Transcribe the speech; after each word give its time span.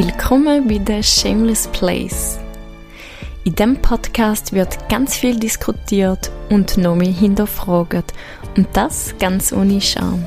Willkommen 0.00 0.68
bei 0.68 0.80
The 0.86 1.02
Shameless 1.02 1.66
Place. 1.72 2.38
In 3.42 3.56
diesem 3.56 3.82
Podcast 3.82 4.52
wird 4.52 4.88
ganz 4.88 5.16
viel 5.16 5.36
diskutiert 5.36 6.30
und 6.50 6.76
noch 6.78 6.94
mehr 6.94 7.10
hinterfragt. 7.10 8.14
Und 8.56 8.68
das 8.74 9.12
ganz 9.18 9.52
ohne 9.52 9.80
Scham. 9.80 10.24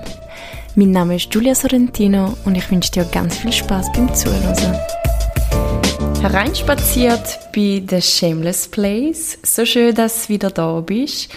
Mein 0.76 0.92
Name 0.92 1.16
ist 1.16 1.32
Giulia 1.32 1.56
Sorrentino 1.56 2.36
und 2.44 2.58
ich 2.58 2.70
wünsche 2.70 2.92
dir 2.92 3.06
ganz 3.06 3.38
viel 3.38 3.54
Spaß 3.54 3.94
beim 3.94 4.14
Zuhören. 4.14 4.78
Hereinspaziert 6.22 7.40
bei 7.56 7.82
The 7.90 8.02
Shameless 8.02 8.68
Place. 8.68 9.38
So 9.42 9.64
schön, 9.64 9.96
dass 9.96 10.28
du 10.28 10.34
wieder 10.34 10.50
da 10.50 10.82
bist. 10.82 11.30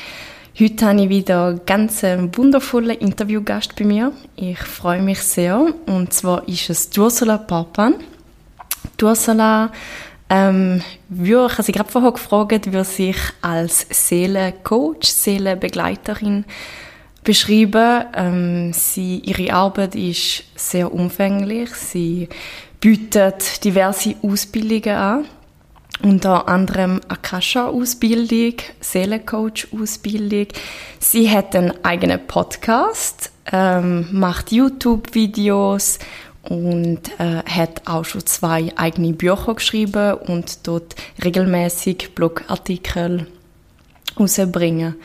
Heute 0.59 0.87
habe 0.87 1.03
ich 1.03 1.09
wieder 1.09 1.55
ganz 1.67 2.03
einen 2.03 2.37
wundervollen 2.37 2.99
Interviewgast 2.99 3.77
bei 3.77 3.85
mir. 3.85 4.11
Ich 4.35 4.59
freue 4.59 5.03
mich 5.03 5.21
sehr. 5.21 5.73
Und 5.87 6.13
zwar 6.13 6.49
ist 6.49 6.69
es 6.69 6.91
Ursula 6.99 7.39
Papan. 7.39 7.95
Ursula, 9.03 9.71
ähm, 10.31 10.83
würde, 11.09 11.47
ich 11.47 11.53
habe 11.53 11.63
sie 11.63 11.73
gerade 11.73 11.91
vorher 11.91 12.13
gefragt, 12.13 12.73
würde 12.73 12.85
sich 12.85 13.17
als 13.43 13.87
Seelencoach, 13.91 15.03
Seelenbegleiterin 15.05 16.45
beschreiben. 17.23 18.05
Ähm, 18.15 18.73
sie, 18.73 19.19
ihre 19.19 19.53
Arbeit 19.53 19.95
ist 19.95 20.45
sehr 20.57 20.93
umfänglich. 20.93 21.75
Sie 21.75 22.29
bietet 22.81 23.65
diverse 23.65 24.15
Ausbildungen 24.23 24.97
an 24.97 25.25
unter 26.03 26.49
anderem 26.49 27.01
Akasha-Ausbildung, 27.09 28.55
Seelencoach-Ausbildung. 28.81 30.49
Sie 30.99 31.31
hat 31.31 31.55
einen 31.55 31.85
eigenen 31.85 32.27
Podcast, 32.27 33.31
ähm, 33.53 34.09
macht 34.11 34.53
YouTube-Videos 34.53 35.99
und 36.49 37.01
äh, 37.19 37.43
hat 37.45 37.83
auch 37.87 38.05
schon 38.05 38.27
zwei 38.27 38.73
eigene 38.77 39.13
Bücher 39.13 39.55
geschrieben 39.55 40.15
und 40.15 40.67
dort 40.67 40.95
regelmäßig 41.23 42.15
Blogartikel 42.15 43.27
rausbringen. 44.19 44.97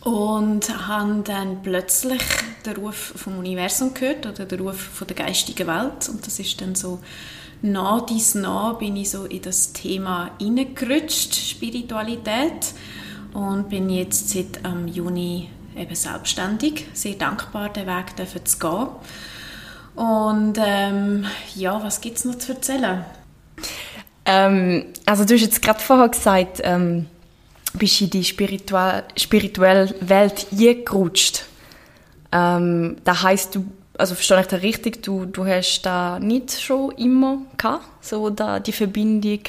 und 0.00 0.88
habe 0.88 1.22
dann 1.22 1.62
plötzlich 1.62 2.22
den 2.66 2.74
Ruf 2.74 3.12
vom 3.14 3.38
Universum 3.38 3.94
gehört 3.94 4.26
oder 4.26 4.46
den 4.46 4.62
Ruf 4.62 4.80
von 4.80 5.06
der 5.06 5.14
geistigen 5.14 5.68
Welt 5.68 6.08
und 6.08 6.26
das 6.26 6.40
ist 6.40 6.60
dann 6.60 6.74
so 6.74 6.98
nah 7.62 8.00
dies 8.00 8.34
nah 8.34 8.72
bin 8.72 8.96
ich 8.96 9.10
so 9.10 9.26
in 9.26 9.42
das 9.42 9.74
Thema 9.74 10.32
hineingerutscht, 10.40 11.36
Spiritualität 11.36 12.74
und 13.32 13.68
bin 13.68 13.88
jetzt 13.90 14.30
seit 14.30 14.58
ähm, 14.64 14.88
Juni 14.88 15.50
eben 15.80 15.94
selbstständig. 15.94 16.86
Sehr 16.92 17.14
dankbar, 17.14 17.70
den 17.70 17.86
Weg 17.86 18.16
zu 18.46 18.58
gehen. 18.58 18.88
Und 19.94 20.58
ähm, 20.58 21.26
ja, 21.54 21.82
was 21.82 22.00
gibt 22.00 22.18
es 22.18 22.24
noch 22.24 22.38
zu 22.38 22.52
erzählen? 22.52 23.04
Ähm, 24.24 24.86
also 25.06 25.24
du 25.24 25.34
hast 25.34 25.40
jetzt 25.40 25.62
gerade 25.62 25.80
vorher 25.80 26.08
gesagt, 26.08 26.60
ähm, 26.62 27.06
bist 27.74 28.00
in 28.00 28.10
die 28.10 28.24
spirituelle, 28.24 29.04
spirituelle 29.16 29.94
Welt 30.00 30.46
eingerutscht. 30.52 31.44
Ähm, 32.32 32.96
das 33.04 33.22
heißt, 33.22 33.54
du, 33.54 33.64
also 33.98 34.14
verstehe 34.14 34.40
ich 34.40 34.46
das 34.46 34.62
richtig, 34.62 35.02
du, 35.02 35.26
du 35.26 35.44
hast 35.44 35.82
da 35.82 36.18
nicht 36.18 36.60
schon 36.60 36.92
immer 36.92 37.42
gehabt, 37.56 38.04
so 38.04 38.30
da, 38.30 38.60
die 38.60 38.72
Verbindung 38.72 39.40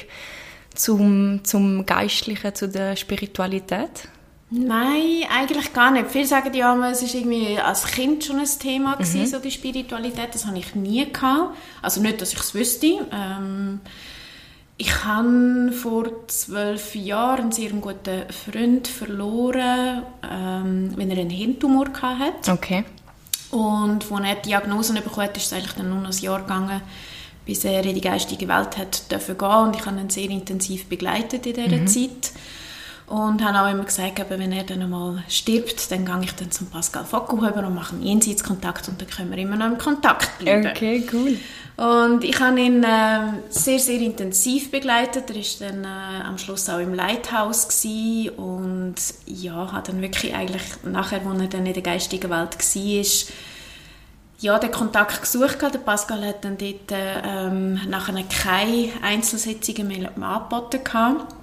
zum, 0.74 1.44
zum 1.44 1.86
Geistlichen, 1.86 2.56
zu 2.56 2.68
der 2.68 2.96
Spiritualität? 2.96 4.08
Nein, 4.54 5.24
eigentlich 5.34 5.72
gar 5.72 5.92
nicht. 5.92 6.12
Viele 6.12 6.26
sagen 6.26 6.54
ja, 6.54 6.90
es 6.90 7.02
ist 7.02 7.16
irgendwie 7.16 7.58
als 7.58 7.86
Kind 7.86 8.26
schon 8.26 8.38
ein 8.38 8.50
Thema 8.60 8.96
gewesen, 8.96 9.22
mhm. 9.22 9.26
so 9.28 9.40
die 9.40 9.50
Spiritualität. 9.50 10.36
Das 10.36 10.46
habe 10.46 10.58
ich 10.58 10.76
nie 10.76 11.10
gehabt. 11.12 11.56
Also 11.82 12.02
nicht, 12.02 12.20
dass 12.20 12.34
ich 12.34 12.40
es 12.40 12.54
wüsste. 12.54 13.08
Ähm, 13.14 13.80
ich 14.76 15.06
habe 15.06 15.72
vor 15.72 16.28
zwölf 16.28 16.96
Jahren 16.96 17.44
einen 17.44 17.52
sehr 17.54 17.70
guten 17.70 18.24
Freund 18.30 18.90
verloren, 18.90 20.04
ähm, 20.30 20.92
wenn 20.98 21.12
er 21.12 21.20
einen 21.20 21.30
Hirntumor 21.30 21.88
hatte. 22.02 22.52
Okay. 22.52 22.84
Und 23.52 24.12
als 24.12 24.26
er 24.26 24.36
die 24.36 24.50
Diagnose 24.50 24.94
bekommen 24.94 25.28
hat, 25.28 25.38
ist 25.38 25.46
es 25.46 25.54
eigentlich 25.54 25.74
dann 25.74 25.90
nur 25.90 26.00
noch 26.02 26.12
ein 26.12 26.18
Jahr 26.18 26.42
gegangen, 26.42 26.82
bis 27.46 27.64
er 27.64 27.86
in 27.86 27.96
die 27.96 28.02
geistige 28.02 28.50
Welt 28.50 28.78
hat 28.78 29.10
dürfen 29.10 29.38
gehen. 29.38 29.50
Und 29.50 29.78
ich 29.78 29.86
habe 29.86 29.98
ihn 29.98 30.10
sehr 30.10 30.30
intensiv 30.30 30.88
begleitet 30.88 31.46
in 31.48 31.54
dieser 31.54 31.78
mhm. 31.78 31.88
Zeit. 31.88 32.32
Und 33.12 33.44
habe 33.44 33.60
auch 33.60 33.70
immer 33.70 33.84
gesagt, 33.84 34.24
wenn 34.30 34.54
er 34.54 34.64
dann 34.64 34.84
einmal 34.84 35.22
stirbt, 35.28 35.92
dann 35.92 36.06
gehe 36.06 36.22
ich 36.24 36.32
dann 36.32 36.50
zum 36.50 36.68
Pascal 36.68 37.04
Fockelhuber 37.04 37.68
und 37.68 37.76
mache 37.76 37.94
einen 37.94 38.04
Jenseitskontakt 38.04 38.88
und 38.88 39.02
dann 39.02 39.10
können 39.10 39.32
wir 39.32 39.38
immer 39.38 39.58
noch 39.58 39.66
im 39.66 39.78
Kontakt 39.78 40.40
bleiben. 40.40 40.66
Okay, 40.66 41.06
cool. 41.12 41.38
Und 41.76 42.24
ich 42.24 42.40
habe 42.40 42.62
ihn 42.62 42.82
äh, 42.86 43.34
sehr, 43.50 43.80
sehr 43.80 44.00
intensiv 44.00 44.72
begleitet. 44.72 45.30
Er 45.30 45.36
war 45.36 45.44
dann 45.60 45.84
äh, 45.84 46.24
am 46.24 46.38
Schluss 46.38 46.70
auch 46.70 46.80
im 46.80 46.94
Lighthouse 46.94 47.68
gewesen 47.68 48.30
und 48.38 48.96
ja, 49.26 49.74
hat 49.74 49.90
dann 49.90 50.02
wirklich 50.02 50.34
eigentlich 50.34 50.64
nachher, 50.86 51.20
als 51.26 51.42
er 51.42 51.48
dann 51.48 51.66
in 51.66 51.74
der 51.74 51.84
geistigen 51.84 52.30
Welt 52.30 52.58
war, 52.58 53.34
ja, 54.40 54.58
den 54.58 54.72
Kontakt 54.72 55.22
gesucht. 55.22 55.58
Der 55.62 55.80
Pascal 55.80 56.26
hat 56.26 56.46
dann 56.46 56.58
dort 56.58 56.94
äh, 56.94 57.20
ähm, 57.26 57.78
nachher 57.90 58.24
keine 58.24 58.90
Einzelsitzungen 59.02 59.90
mehr 59.90 60.12
angeboten. 60.18 60.82
Gehabt 60.82 61.41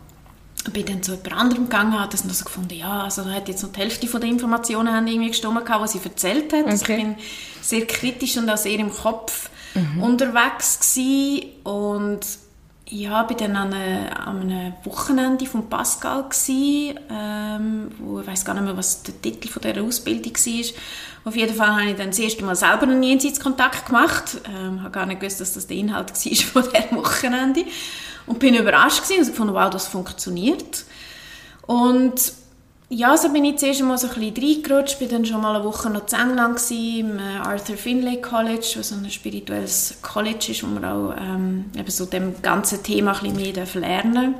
bin 0.73 0.87
dann 0.87 1.03
zu 1.03 1.13
jemand 1.13 1.33
anderem 1.33 1.65
gegangen, 1.65 1.99
habe 1.99 2.11
das 2.11 2.25
noch 2.25 2.35
so 2.35 2.45
gefunden, 2.45 2.75
ja, 2.75 3.05
also 3.05 3.23
da 3.23 3.31
hat 3.31 3.49
jetzt 3.49 3.63
noch 3.63 3.73
die 3.73 3.81
Hälfte 3.81 4.07
von 4.07 4.21
den 4.21 4.31
Informationen 4.31 4.93
haben 4.93 5.07
irgendwie 5.07 5.29
gestimmt, 5.29 5.59
was 5.67 5.93
sie 5.93 6.01
erzählt 6.03 6.53
hat. 6.53 6.63
Okay. 6.63 6.71
Also 6.71 6.85
ich 6.85 6.97
bin 6.97 7.15
sehr 7.63 7.87
kritisch 7.87 8.37
und 8.37 8.51
auch 8.51 8.57
sehr 8.57 8.79
im 8.79 8.93
Kopf 8.93 9.51
mhm. 9.75 10.03
unterwegs 10.03 10.81
gewesen. 10.81 11.49
und 11.65 12.21
ja, 12.91 13.23
bin 13.25 13.37
dann 13.37 13.57
an, 13.57 13.73
eine, 13.75 14.17
an 14.17 14.41
einem 14.41 14.73
Wochenende 14.85 15.45
von 15.47 15.69
Pascal 15.69 16.25
gewesen, 16.25 16.99
ähm, 17.11 17.91
wo 17.99 18.21
ich 18.21 18.27
weiß 18.27 18.45
gar 18.45 18.55
nicht 18.55 18.65
mehr, 18.65 18.77
was 18.77 19.03
der 19.03 19.21
Titel 19.21 19.49
von 19.49 19.61
dieser 19.61 19.83
Ausbildung 19.83 20.33
war. 20.33 20.65
Auf 21.25 21.37
jeden 21.37 21.55
Fall 21.55 21.73
habe 21.73 21.91
ich 21.91 21.97
dann 21.97 22.09
das 22.09 22.19
erste 22.19 22.45
Mal 22.45 22.57
selber 22.57 22.85
einen 22.85 23.03
Jenseitskontakt 23.03 23.87
gemacht. 23.87 24.41
Ähm, 24.49 24.81
habe 24.81 24.91
gar 24.91 25.05
nicht 25.05 25.21
gewusst, 25.21 25.41
dass 25.41 25.53
das 25.53 25.67
der 25.67 25.77
Inhalt 25.77 26.11
war 26.15 26.63
von 26.63 26.73
diesem 26.73 26.97
Wochenende. 26.97 27.65
Und 28.29 28.39
bin 28.39 28.55
überrascht 28.55 29.03
gewesen 29.03 29.21
und 29.21 29.31
gefunden, 29.31 29.55
wow, 29.55 29.71
das 29.71 29.89
funktioniert. 29.89 30.85
Und 31.67 32.33
ja, 32.91 33.17
so 33.17 33.31
bin 33.31 33.45
ich 33.45 33.57
zuerst 33.57 33.81
einmal 33.81 33.99
so 33.99 34.09
ein 34.09 34.15
bisschen 34.15 34.65
reingerutscht, 34.65 34.99
bin 34.99 35.11
dann 35.11 35.27
schon 35.27 35.43
mal 35.43 35.55
eine 35.55 35.65
Woche 35.65 35.91
noch 35.91 36.09
in 36.11 36.19
England 36.19 36.57
gewesen, 36.57 37.01
im 37.01 37.19
äh, 37.19 37.39
Arthur 37.39 37.77
Finlay 37.77 38.21
College, 38.23 38.77
was 38.79 38.93
ein 38.93 39.11
spirituelles 39.11 39.99
College 40.01 40.53
ist, 40.53 40.63
wo 40.63 40.69
man 40.69 40.85
auch 40.85 41.15
ähm, 41.19 41.67
eben 41.77 41.91
so 41.91 42.07
dem 42.07 42.41
ganzen 42.41 42.83
Thema 42.83 43.13
ein 43.13 43.35
bisschen 43.35 43.55
mehr 43.55 43.67
lernen 43.75 44.35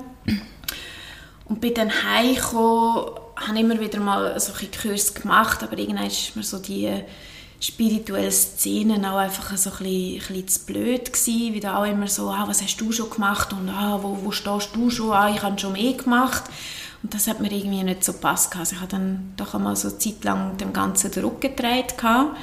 Und 1.45 1.61
bin 1.61 1.75
dann 1.75 1.91
heimgekommen, 1.91 3.11
habe 3.37 3.59
immer 3.59 3.79
wieder 3.81 4.01
mal 4.01 4.39
so 4.41 4.53
ein 4.53 4.69
Kurs 4.71 5.13
gemacht, 5.13 5.63
aber 5.63 5.77
irgendwann 5.79 6.07
ist 6.07 6.35
mir 6.35 6.43
so 6.43 6.59
die 6.59 6.91
spirituelle 7.61 8.31
Szenen 8.31 9.05
auch 9.05 9.17
einfach 9.17 9.57
so 9.57 9.71
ein 9.71 9.77
bisschen, 9.79 10.15
ein 10.15 10.19
bisschen 10.19 10.49
zu 10.49 10.67
blöd 10.67 11.13
gewesen, 11.13 11.55
wie 11.55 11.61
da 11.61 11.79
auch 11.79 11.85
immer 11.85 12.07
so, 12.07 12.31
ah, 12.31 12.45
was 12.47 12.63
hast 12.63 12.77
du 12.81 12.93
schon 12.93 13.11
gemacht? 13.11 13.53
und 13.53 13.69
ah, 13.69 13.99
wo, 14.03 14.19
wo 14.23 14.31
stehst 14.31 14.71
du 14.75 14.91
schon, 14.91 15.13
ah, 15.13 15.29
ich 15.29 15.43
habe 15.43 15.59
schon 15.59 15.73
mehr 15.73 15.95
gemacht. 15.95 16.45
Und 17.03 17.15
das 17.15 17.27
hat 17.27 17.41
mir 17.41 17.53
irgendwie 17.53 17.83
nicht 17.83 18.05
so 18.05 18.13
gepasst. 18.13 18.57
Also 18.57 18.75
ich 18.75 18.81
habe 18.81 18.91
dann 18.91 19.33
doch 19.37 19.55
einmal 19.55 19.77
so 19.77 19.89
eine 19.89 19.99
Zeit 19.99 20.25
lang 20.25 20.57
dem 20.57 20.73
Ganzen 20.73 21.11
den 21.11 21.25
Rücken 21.25 21.55
gedreht 21.55 21.97
gehabt, 21.97 22.37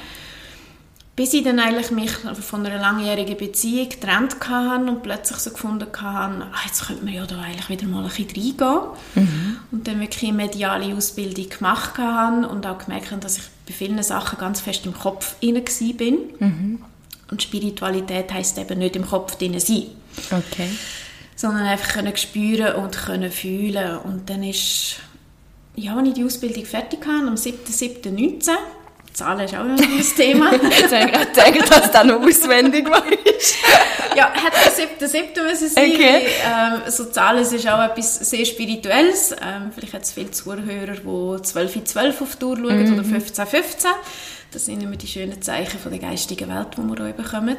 bis 1.16 1.32
ich 1.32 1.42
dann 1.42 1.58
eigentlich 1.58 1.90
mich 1.90 2.10
von 2.12 2.66
einer 2.66 2.78
langjährigen 2.78 3.38
Beziehung 3.38 3.88
getrennt 3.88 4.36
hatte 4.46 4.84
und 4.84 5.02
plötzlich 5.02 5.38
so 5.38 5.50
gefunden 5.50 5.86
hatte, 5.86 6.04
ah, 6.04 6.66
jetzt 6.66 6.86
könnte 6.86 7.06
man 7.06 7.14
ja 7.14 7.24
da 7.24 7.40
eigentlich 7.40 7.70
wieder 7.70 7.86
mal 7.86 8.04
ein 8.04 8.10
bisschen 8.10 8.28
reingehen. 8.28 8.80
Mhm. 9.14 9.56
Und 9.72 9.88
dann 9.88 10.00
wirklich 10.00 10.24
eine 10.24 10.34
mediale 10.34 10.94
Ausbildung 10.94 11.48
gemacht 11.48 11.96
habe 11.96 12.46
und 12.46 12.66
auch 12.66 12.76
gemerkt 12.76 13.12
habe, 13.12 13.22
dass 13.22 13.38
ich 13.38 13.44
bei 13.66 13.72
vielen 13.72 14.02
Sachen 14.02 14.38
ganz 14.38 14.60
fest 14.60 14.84
im 14.84 14.92
Kopf 14.92 15.36
inne 15.40 15.62
bin. 15.96 16.18
Mhm. 16.38 16.82
Und 17.30 17.42
Spiritualität 17.42 18.32
heißt 18.32 18.58
eben 18.58 18.78
nicht 18.78 18.94
im 18.94 19.06
Kopf 19.06 19.36
drin 19.36 19.58
sein. 19.58 19.86
Okay. 20.30 20.68
Sondern 21.34 21.64
einfach 21.64 21.94
können 21.94 22.16
spüren 22.16 22.74
und 22.76 22.94
können 22.94 23.32
fühlen. 23.32 23.98
Und 23.98 24.28
dann 24.28 24.42
ist, 24.42 24.96
ja, 25.76 25.96
als 25.96 26.08
ich 26.08 26.14
die 26.14 26.24
Ausbildung 26.24 26.66
fertig 26.66 27.00
hatte, 27.06 27.26
am 27.26 27.34
7.7.19, 27.34 28.50
Zahlen 29.16 29.40
ist 29.40 29.54
auch 29.54 29.64
noch 29.64 29.78
ein 29.78 30.04
Thema. 30.14 30.50
Ich 30.68 31.54
gedacht, 31.54 31.70
dass 31.70 31.90
das 31.90 32.04
noch 32.04 32.20
auswendig 32.20 32.88
war. 32.90 33.02
ja, 34.14 34.30
hat 34.30 34.52
der 34.52 35.08
7.7. 35.08 35.42
müssen 35.42 35.68
sein. 35.70 35.90
Okay. 35.90 36.26
Ähm, 36.44 36.90
so 36.90 37.06
Zahlen 37.06 37.40
ist 37.40 37.66
auch 37.66 37.82
etwas 37.82 38.16
sehr 38.28 38.44
Spirituelles. 38.44 39.32
Ähm, 39.32 39.70
vielleicht 39.74 39.94
hat 39.94 40.02
es 40.02 40.12
viele 40.12 40.32
Zuhörer, 40.32 40.96
die 40.96 41.42
12 41.42 41.76
in 41.76 41.86
12 41.86 42.20
auf 42.20 42.32
die 42.32 42.38
Tour 42.40 42.56
schauen 42.56 42.92
oder 42.92 43.04
15 43.04 43.46
15. 43.46 43.90
Das 44.50 44.66
sind 44.66 44.82
immer 44.82 44.96
die 44.96 45.06
schönen 45.06 45.40
Zeichen 45.40 45.80
von 45.80 45.92
der 45.92 46.00
geistigen 46.00 46.50
Welt, 46.50 46.68
die 46.76 46.82
wir 46.82 47.08
auch 47.08 47.14
bekommen. 47.14 47.56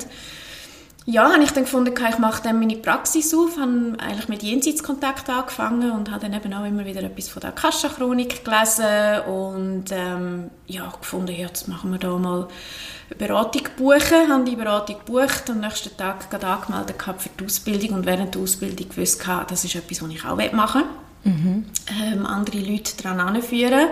Ja, 1.09 1.31
habe 1.31 1.41
ich 1.41 1.51
dann 1.51 1.63
gefunden, 1.63 1.93
ich 1.97 2.17
mache 2.17 2.43
dann 2.43 2.59
meine 2.59 2.75
Praxis 2.75 3.33
auf, 3.33 3.57
habe 3.57 3.95
eigentlich 3.97 4.27
mit 4.27 4.43
Jenseitskontakt 4.43 5.29
angefangen 5.29 5.91
und 5.91 6.11
habe 6.11 6.19
dann 6.19 6.33
eben 6.33 6.53
auch 6.53 6.65
immer 6.65 6.83
wieder 6.83 7.01
etwas 7.01 7.29
von 7.29 7.39
der 7.39 7.51
Akasha-Chronik 7.51 8.43
gelesen 8.43 9.21
und 9.25 9.85
ähm, 9.91 10.49
ja, 10.65 10.91
gefunden, 10.99 11.31
ja, 11.31 11.47
jetzt 11.47 11.69
machen 11.69 11.93
wir 11.93 11.97
da 11.97 12.09
mal 12.17 12.49
eine 13.09 13.17
Beratung 13.17 13.61
buchen, 13.77 14.29
habe 14.29 14.43
die 14.43 14.57
Beratung 14.57 14.97
gebucht 14.97 15.49
und 15.49 15.55
am 15.55 15.61
nächsten 15.61 15.95
Tag 15.95 16.29
gerade 16.29 16.45
angemeldet 16.45 17.01
für 17.01 17.29
die 17.39 17.45
Ausbildung 17.45 17.99
und 17.99 18.05
während 18.05 18.35
der 18.35 18.41
Ausbildung 18.41 18.89
gewusst, 18.89 19.25
das 19.47 19.63
ist 19.63 19.75
etwas, 19.75 20.01
was 20.01 20.09
ich 20.09 20.25
auch 20.25 20.51
machen 20.51 20.83
will. 21.23 21.31
Mhm. 21.31 21.65
Ähm, 22.03 22.25
andere 22.25 22.59
Leute 22.59 23.01
daran 23.01 23.21
anführen, 23.21 23.91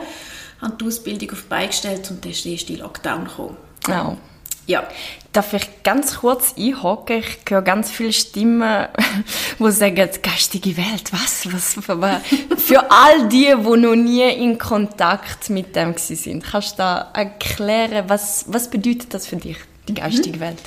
habe 0.60 0.76
die 0.82 0.86
Ausbildung 0.86 1.32
auf 1.32 1.44
die 1.44 1.48
Beine 1.48 1.68
gestellt 1.68 2.12
und 2.12 2.26
dann 2.26 2.32
ist 2.34 2.44
der 2.44 2.52
erste 2.52 2.76
Lockdown 2.76 3.24
gekommen. 3.24 3.56
Oh. 3.88 4.18
Ja. 4.68 4.88
Darf 5.32 5.52
ich 5.54 5.84
ganz 5.84 6.20
kurz 6.20 6.56
einhaken? 6.58 7.18
Ich 7.18 7.40
höre 7.50 7.62
ganz 7.62 7.92
viele 7.92 8.14
Stimmen, 8.14 8.88
die 9.60 9.72
sagen, 9.72 10.10
geistige 10.24 10.78
Welt, 10.78 11.12
was? 11.12 11.52
was 11.52 11.78
für 12.58 12.90
all 12.90 13.28
die, 13.28 13.54
die 13.54 13.78
noch 13.78 13.96
nie 13.96 14.30
in 14.32 14.58
Kontakt 14.58 15.50
mit 15.50 15.76
dem 15.76 15.94
sind, 15.98 16.44
kannst 16.44 16.74
du 16.74 16.78
da 16.78 17.12
erklären, 17.14 18.06
was, 18.08 18.46
was 18.48 18.70
bedeutet 18.70 19.14
das 19.14 19.28
für 19.28 19.36
dich, 19.36 19.58
die 19.90 19.94
geistige 19.94 20.38
mhm. 20.38 20.42
Welt? 20.42 20.62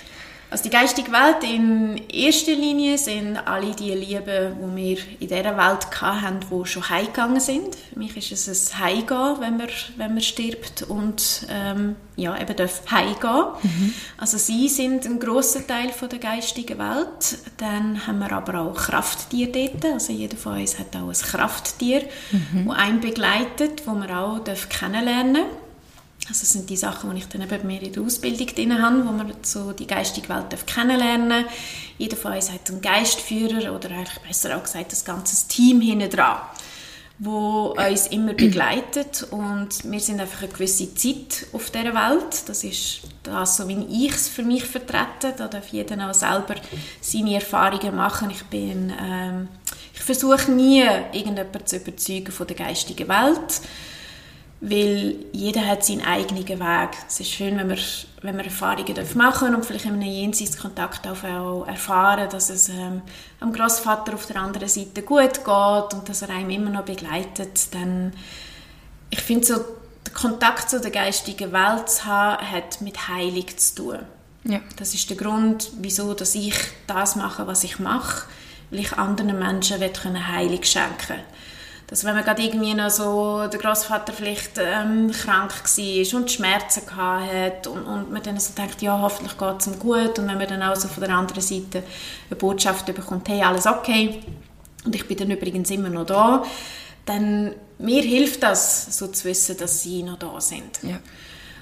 Also 0.50 0.64
die 0.64 0.70
geistige 0.70 1.12
Welt 1.12 1.44
in 1.44 2.08
erster 2.08 2.52
Linie 2.52 2.96
sind 2.96 3.36
alle 3.36 3.74
die 3.74 3.92
Lieben, 3.92 4.56
die 4.56 4.76
wir 4.76 4.98
in 5.20 5.28
dieser 5.28 5.56
Welt 5.58 6.00
hatten, 6.00 6.40
die 6.40 6.66
schon 6.66 6.88
heimgegangen 6.88 7.40
sind. 7.40 7.76
Für 7.92 7.98
mich 7.98 8.16
ist 8.16 8.48
es 8.48 8.72
ein 8.72 8.78
Heimgehen, 8.78 9.36
wenn 9.40 9.58
man, 9.58 9.68
wenn 9.98 10.14
man 10.14 10.22
stirbt 10.22 10.84
und 10.84 11.46
ähm, 11.50 11.96
ja, 12.16 12.40
eben 12.40 12.56
darf 12.56 12.80
heimgehen. 12.90 13.44
Mhm. 13.62 13.94
Also 14.16 14.38
sie 14.38 14.70
sind 14.70 15.04
ein 15.04 15.20
grosser 15.20 15.66
Teil 15.66 15.90
von 15.90 16.08
der 16.08 16.18
geistigen 16.18 16.78
Welt. 16.78 17.38
Dann 17.58 18.06
haben 18.06 18.18
wir 18.18 18.32
aber 18.32 18.60
auch 18.60 18.74
Krafttiere 18.74 19.50
dort. 19.50 19.84
Also 19.84 20.14
jeder 20.14 20.38
von 20.38 20.58
uns 20.58 20.78
hat 20.78 20.96
auch 20.96 21.08
ein 21.08 21.12
Krafttier, 21.12 22.04
mhm. 22.32 22.68
das 22.68 22.76
einen 22.78 23.00
begleitet, 23.00 23.80
das 23.80 23.86
man 23.86 24.10
auch 24.10 24.42
kennenlernen 24.70 25.34
darf. 25.34 25.67
Also 26.28 26.40
das 26.40 26.50
sind 26.50 26.68
die 26.68 26.76
Sachen, 26.76 27.10
die 27.10 27.18
ich 27.18 27.28
dann 27.28 27.40
eben 27.40 27.66
mir 27.66 27.82
in 27.82 27.92
der 27.92 28.02
Ausbildung 28.02 28.46
drin 28.48 28.82
habe, 28.82 29.06
wo 29.06 29.12
man 29.12 29.32
so 29.42 29.72
die 29.72 29.86
geistige 29.86 30.28
Welt 30.28 30.66
kennenlernen 30.66 31.44
darf. 31.44 31.52
Jeder 31.96 32.16
von 32.16 32.32
uns 32.34 32.52
hat 32.52 32.68
einen 32.68 32.82
Geistführer 32.82 33.74
oder 33.74 33.90
eigentlich 33.90 34.18
besser 34.26 34.56
auch 34.56 34.62
gesagt, 34.62 34.92
das 34.92 35.06
ganze 35.06 35.48
Team 35.48 35.80
hinten 35.80 36.10
dran, 36.10 36.36
wo 37.18 37.74
uns 37.78 38.08
immer 38.08 38.34
begleitet 38.34 39.26
und 39.30 39.68
wir 39.90 40.00
sind 40.00 40.20
einfach 40.20 40.42
eine 40.42 40.52
gewisse 40.52 40.94
Zeit 40.94 41.46
auf 41.52 41.70
dieser 41.70 41.94
Welt. 41.94 42.46
Das 42.46 42.62
ist 42.62 43.00
das, 43.22 43.56
so 43.56 43.66
wie 43.66 44.06
ich 44.06 44.12
es 44.12 44.28
für 44.28 44.42
mich 44.42 44.64
vertrete. 44.64 45.32
Da 45.36 45.48
darf 45.48 45.68
jeder 45.68 46.10
auch 46.10 46.14
selber 46.14 46.56
seine 47.00 47.34
Erfahrungen 47.36 47.96
machen. 47.96 48.30
Ich 48.30 48.44
bin, 48.44 48.92
ähm, 49.02 49.48
ich 49.94 50.00
versuche 50.00 50.52
nie, 50.52 50.82
irgendjemanden 50.82 51.66
zu 51.66 51.76
überzeugen 51.76 52.32
von 52.32 52.46
der 52.46 52.56
geistigen 52.56 53.08
Welt 53.08 53.62
weil 54.60 55.14
jeder 55.32 55.66
hat 55.66 55.84
seinen 55.84 56.04
eigenen 56.04 56.48
Weg. 56.48 56.90
Es 57.06 57.20
ist 57.20 57.30
schön, 57.30 57.56
wenn 57.58 57.68
wir, 57.68 57.78
wenn 58.22 58.36
wir 58.36 58.44
Erfahrungen 58.44 59.06
machen 59.14 59.54
und 59.54 59.64
vielleicht 59.64 59.84
in 59.84 59.92
einem 59.92 60.02
Jenseitskontakt 60.02 61.06
auch 61.06 61.66
erfahren, 61.66 62.28
dass 62.28 62.50
es 62.50 62.68
ähm, 62.68 63.02
am 63.38 63.52
Großvater 63.52 64.14
auf 64.14 64.26
der 64.26 64.36
anderen 64.36 64.68
Seite 64.68 65.02
gut 65.02 65.44
geht 65.44 65.94
und 65.94 66.08
dass 66.08 66.22
er 66.22 66.30
einem 66.30 66.50
immer 66.50 66.70
noch 66.70 66.84
begleitet. 66.84 67.72
Dann, 67.72 68.12
ich 69.10 69.20
finde 69.20 69.46
so, 69.46 69.54
der 70.04 70.12
Kontakt 70.12 70.70
zu 70.70 70.80
der 70.80 70.90
geistigen 70.90 71.52
Welt 71.52 71.88
zu 71.88 72.04
haben, 72.06 72.50
hat 72.50 72.80
mit 72.80 73.08
Heilung 73.08 73.46
zu 73.56 73.74
tun. 73.76 73.98
Ja. 74.42 74.60
Das 74.76 74.92
ist 74.92 75.08
der 75.08 75.16
Grund, 75.16 75.70
wieso 75.78 76.14
dass 76.14 76.34
ich 76.34 76.54
das 76.88 77.14
mache, 77.14 77.46
was 77.46 77.62
ich 77.62 77.78
mache, 77.78 78.26
weil 78.70 78.80
ich 78.80 78.92
anderen 78.94 79.38
Menschen 79.38 79.80
Heilung 79.80 80.62
schenken 80.64 81.08
will 81.10 81.24
dass 81.88 82.04
wenn 82.04 82.14
man 82.14 82.22
gerade 82.22 82.42
irgendwie 82.42 82.74
noch 82.74 82.90
so, 82.90 83.46
der 83.46 83.58
Großvater 83.58 84.12
vielleicht 84.12 84.58
ähm, 84.58 85.10
krank 85.10 85.52
war 85.52 86.20
und 86.20 86.30
Schmerzen 86.30 86.82
hatte 86.96 87.70
und, 87.70 87.84
und 87.84 88.12
man 88.12 88.22
dann 88.22 88.38
so 88.38 88.52
denkt, 88.52 88.82
ja, 88.82 89.00
hoffentlich 89.00 89.36
geht 89.38 89.60
es 89.60 89.66
ihm 89.66 89.78
gut 89.78 90.18
und 90.18 90.28
wenn 90.28 90.38
man 90.38 90.46
dann 90.46 90.62
auch 90.62 90.76
so 90.76 90.86
von 90.86 91.02
der 91.02 91.14
anderen 91.14 91.42
Seite 91.42 91.82
eine 92.28 92.36
Botschaft 92.36 92.86
bekommt, 92.86 93.28
hey, 93.28 93.42
alles 93.42 93.66
okay 93.66 94.20
und 94.84 94.94
ich 94.94 95.08
bin 95.08 95.16
dann 95.16 95.30
übrigens 95.30 95.70
immer 95.70 95.88
noch 95.88 96.06
da, 96.06 96.44
dann 97.06 97.54
mir 97.78 98.02
hilft 98.02 98.42
das, 98.42 98.98
so 98.98 99.06
zu 99.08 99.24
wissen, 99.24 99.56
dass 99.56 99.82
sie 99.82 100.02
noch 100.02 100.18
da 100.18 100.40
sind. 100.40 100.80
Ja. 100.82 100.98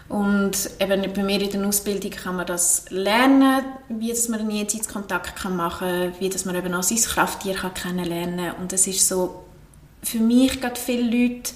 Und 0.09 0.71
eben 0.79 1.13
bei 1.13 1.23
mir 1.23 1.41
in 1.41 1.51
der 1.51 1.67
Ausbildung 1.67 2.11
kann 2.11 2.37
man 2.37 2.47
das 2.47 2.85
lernen, 2.91 3.65
wie 3.89 4.11
dass 4.11 4.29
man 4.29 4.41
einen 4.41 4.51
Jenseitskontakt 4.51 5.45
machen 5.51 5.89
kann, 5.89 6.21
wie 6.21 6.29
dass 6.29 6.45
man 6.45 6.55
eben 6.55 6.75
auch 6.75 6.83
sein 6.83 6.99
Krafttier 6.99 7.55
kann 7.55 7.75
kennenlernen 7.75 8.53
kann. 8.53 8.63
Und 8.63 8.73
es 8.73 8.87
ist 8.87 9.07
so 9.07 9.46
für 10.07 10.19
mich 10.19 10.61
gerade 10.61 10.81
viele 10.81 11.03
Leute 11.03 11.53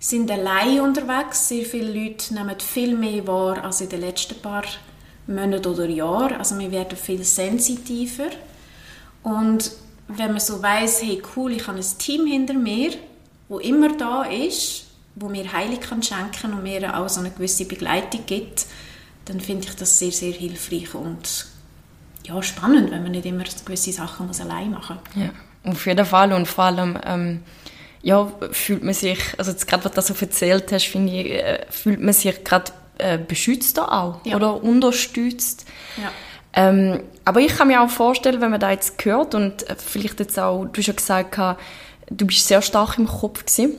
sind 0.00 0.30
allein 0.30 0.80
unterwegs. 0.80 1.48
Sehr 1.48 1.64
viele 1.64 1.92
Leute 1.92 2.34
nehmen 2.34 2.58
viel 2.58 2.96
mehr 2.96 3.24
wahr 3.26 3.64
als 3.64 3.80
in 3.80 3.88
den 3.88 4.00
letzten 4.00 4.40
paar 4.42 4.64
Monaten 5.28 5.68
oder 5.68 5.88
Jahren. 5.88 6.36
Also 6.36 6.58
wir 6.58 6.70
werden 6.72 6.98
viel 6.98 7.22
sensitiver. 7.22 8.30
Und 9.22 9.70
wenn 10.08 10.32
man 10.32 10.40
so 10.40 10.60
weiß, 10.60 11.02
hey 11.02 11.22
cool, 11.36 11.52
ich 11.52 11.66
habe 11.68 11.78
ein 11.78 11.98
Team 11.98 12.26
hinter 12.26 12.54
mir, 12.54 12.90
wo 13.48 13.60
immer 13.60 13.96
da 13.96 14.24
ist, 14.24 14.86
wo 15.14 15.28
mir 15.28 15.52
Heilig 15.52 15.82
kann 15.82 16.02
schenken 16.02 16.54
und 16.54 16.64
mir 16.64 16.98
auch 16.98 17.08
so 17.08 17.20
eine 17.20 17.30
gewisse 17.30 17.66
Begleitung 17.66 18.26
gibt, 18.26 18.66
dann 19.26 19.40
finde 19.40 19.68
ich 19.68 19.76
das 19.76 20.00
sehr, 20.00 20.10
sehr 20.10 20.32
hilfreich 20.32 20.92
und 20.94 21.46
ja, 22.26 22.42
spannend, 22.42 22.90
wenn 22.90 23.02
man 23.02 23.12
nicht 23.12 23.26
immer 23.26 23.44
gewisse 23.64 23.92
Sachen 23.92 24.26
muss 24.26 24.40
allein 24.40 24.72
machen 24.72 24.98
muss. 25.04 25.24
Ja, 25.24 25.30
auf 25.70 25.86
jeden 25.86 26.06
Fall 26.06 26.32
und 26.32 26.48
vor 26.48 26.64
allem 26.64 26.98
ähm, 27.04 27.40
ja, 28.02 28.30
fühlt 28.50 28.82
man 28.82 28.94
sich, 28.94 29.18
also 29.38 29.52
jetzt 29.52 29.66
gerade, 29.68 29.84
was 29.84 29.92
du 30.06 30.14
so 30.14 30.14
erzählt 30.20 30.72
hast, 30.72 30.86
finde 30.86 31.12
ich, 31.12 31.30
äh, 31.30 31.66
fühlt 31.70 32.00
man 32.00 32.12
sich 32.12 32.42
gerade 32.44 32.72
äh, 32.98 33.18
beschützt 33.18 33.78
da 33.78 33.88
auch 33.88 34.26
ja. 34.26 34.36
oder 34.36 34.62
unterstützt. 34.62 35.64
Ja. 35.96 36.10
Ähm, 36.54 37.02
aber 37.24 37.40
ich 37.40 37.56
kann 37.56 37.68
mir 37.68 37.80
auch 37.80 37.90
vorstellen, 37.90 38.40
wenn 38.40 38.50
man 38.50 38.60
da 38.60 38.70
jetzt 38.70 39.02
hört 39.04 39.34
und 39.34 39.68
äh, 39.68 39.76
vielleicht 39.76 40.20
jetzt 40.20 40.38
auch, 40.38 40.64
du 40.66 40.78
hast 40.78 40.86
ja 40.86 41.22
gesagt, 41.22 41.58
du 42.10 42.26
bist 42.26 42.46
sehr 42.46 42.60
stark 42.60 42.98
im 42.98 43.06
Kopf 43.06 43.46
gewesen. 43.46 43.74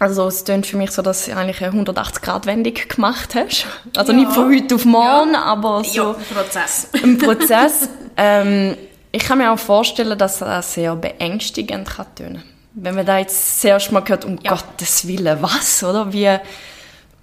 Also 0.00 0.26
es 0.26 0.44
klingt 0.44 0.66
für 0.66 0.76
mich 0.76 0.90
so, 0.90 1.02
dass 1.02 1.26
du 1.26 1.36
eigentlich 1.36 1.62
eine 1.62 1.84
180-Grad-Wendung 1.84 2.74
gemacht 2.88 3.36
hast. 3.36 3.66
Also 3.96 4.12
ja. 4.12 4.18
nicht 4.18 4.32
von 4.32 4.52
heute 4.52 4.74
auf 4.74 4.84
morgen, 4.84 5.36
aber 5.36 5.84
so... 5.84 5.92
Ja, 5.92 6.10
ein 6.10 6.24
Prozess. 6.34 6.88
Ein 7.02 7.18
Prozess. 7.18 7.88
ähm, 8.16 8.76
ich 9.12 9.22
kann 9.22 9.38
mir 9.38 9.52
auch 9.52 9.58
vorstellen, 9.58 10.18
dass 10.18 10.40
das 10.40 10.74
sehr 10.74 10.96
beängstigend 10.96 11.88
kann 11.88 12.14
tönen 12.16 12.53
wenn 12.74 12.94
man 12.94 13.06
da 13.06 13.18
jetzt 13.18 13.60
zuerst 13.60 13.92
mal 13.92 14.02
hört, 14.06 14.24
um 14.24 14.38
ja. 14.42 14.50
Gottes 14.50 15.06
Willen, 15.06 15.40
was, 15.40 15.82
oder? 15.82 16.12
Wie 16.12 16.38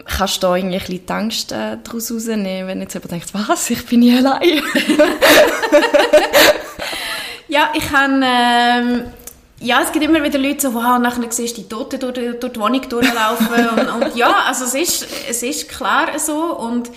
kannst 0.06 0.38
du 0.38 0.48
da 0.48 0.56
irgendwie 0.56 0.78
ein 0.78 0.82
bisschen 0.82 1.06
die 1.06 1.14
Angst 1.14 1.52
äh, 1.52 1.78
daraus 1.84 2.12
rausnehmen, 2.12 2.68
wenn 2.68 2.82
jetzt 2.82 2.94
jemand 2.94 3.12
denkt, 3.12 3.34
was, 3.34 3.70
ich 3.70 3.86
bin 3.86 4.02
hier 4.02 4.20
allein? 4.20 4.62
ja, 7.48 7.72
ich 7.74 7.90
kann... 7.90 8.24
Ähm 8.26 9.04
ja, 9.64 9.80
es 9.84 9.92
gibt 9.92 10.04
immer 10.04 10.24
wieder 10.24 10.40
Leute, 10.40 10.60
so, 10.60 10.74
wow, 10.74 10.98
nachher 10.98 11.32
siehst 11.32 11.56
du 11.56 11.62
die 11.62 11.70
Toten 11.70 12.00
durch, 12.00 12.16
durch 12.40 12.54
die 12.54 12.60
Wohnung 12.60 12.82
durchlaufen. 12.90 13.48
und, 13.78 13.90
und, 13.90 14.16
ja, 14.16 14.46
also 14.48 14.66
es 14.66 14.74
ist, 14.74 15.08
es 15.30 15.44
ist 15.44 15.70
klar 15.70 16.18
so. 16.18 16.58
Und 16.58 16.90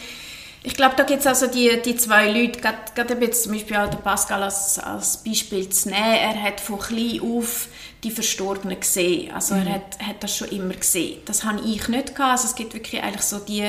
ich 0.63 0.75
glaube, 0.75 0.95
da 0.97 1.03
gibt 1.03 1.21
es 1.21 1.27
also 1.27 1.47
die, 1.47 1.83
die 1.85 1.95
zwei 1.97 2.31
Leute, 2.31 2.61
gerade 2.61 3.15
jetzt 3.21 3.43
zum 3.43 3.53
Beispiel 3.53 3.77
auch 3.77 3.91
der 3.91 3.99
Pascal 3.99 4.43
als, 4.43 4.79
als 4.79 5.19
Beispiel 5.19 5.69
zu 5.69 5.91
nehmen, 5.91 6.15
er 6.15 6.43
hat 6.43 6.59
von 6.59 6.79
klein 6.79 7.21
auf 7.21 7.69
die 8.05 8.11
Verstorbenen 8.11 8.79
gesehen. 8.79 9.33
Also 9.33 9.55
mhm. 9.55 9.67
er 9.67 9.75
hat, 9.75 9.99
hat 10.01 10.23
das 10.23 10.37
schon 10.37 10.49
immer 10.49 10.75
gesehen. 10.75 11.21
Das 11.25 11.45
habe 11.45 11.61
ich 11.61 11.89
nicht 11.89 12.15
gehabt. 12.15 12.33
Also 12.33 12.47
es 12.47 12.55
gibt 12.55 12.75
wirklich 12.75 13.03
eigentlich 13.03 13.23
so 13.23 13.39
die 13.39 13.65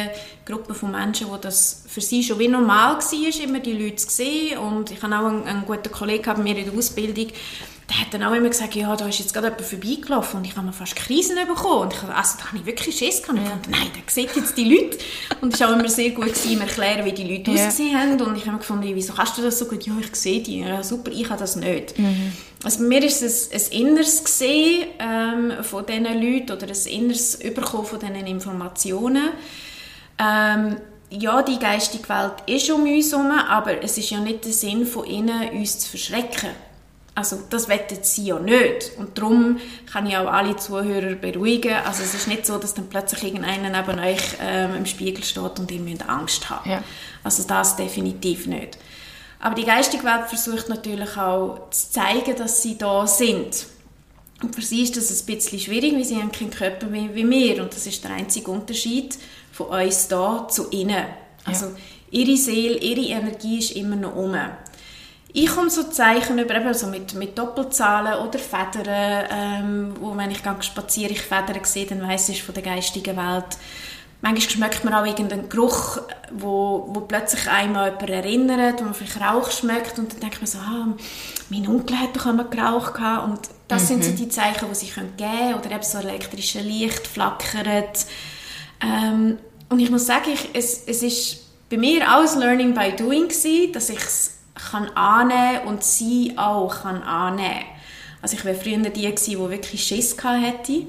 Gruppe 0.45 0.73
von 0.73 0.91
Menschen, 0.91 1.29
wo 1.29 1.37
das 1.37 1.83
für 1.87 2.01
sie 2.01 2.23
schon 2.23 2.39
wie 2.39 2.47
normal 2.47 2.97
war, 2.97 3.43
immer 3.43 3.59
die 3.59 3.73
Leute 3.73 3.95
zu 3.95 4.09
sehen. 4.09 4.57
Und 4.59 4.91
ich 4.91 5.01
habe 5.01 5.15
auch 5.15 5.25
einen, 5.25 5.43
einen 5.43 5.65
guten 5.65 5.91
Kollegen 5.91 6.23
bei 6.23 6.37
mir 6.37 6.57
in 6.57 6.65
der 6.65 6.77
Ausbildung, 6.77 7.27
der 7.89 7.99
hat 7.99 8.13
dann 8.13 8.23
auch 8.23 8.33
immer 8.33 8.49
gesagt, 8.49 8.73
ja, 8.73 8.95
da 8.95 9.07
ist 9.07 9.19
jetzt 9.19 9.33
gerade 9.33 9.47
jemand 9.47 9.65
vorbeigelaufen 9.65 10.39
und 10.39 10.45
ich 10.45 10.55
habe 10.55 10.65
mir 10.65 10.73
fast 10.73 10.95
Krisen 10.95 11.35
bekommen. 11.47 11.83
Und 11.83 11.93
ich, 11.93 12.01
also, 12.01 12.37
da 12.39 12.47
habe 12.47 12.57
ich 12.57 12.65
wirklich 12.65 12.97
Schiss 12.97 13.21
gehabt. 13.21 13.37
Und 13.37 13.45
ich 13.45 13.49
dachte, 13.49 13.69
nein, 13.69 13.91
der 13.95 14.01
sieht 14.07 14.35
jetzt 14.35 14.57
die 14.57 14.63
Leute. 14.63 14.97
Und 15.41 15.53
es 15.53 15.59
war 15.59 15.69
auch 15.69 15.73
immer 15.77 15.87
sehr 15.87 16.09
gut, 16.09 16.25
gewesen, 16.25 16.51
ihm 16.51 16.61
erklären, 16.61 17.05
wie 17.05 17.11
die 17.11 17.23
Leute 17.23 17.51
ja. 17.51 17.67
ausgesehen 17.67 17.97
haben. 17.97 18.19
Und 18.19 18.37
ich 18.37 18.43
habe 18.43 18.53
mir 18.53 18.57
gefunden, 18.57 18.89
wieso 18.91 19.13
kannst 19.13 19.37
du 19.37 19.43
das 19.43 19.59
so 19.59 19.65
gut? 19.65 19.85
Ja, 19.85 19.93
ich 19.99 20.15
sehe 20.15 20.41
die. 20.41 20.61
Ja, 20.61 20.81
super, 20.81 21.11
ich 21.11 21.29
habe 21.29 21.39
das 21.39 21.55
nicht. 21.57 21.97
Mhm. 21.99 22.33
Also 22.65 22.81
mir 22.83 23.03
ist 23.03 23.21
es 23.21 23.51
ein 23.51 23.79
Inneres 23.79 24.23
gesehen 24.23 24.87
ähm, 24.97 25.63
von 25.63 25.85
diesen 25.85 26.05
Leuten 26.05 26.51
oder 26.51 26.65
ein 26.65 26.87
Inneres 26.87 27.35
Überkommen 27.35 27.85
von 27.85 27.99
diesen 27.99 28.15
Informationen. 28.25 29.29
Ähm, 30.17 30.77
ja, 31.11 31.43
die 31.43 31.59
geistige 31.59 32.09
Welt 32.09 32.33
ist 32.47 32.71
um 32.71 32.81
uns 32.81 33.11
herum, 33.11 33.31
aber 33.31 33.83
es 33.83 33.99
ist 33.99 34.09
ja 34.09 34.19
nicht 34.19 34.45
der 34.45 34.51
Sinn 34.51 34.87
von 34.87 35.05
ihnen, 35.05 35.49
uns 35.51 35.77
zu 35.77 35.91
verschrecken. 35.91 36.49
Also 37.13 37.37
das 37.51 37.69
wettet 37.69 38.03
sie 38.03 38.25
ja 38.25 38.39
nicht. 38.39 38.93
Und 38.97 39.15
darum 39.15 39.59
kann 39.85 40.07
ich 40.07 40.17
auch 40.17 40.25
alle 40.25 40.57
Zuhörer 40.57 41.13
beruhigen. 41.13 41.75
Also 41.85 42.01
es 42.01 42.15
ist 42.15 42.27
nicht 42.27 42.47
so, 42.47 42.57
dass 42.57 42.73
dann 42.73 42.89
plötzlich 42.89 43.25
irgendeiner 43.25 43.69
neben 43.69 43.99
euch 43.99 44.23
ähm, 44.41 44.75
im 44.75 44.85
Spiegel 44.87 45.23
steht 45.23 45.59
und 45.59 45.69
ihr 45.69 45.79
müsst 45.81 46.09
Angst 46.09 46.49
haben. 46.49 46.67
Ja. 46.67 46.83
Also 47.23 47.43
das 47.43 47.75
definitiv 47.75 48.47
nicht. 48.47 48.79
Aber 49.45 49.53
die 49.53 49.63
geistige 49.63 50.03
Welt 50.05 50.27
versucht 50.27 50.69
natürlich 50.69 51.17
auch 51.17 51.69
zu 51.69 51.91
zeigen, 51.91 52.35
dass 52.35 52.63
sie 52.63 52.79
da 52.79 53.05
sind. 53.05 53.67
Und 54.41 54.55
für 54.55 54.63
sie 54.63 54.81
ist 54.81 54.97
das 54.97 55.11
ein 55.11 55.25
bisschen 55.27 55.59
schwierig, 55.59 55.93
weil 55.93 56.03
sie 56.03 56.15
haben 56.15 56.31
keinen 56.31 56.49
Körper 56.49 56.91
wie, 56.91 57.13
wie 57.13 57.29
wir. 57.29 57.61
Und 57.61 57.71
das 57.71 57.85
ist 57.85 58.03
der 58.03 58.15
einzige 58.15 58.49
Unterschied 58.49 59.15
von 59.51 59.67
uns 59.67 60.07
da 60.07 60.47
zu 60.47 60.71
ihnen. 60.71 61.05
Also 61.43 61.67
ja. 61.67 61.71
ihre 62.09 62.35
Seele, 62.37 62.79
ihre 62.79 63.19
Energie 63.19 63.59
ist 63.59 63.73
immer 63.73 63.95
noch 63.95 64.15
um. 64.15 64.35
Ich 65.31 65.45
komme 65.45 65.69
so 65.69 65.83
Zeichen 65.83 66.39
über, 66.39 66.55
eben 66.55 66.73
so 66.73 66.87
mit, 66.87 67.13
mit 67.13 67.37
Doppelzahlen 67.37 68.27
oder 68.27 68.39
Federn, 68.39 69.27
ähm, 69.29 69.93
wo 69.99 70.17
wenn 70.17 70.31
ich 70.31 70.39
spaziere, 70.61 71.11
ich 71.11 71.21
Federn 71.21 71.63
sehe, 71.65 71.85
dann 71.85 72.01
weiss 72.01 72.29
ich 72.29 72.41
von 72.41 72.55
der 72.55 72.63
geistigen 72.63 73.15
Welt. 73.15 73.57
Manchmal 74.21 74.49
schmeckt 74.49 74.83
man 74.83 74.93
auch 74.93 75.05
irgendeinen 75.05 75.49
Geruch, 75.49 75.99
wo, 76.31 76.89
wo 76.89 77.01
plötzlich 77.01 77.47
einmal 77.47 77.91
jemand 77.91 78.09
erinnert, 78.09 78.79
wo 78.79 78.85
man 78.85 78.93
vielleicht 78.93 79.21
Rauch 79.21 79.51
schmeckt 79.51 79.99
und 79.99 80.13
dann 80.13 80.19
denkt 80.19 80.37
man 80.37 80.47
so, 80.47 80.57
ah, 80.57 80.87
mein 81.49 81.67
Onkel 81.67 81.99
hat 81.99 82.15
doch 82.15 82.25
einmal 82.25 82.49
geraucht 82.49 82.95
gehabt. 82.95 83.27
und 83.27 83.39
das 83.67 83.83
mhm. 83.83 83.87
sind 83.87 84.03
so 84.03 84.11
mhm. 84.11 84.15
die 84.15 84.29
Zeichen, 84.29 84.67
die 84.69 84.75
sie 84.75 84.87
geben 84.87 85.13
können 85.17 85.55
oder 85.55 85.71
eben 85.71 85.83
so 85.83 85.97
elektrische 85.99 86.59
Licht 86.59 87.05
flackert. 87.07 88.05
Ähm, 88.81 89.37
und 89.69 89.79
ich 89.79 89.91
muss 89.91 90.05
sagen, 90.05 90.31
ich, 90.33 90.49
es, 90.53 90.83
es 90.85 91.03
ist 91.03 91.45
bei 91.69 91.77
mir 91.77 92.09
alles 92.09 92.35
Learning 92.35 92.73
by 92.73 92.93
Doing 92.95 93.27
gewesen, 93.27 93.73
dass 93.73 93.89
ich 93.89 93.99
es 93.99 94.31
kann 94.71 94.89
annehmen 94.95 95.67
und 95.67 95.83
sie 95.83 96.33
auch 96.37 96.83
kann 96.83 97.03
annehmen. 97.03 97.65
Also 98.21 98.37
ich 98.37 98.45
wäre 98.45 98.55
früher 98.55 98.77
die 98.77 99.01
gewesen, 99.01 99.31
die 99.31 99.37
wirklich 99.37 99.83
Schiss 99.83 100.15
hätte, 100.23 100.87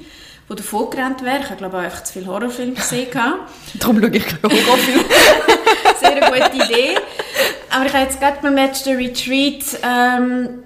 die 0.49 0.55
davon 0.55 0.91
gerannt 0.91 1.25
wäre. 1.25 1.41
Ich 1.41 1.47
habe 1.47 1.57
glaube 1.57 1.79
auch 1.79 1.83
einfach 1.83 2.05
zu 2.05 2.13
viele 2.15 2.27
Horrorfilme 2.27 2.75
gesehen. 2.75 3.09
Darum 3.75 4.01
schaue 4.01 4.17
ich 4.17 4.27
keine 4.27 4.43
Horrorfilme. 4.43 5.05
Sehr 6.01 6.23
eine 6.23 6.43
gute 6.43 6.65
Idee. 6.65 6.97
Aber 7.71 7.87
ich 7.87 7.93
habe 7.93 8.05
jetzt 8.05 8.21
gerade 8.21 8.39
beim 8.43 8.55
letzten 8.55 8.97
Retreat 8.97 9.65
ähm, 9.83 10.63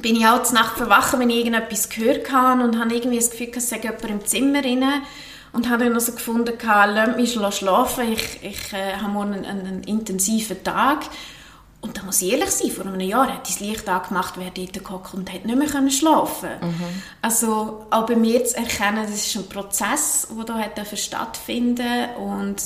bin 0.00 0.16
ich 0.16 0.26
auch 0.26 0.50
Nacht 0.52 0.76
verwachen, 0.76 1.20
wenn 1.20 1.30
ich 1.30 1.38
irgendetwas 1.38 1.88
gehört 1.88 2.30
habe 2.32 2.62
und 2.62 2.78
habe 2.78 2.94
irgendwie 2.94 3.18
das 3.18 3.30
Gefühl, 3.30 3.50
es 3.56 3.68
sei 3.68 3.78
jemand 3.78 4.04
im 4.04 4.24
Zimmer 4.24 4.62
drin 4.62 4.84
und 5.52 5.68
habe 5.68 5.84
dann 5.84 5.94
also 5.94 6.12
gefunden, 6.12 6.52
lass 6.62 7.16
mich 7.16 7.58
schlafen, 7.58 8.12
ich, 8.12 8.40
ich 8.42 8.72
äh, 8.72 8.96
habe 9.00 9.12
morgen 9.12 9.34
einen, 9.34 9.44
einen 9.44 9.82
intensiven 9.84 10.62
Tag 10.62 11.00
und 11.82 11.96
da 11.96 12.02
muss 12.02 12.20
ich 12.20 12.32
ehrlich 12.32 12.50
sein, 12.50 12.70
vor 12.70 12.84
einem 12.86 13.00
Jahr 13.00 13.32
hat 13.32 13.48
das 13.48 13.60
Licht 13.60 13.88
angemacht, 13.88 14.34
wer 14.36 14.50
dort 14.50 14.84
gehockt 14.84 15.14
und 15.14 15.32
hat 15.32 15.46
nicht 15.46 15.56
mehr 15.56 15.90
schlafen 15.90 16.50
mhm. 16.60 17.02
Also 17.22 17.86
auch 17.90 18.06
bei 18.06 18.16
mir 18.16 18.44
zu 18.44 18.56
erkennen, 18.56 19.02
das 19.02 19.26
ist 19.26 19.36
ein 19.36 19.48
Prozess, 19.48 20.28
der 20.36 20.44
da 20.44 20.58
hat 20.58 20.98
stattfinden 20.98 22.10
und 22.16 22.62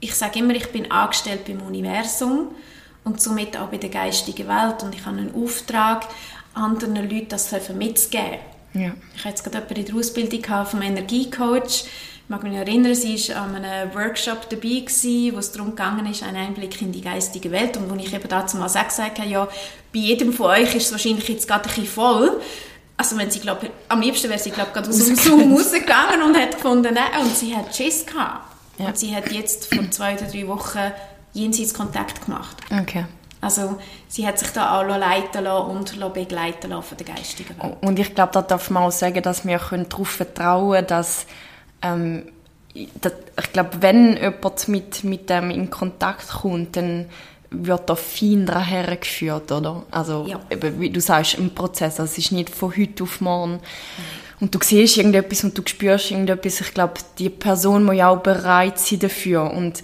ich 0.00 0.14
sage 0.14 0.40
immer, 0.40 0.54
ich 0.54 0.70
bin 0.72 0.90
angestellt 0.90 1.46
beim 1.46 1.62
Universum 1.62 2.48
und 3.04 3.22
somit 3.22 3.56
auch 3.56 3.68
bei 3.68 3.78
der 3.78 3.90
geistigen 3.90 4.48
Welt 4.48 4.82
und 4.82 4.94
ich 4.94 5.06
habe 5.06 5.16
einen 5.16 5.34
Auftrag, 5.34 6.08
anderen 6.54 6.96
Leuten 6.96 7.28
das 7.28 7.52
mitzugeben. 7.70 8.38
Ja. 8.74 8.92
Ich 9.14 9.20
hatte 9.20 9.28
jetzt 9.30 9.44
gerade 9.44 9.58
jemanden 9.58 9.80
in 9.80 9.86
der 9.86 9.96
Ausbildung 9.96 10.66
vom 10.66 10.82
Energiecoach, 10.82 11.84
mag 12.32 12.42
mich 12.42 12.54
erinnern, 12.54 12.94
sie 12.94 13.16
war 13.28 13.42
an 13.42 13.56
einem 13.56 13.94
Workshop 13.94 14.48
dabei, 14.48 14.80
gewesen, 14.80 15.34
wo 15.34 15.38
es 15.38 15.52
darum 15.52 15.76
ging, 15.76 16.10
ist, 16.10 16.22
einen 16.22 16.36
Einblick 16.36 16.80
in 16.80 16.90
die 16.90 17.02
geistige 17.02 17.52
Welt. 17.52 17.76
Und 17.76 17.90
wo 17.90 17.94
ich 17.94 18.12
eben 18.12 18.28
dazu 18.28 18.56
mal 18.56 18.66
gesagt 18.66 18.98
habe, 19.18 19.28
ja, 19.28 19.44
bei 19.92 19.98
jedem 19.98 20.32
von 20.32 20.46
euch 20.46 20.74
ist 20.74 20.86
es 20.86 20.92
wahrscheinlich 20.92 21.28
jetzt 21.28 21.46
gerade 21.46 21.64
ein 21.64 21.68
bisschen 21.68 21.86
voll. 21.86 22.40
Also 22.96 23.16
wenn 23.18 23.30
sie, 23.30 23.40
glaub, 23.40 23.60
am 23.88 24.00
liebsten 24.00 24.30
wäre 24.30 24.40
sie, 24.40 24.50
glaube 24.50 24.70
ich, 24.70 24.74
gerade 24.74 24.88
aus 24.88 25.04
dem 25.04 25.16
Zoom 25.16 25.52
rausgegangen 25.52 26.22
und 26.22 26.36
hat 26.36 26.52
gefunden, 26.52 26.94
nein, 26.94 27.20
und 27.20 27.36
sie 27.36 27.54
hat 27.54 27.74
Schiss 27.74 28.06
gehabt. 28.06 28.46
Ja. 28.78 28.86
Und 28.86 28.98
sie 28.98 29.14
hat 29.14 29.30
jetzt 29.30 29.74
vor 29.74 29.90
zwei 29.90 30.14
oder 30.14 30.24
drei 30.24 30.48
Wochen 30.48 30.92
jenseits 31.34 31.74
Kontakt 31.74 32.24
gemacht. 32.24 32.56
Okay. 32.70 33.04
Also 33.42 33.78
sie 34.08 34.26
hat 34.26 34.38
sich 34.38 34.50
da 34.50 34.80
auch 34.80 34.86
leiten 34.86 35.44
lassen 35.44 35.70
und 35.70 36.14
begleiten 36.14 36.70
lassen 36.70 36.82
von 36.82 36.96
der 36.96 37.14
geistigen 37.14 37.60
Welt. 37.60 37.76
Und 37.82 37.98
ich 37.98 38.14
glaube, 38.14 38.32
da 38.32 38.40
darf 38.40 38.70
man 38.70 38.84
auch 38.84 38.92
sagen, 38.92 39.22
dass 39.22 39.44
wir 39.44 39.58
darauf 39.58 40.08
vertrauen 40.08 40.72
können, 40.72 40.86
dass 40.86 41.26
ähm, 41.82 42.22
das, 43.00 43.12
ich 43.38 43.52
glaube, 43.52 43.70
wenn 43.80 44.16
jemand 44.16 44.68
mit, 44.68 45.04
mit 45.04 45.28
dem 45.28 45.50
in 45.50 45.70
Kontakt 45.70 46.28
kommt, 46.28 46.76
dann 46.76 47.06
wird 47.50 47.90
da 47.90 47.94
fein 47.94 48.46
daher 48.46 48.96
geführt, 48.96 49.52
oder? 49.52 49.82
Also, 49.90 50.26
ja. 50.26 50.40
eben, 50.50 50.80
wie 50.80 50.90
du 50.90 51.00
sagst, 51.00 51.34
im 51.34 51.50
Prozess. 51.50 52.00
Also, 52.00 52.04
es 52.04 52.18
ist 52.18 52.32
nicht 52.32 52.50
von 52.50 52.74
heute 52.74 53.02
auf 53.02 53.20
morgen. 53.20 53.54
Mhm. 53.54 54.22
Und 54.40 54.54
du 54.54 54.58
siehst 54.60 54.96
irgendetwas 54.96 55.44
und 55.44 55.56
du 55.56 55.62
spürst 55.64 56.10
irgendetwas. 56.10 56.60
Ich 56.60 56.74
glaube, 56.74 56.94
die 57.18 57.30
Person 57.30 57.84
muss 57.84 57.94
ja 57.94 58.08
auch 58.08 58.20
bereit 58.20 58.78
sein 58.78 58.98
dafür. 58.98 59.50
Und 59.52 59.82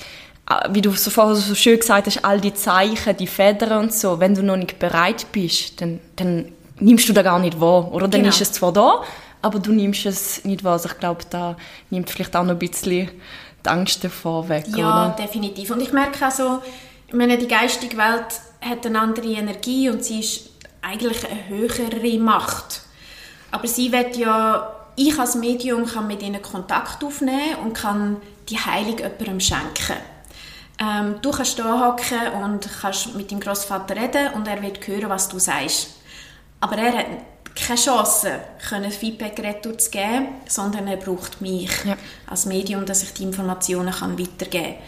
äh, 0.50 0.68
wie 0.70 0.80
du 0.80 0.90
so 0.92 1.10
vorher 1.10 1.36
so 1.36 1.54
schön 1.54 1.78
gesagt 1.78 2.06
hast, 2.06 2.24
all 2.24 2.40
die 2.40 2.54
Zeichen, 2.54 3.16
die 3.16 3.26
Federn 3.26 3.84
und 3.84 3.92
so, 3.92 4.18
wenn 4.18 4.34
du 4.34 4.42
noch 4.42 4.56
nicht 4.56 4.78
bereit 4.78 5.26
bist, 5.30 5.80
dann, 5.80 6.00
dann 6.16 6.46
nimmst 6.80 7.08
du 7.08 7.12
da 7.12 7.22
gar 7.22 7.38
nicht 7.38 7.60
wahr, 7.60 7.92
oder? 7.92 8.08
Dann 8.08 8.22
genau. 8.22 8.32
ist 8.32 8.40
es 8.40 8.52
zwar 8.52 8.72
da, 8.72 9.02
aber 9.42 9.58
du 9.58 9.72
nimmst 9.72 10.06
es 10.06 10.44
nicht 10.44 10.64
wahr. 10.64 10.72
Also 10.74 10.88
ich 10.88 10.98
glaube, 10.98 11.24
da 11.30 11.56
nimmt 11.90 12.10
vielleicht 12.10 12.34
auch 12.36 12.44
noch 12.44 12.52
ein 12.52 12.58
bisschen 12.58 13.10
die 13.64 13.68
Angst 13.68 14.02
davor 14.04 14.48
weg, 14.48 14.66
Ja, 14.68 15.06
oder? 15.06 15.16
definitiv. 15.18 15.70
Und 15.70 15.80
ich 15.80 15.92
merke 15.92 16.26
auch 16.26 16.30
so, 16.30 16.60
ich 17.06 17.14
meine, 17.14 17.38
die 17.38 17.48
geistige 17.48 17.96
Welt 17.96 18.26
hat 18.60 18.86
eine 18.86 19.00
andere 19.00 19.26
Energie 19.26 19.88
und 19.90 20.04
sie 20.04 20.20
ist 20.20 20.50
eigentlich 20.82 21.24
eine 21.28 21.48
höhere 21.48 22.18
Macht. 22.18 22.82
Aber 23.50 23.66
sie 23.66 23.90
wird 23.92 24.16
ja, 24.16 24.74
ich 24.96 25.18
als 25.18 25.34
Medium 25.34 25.86
kann 25.86 26.06
mit 26.06 26.22
ihnen 26.22 26.42
Kontakt 26.42 27.02
aufnehmen 27.02 27.56
und 27.64 27.72
kann 27.74 28.16
die 28.48 28.58
Heilung 28.58 28.98
jemandem 28.98 29.40
schenken. 29.40 29.96
Ähm, 30.80 31.16
du 31.22 31.30
kannst 31.30 31.58
da 31.58 31.80
hocken 31.86 32.42
und 32.42 32.68
kannst 32.80 33.14
mit 33.16 33.30
deinem 33.30 33.40
Großvater 33.40 33.96
reden 33.96 34.32
und 34.34 34.46
er 34.46 34.62
wird 34.62 34.86
hören, 34.86 35.08
was 35.08 35.28
du 35.28 35.38
sagst. 35.38 35.94
Aber 36.60 36.76
er 36.76 36.96
hat 36.98 37.06
keine 37.66 37.78
Chance, 37.78 38.40
können 38.68 38.90
Feedback 38.90 39.38
retour 39.38 39.76
zu 39.78 39.90
geben, 39.90 40.28
sondern 40.46 40.86
er 40.86 40.96
braucht 40.96 41.40
mich 41.40 41.70
ja. 41.84 41.96
als 42.26 42.46
Medium, 42.46 42.86
dass 42.86 43.02
ich 43.02 43.12
die 43.14 43.24
Informationen 43.24 43.92
kann 43.92 44.18
weitergeben 44.18 44.74
kann. 44.74 44.82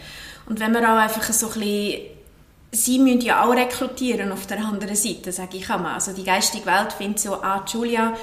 Und 0.47 0.59
wenn 0.59 0.73
wir 0.73 0.81
auch 0.81 0.97
einfach 0.97 1.23
so 1.23 1.47
ein 1.47 1.53
bisschen 1.53 2.01
Sie 2.73 2.99
müssen 2.99 3.19
ja 3.19 3.43
auch 3.43 3.53
rekrutieren 3.53 4.31
auf 4.31 4.47
der 4.47 4.59
anderen 4.63 4.95
Seite, 4.95 5.33
sage 5.33 5.57
ich 5.57 5.69
einmal. 5.69 5.95
Also 5.95 6.13
die 6.13 6.23
geistige 6.23 6.65
Welt 6.65 6.93
findet 6.93 7.19
so, 7.19 7.33
ah, 7.33 7.65
Julia, 7.67 8.13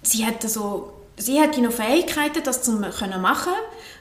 sie 0.00 0.24
hat 0.24 0.42
so 0.44 0.96
sie 1.16 1.40
hat 1.40 1.56
noch 1.58 1.72
Fähigkeiten, 1.72 2.42
das 2.44 2.62
zu 2.62 2.78
können 2.78 3.20
machen. 3.20 3.52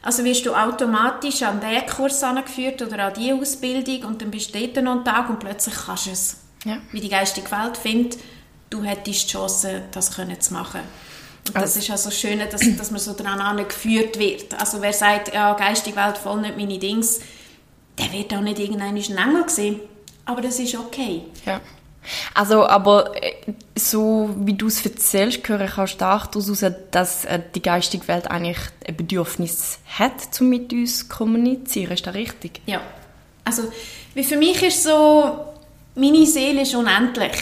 Also 0.02 0.24
wirst 0.24 0.46
du 0.46 0.54
automatisch 0.54 1.44
an 1.44 1.60
diesen 1.60 1.88
Kurs 1.88 2.24
angeführt 2.24 2.82
oder 2.82 3.06
an 3.06 3.14
diese 3.18 3.36
Ausbildung 3.36 4.04
und 4.10 4.22
dann 4.22 4.32
bist 4.32 4.54
du 4.54 4.60
dort 4.60 4.84
noch 4.84 4.92
einen 4.94 5.06
Tag 5.06 5.30
und 5.30 5.40
plötzlich 5.40 5.76
kannst 5.86 6.06
du 6.08 6.12
es. 6.12 6.38
Ja. 6.64 6.78
Wie 6.92 7.02
die 7.02 7.10
geistige 7.10 7.50
Welt 7.52 7.78
findet, 7.78 8.18
du 8.76 8.84
hättest 8.84 9.28
die 9.28 9.32
Chance, 9.32 9.84
das 9.92 10.16
können 10.16 10.40
zu 10.40 10.54
machen. 10.54 10.82
Und 11.48 11.56
das 11.56 11.76
ist 11.76 11.90
also 11.92 12.10
schön, 12.10 12.40
dass, 12.40 12.62
dass 12.78 12.92
man 12.92 13.00
so 13.00 13.14
daran 13.14 13.58
geführt 13.68 14.18
wird. 14.18 14.60
Also 14.60 14.82
wer 14.82 14.94
sagt, 14.94 15.34
ja, 15.34 15.54
geistige 15.54 15.96
Welt 15.96 16.18
voll 16.18 16.42
nicht 16.42 16.58
meine 16.58 16.80
Dings, 16.80 17.20
der 18.00 18.12
wird 18.12 18.34
auch 18.34 18.42
nicht 18.42 18.60
irgendeinen 18.60 18.98
Engel 18.98 19.50
sehen. 19.50 19.80
Aber 20.26 20.42
das 20.42 20.60
ist 20.60 20.76
okay. 20.76 21.22
Ja. 21.46 21.62
Also, 22.34 22.68
aber 22.68 23.16
äh, 23.24 23.34
so 23.76 24.30
wie 24.38 24.54
du 24.54 24.68
es 24.68 24.86
erzählst, 24.86 25.48
höre 25.48 25.62
ich 25.62 25.78
auch 25.78 25.88
stark 25.88 26.32
daraus, 26.32 26.64
dass 26.92 27.26
äh, 27.26 27.42
die 27.54 27.62
geistige 27.62 28.08
Welt 28.08 28.30
eigentlich 28.30 28.58
ein 28.88 28.96
Bedürfnis 28.96 29.80
hat, 29.88 30.14
um 30.40 30.50
mit 30.50 30.72
uns 30.72 31.00
zu 31.00 31.08
kommunizieren. 31.08 31.92
Ist 31.92 32.06
das 32.06 32.14
richtig? 32.14 32.62
Ja. 32.66 32.82
Also, 33.44 33.64
wie 34.14 34.24
für 34.24 34.38
mich 34.38 34.62
ist 34.64 34.84
so, 34.84 35.46
meine 35.96 36.26
Seele 36.26 36.62
ist 36.62 36.76
unendlich. 36.76 37.34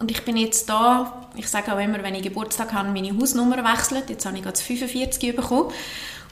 Und 0.00 0.10
ich 0.10 0.24
bin 0.24 0.38
jetzt 0.38 0.68
da, 0.68 1.28
ich 1.36 1.46
sage 1.46 1.72
auch 1.72 1.78
immer, 1.78 2.02
wenn 2.02 2.14
ich 2.14 2.22
Geburtstag 2.22 2.72
habe, 2.72 2.88
meine 2.88 3.16
Hausnummer 3.16 3.58
wechselt. 3.58 4.08
Jetzt 4.08 4.24
habe 4.24 4.36
ich 4.38 4.42
gerade 4.42 4.58
45 4.58 5.36
bekommen. 5.36 5.70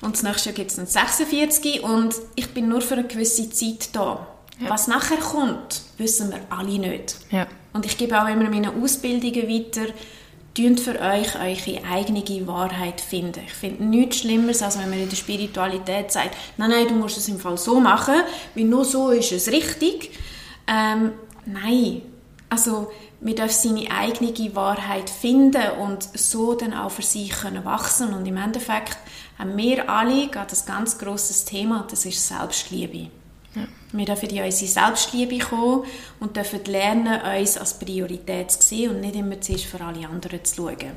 Und 0.00 0.16
das 0.16 0.22
nächste 0.22 0.48
Jahr 0.48 0.56
gibt 0.56 0.70
es 0.70 0.76
dann 0.76 0.86
46. 0.86 1.82
Und 1.82 2.14
ich 2.34 2.48
bin 2.54 2.68
nur 2.68 2.80
für 2.80 2.94
eine 2.94 3.06
gewisse 3.06 3.50
Zeit 3.50 3.94
da. 3.94 4.26
Ja. 4.58 4.70
Was 4.70 4.88
nachher 4.88 5.18
kommt, 5.18 5.82
wissen 5.98 6.30
wir 6.30 6.40
alle 6.48 6.78
nicht. 6.78 7.16
Ja. 7.30 7.46
Und 7.74 7.84
ich 7.84 7.98
gebe 7.98 8.20
auch 8.20 8.26
immer 8.26 8.48
meine 8.48 8.72
Ausbildungen 8.72 9.48
weiter. 9.48 9.92
Tönt 10.54 10.80
für 10.80 10.98
euch 10.98 11.36
eure 11.36 11.84
eigene 11.92 12.46
Wahrheit 12.46 13.02
finden. 13.02 13.42
Ich 13.46 13.52
finde 13.52 13.84
nichts 13.84 14.20
Schlimmeres, 14.20 14.62
als 14.62 14.78
wenn 14.78 14.88
man 14.88 14.98
in 14.98 15.08
der 15.08 15.16
Spiritualität 15.16 16.10
sagt, 16.10 16.36
nein, 16.56 16.70
nein, 16.70 16.88
du 16.88 16.94
musst 16.94 17.18
es 17.18 17.28
im 17.28 17.38
Fall 17.38 17.58
so 17.58 17.78
machen, 17.78 18.16
weil 18.54 18.64
nur 18.64 18.84
so 18.84 19.10
ist 19.10 19.30
es 19.30 19.52
richtig. 19.52 20.10
Ähm, 20.66 21.12
nein, 21.44 22.02
also 22.48 22.90
man 23.20 23.34
darf 23.34 23.50
seine 23.50 23.90
eigene 23.90 24.54
Wahrheit 24.54 25.10
finden 25.10 25.70
und 25.80 26.08
so 26.14 26.54
dann 26.54 26.74
auch 26.74 26.90
für 26.90 27.02
sich 27.02 27.30
können 27.30 27.64
wachsen 27.64 28.14
und 28.14 28.26
im 28.26 28.36
Endeffekt 28.36 28.96
haben 29.38 29.56
wir 29.56 29.88
alle 29.88 30.28
gerade 30.28 30.54
ein 30.54 30.66
ganz 30.66 30.98
grosses 30.98 31.44
Thema, 31.44 31.86
das 31.90 32.04
ist 32.04 32.26
Selbstliebe. 32.26 33.10
Ja. 33.54 33.62
Wir 33.92 34.04
dürfen 34.04 34.28
in 34.28 34.44
unsere 34.44 34.70
Selbstliebe 34.70 35.38
kommen 35.38 35.84
und 36.20 36.36
dürfen 36.36 36.64
lernen, 36.66 37.20
uns 37.22 37.56
als 37.56 37.78
Priorität 37.78 38.50
zu 38.50 38.62
sehen 38.62 38.90
und 38.90 39.00
nicht 39.00 39.16
immer 39.16 39.40
zuerst 39.40 39.64
für 39.64 39.80
alle 39.80 40.06
anderen 40.06 40.44
zu 40.44 40.56
schauen. 40.56 40.96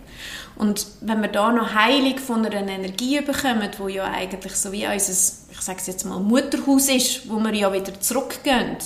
Und 0.58 0.86
wenn 1.02 1.22
wir 1.22 1.30
da 1.30 1.52
noch 1.52 1.74
heilig 1.74 2.20
von 2.20 2.46
einer 2.46 2.70
Energie 2.70 3.22
bekommen, 3.22 3.70
wo 3.78 3.88
ja 3.88 4.04
eigentlich 4.04 4.56
so 4.56 4.72
wie 4.72 4.86
unser, 4.86 5.14
ich 5.52 5.62
sage 5.62 5.82
jetzt 5.86 6.06
mal, 6.06 6.20
Mutterhaus 6.20 6.90
ist, 6.90 7.30
wo 7.30 7.40
wir 7.40 7.54
ja 7.54 7.72
wieder 7.72 8.00
zurückgehen. 8.00 8.78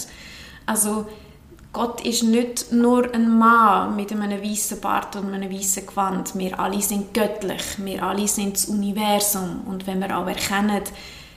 Also 0.68 1.08
Gott 1.76 2.00
ist 2.06 2.24
nicht 2.24 2.72
nur 2.72 3.14
ein 3.14 3.38
Mann 3.38 3.98
mit 3.98 4.10
einem 4.10 4.42
weißen 4.42 4.80
Bart 4.80 5.18
und 5.18 5.34
einem 5.34 5.52
weißen 5.52 5.86
Gewand. 5.86 6.34
Wir 6.38 6.58
alle 6.58 6.82
sind 6.82 7.14
göttlich. 7.14 7.64
Wir 7.80 8.02
alle 8.02 8.30
sind 8.30 8.56
das 8.56 8.68
Universum. 8.68 9.60
Und 9.66 9.86
wenn 9.86 10.00
wir 10.00 10.18
auch 10.18 10.26
erkennen, 10.26 10.84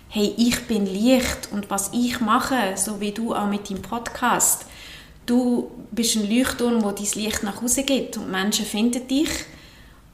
hey, 0.09 0.33
ich 0.37 0.69
bin 0.69 0.87
Licht 0.87 1.49
und 1.51 1.69
was 1.71 1.91
ich 1.93 2.21
mache, 2.21 2.77
so 2.77 3.01
wie 3.01 3.11
du 3.11 3.35
auch 3.35 3.49
mit 3.49 3.69
deinem 3.69 3.83
Podcast, 3.83 4.67
du 5.27 5.73
bist 5.91 6.15
ein 6.15 6.31
Leuchtturm, 6.31 6.85
wo 6.85 6.93
dein 6.93 7.21
Licht 7.21 7.43
nach 7.43 7.61
Hause 7.61 7.83
geht 7.83 8.17
und 8.17 8.31
Menschen 8.31 8.65
finden 8.65 9.09
dich 9.09 9.45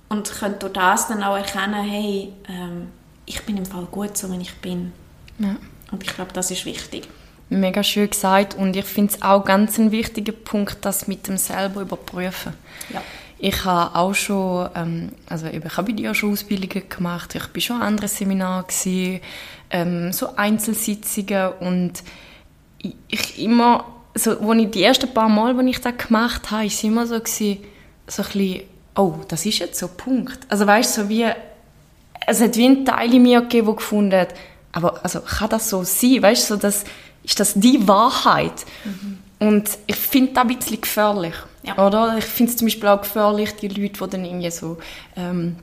und 0.08 0.32
können 0.32 0.58
durch 0.58 0.72
das 0.72 1.06
dann 1.06 1.22
auch 1.22 1.36
erkennen, 1.36 1.84
hey, 1.84 2.32
ähm, 2.48 2.88
ich 3.26 3.42
bin 3.42 3.58
im 3.58 3.66
Fall 3.66 3.86
gut, 3.90 4.16
so 4.16 4.32
wie 4.32 4.40
ich 4.40 4.54
bin. 4.54 4.90
Ja. 5.38 5.56
Und 5.92 6.02
ich 6.02 6.14
glaube, 6.14 6.32
das 6.32 6.50
ist 6.50 6.64
wichtig. 6.64 7.10
Mega 7.48 7.82
schön 7.82 8.10
gesagt 8.10 8.54
und 8.54 8.74
ich 8.74 8.84
finde 8.84 9.14
es 9.14 9.22
auch 9.22 9.44
ganz 9.44 9.78
ein 9.78 9.92
wichtiger 9.92 10.32
Punkt, 10.32 10.78
das 10.82 11.06
mit 11.06 11.28
dem 11.28 11.36
selber 11.36 11.82
überprüfen. 11.82 12.54
Ja. 12.92 13.02
Ich 13.38 13.64
habe 13.64 13.94
auch 13.94 14.14
schon, 14.14 14.70
ähm, 14.74 15.12
also 15.28 15.46
ich 15.46 15.76
habe 15.76 15.92
ja 15.92 16.14
schon 16.14 16.32
Ausbildungen 16.32 16.88
gemacht, 16.88 17.34
ich 17.34 17.46
bin 17.48 17.60
schon 17.60 17.76
an 17.76 17.82
anderen 17.82 18.08
Seminaren 18.08 18.66
gewesen, 18.66 19.20
ähm, 19.70 20.12
so 20.12 20.36
Einzelsitzungen 20.36 21.52
und 21.60 22.02
ich, 22.78 22.94
ich 23.08 23.42
immer, 23.42 23.84
so, 24.14 24.38
als 24.38 24.60
ich 24.60 24.70
die 24.70 24.82
ersten 24.82 25.12
paar 25.12 25.28
Mal, 25.28 25.58
als 25.58 25.66
ich 25.66 25.80
das 25.80 25.96
gemacht 25.98 26.50
habe, 26.50 26.66
ist 26.66 26.74
es 26.74 26.84
immer 26.84 27.06
so 27.06 27.18
gewesen, 27.18 27.58
so 28.06 28.22
ein 28.22 28.28
bisschen, 28.28 28.60
oh, 28.96 29.14
das 29.28 29.44
ist 29.44 29.58
jetzt 29.58 29.78
so 29.78 29.86
ein 29.86 29.96
Punkt. 29.96 30.38
Also 30.48 30.66
weißt 30.66 30.96
du, 30.96 31.02
so 31.02 31.08
wie, 31.08 31.26
es 32.26 32.40
hat 32.40 32.56
wie 32.56 32.66
ein 32.66 32.84
Teil 32.84 33.12
in 33.12 33.22
mir 33.22 33.42
gegeben, 33.42 33.66
der 33.66 33.74
gefunden 33.74 34.20
hat, 34.20 34.34
aber 34.74 35.04
also, 35.04 35.20
kann 35.20 35.48
das 35.48 35.70
so 35.70 35.84
sein? 35.84 36.20
Weißt 36.20 36.50
du, 36.50 36.54
so, 36.54 36.60
das, 36.60 36.84
ist 37.22 37.40
das 37.40 37.54
die 37.54 37.86
Wahrheit? 37.86 38.66
Mhm. 38.84 39.18
Und 39.38 39.70
ich 39.86 39.96
finde 39.96 40.32
das 40.32 40.42
ein 40.42 40.56
bisschen 40.56 40.80
gefährlich. 40.80 41.34
Ja. 41.62 41.78
Oder? 41.86 42.16
Ich 42.18 42.24
finde 42.24 42.50
es 42.52 42.58
zum 42.58 42.66
Beispiel 42.66 42.88
auch 42.88 43.00
gefährlich, 43.00 43.54
die 43.56 43.68
Leute, 43.68 44.04
die 44.04 44.10
dann 44.10 44.24
irgendwie 44.24 44.50
so 44.50 44.78
ähm, 45.16 45.56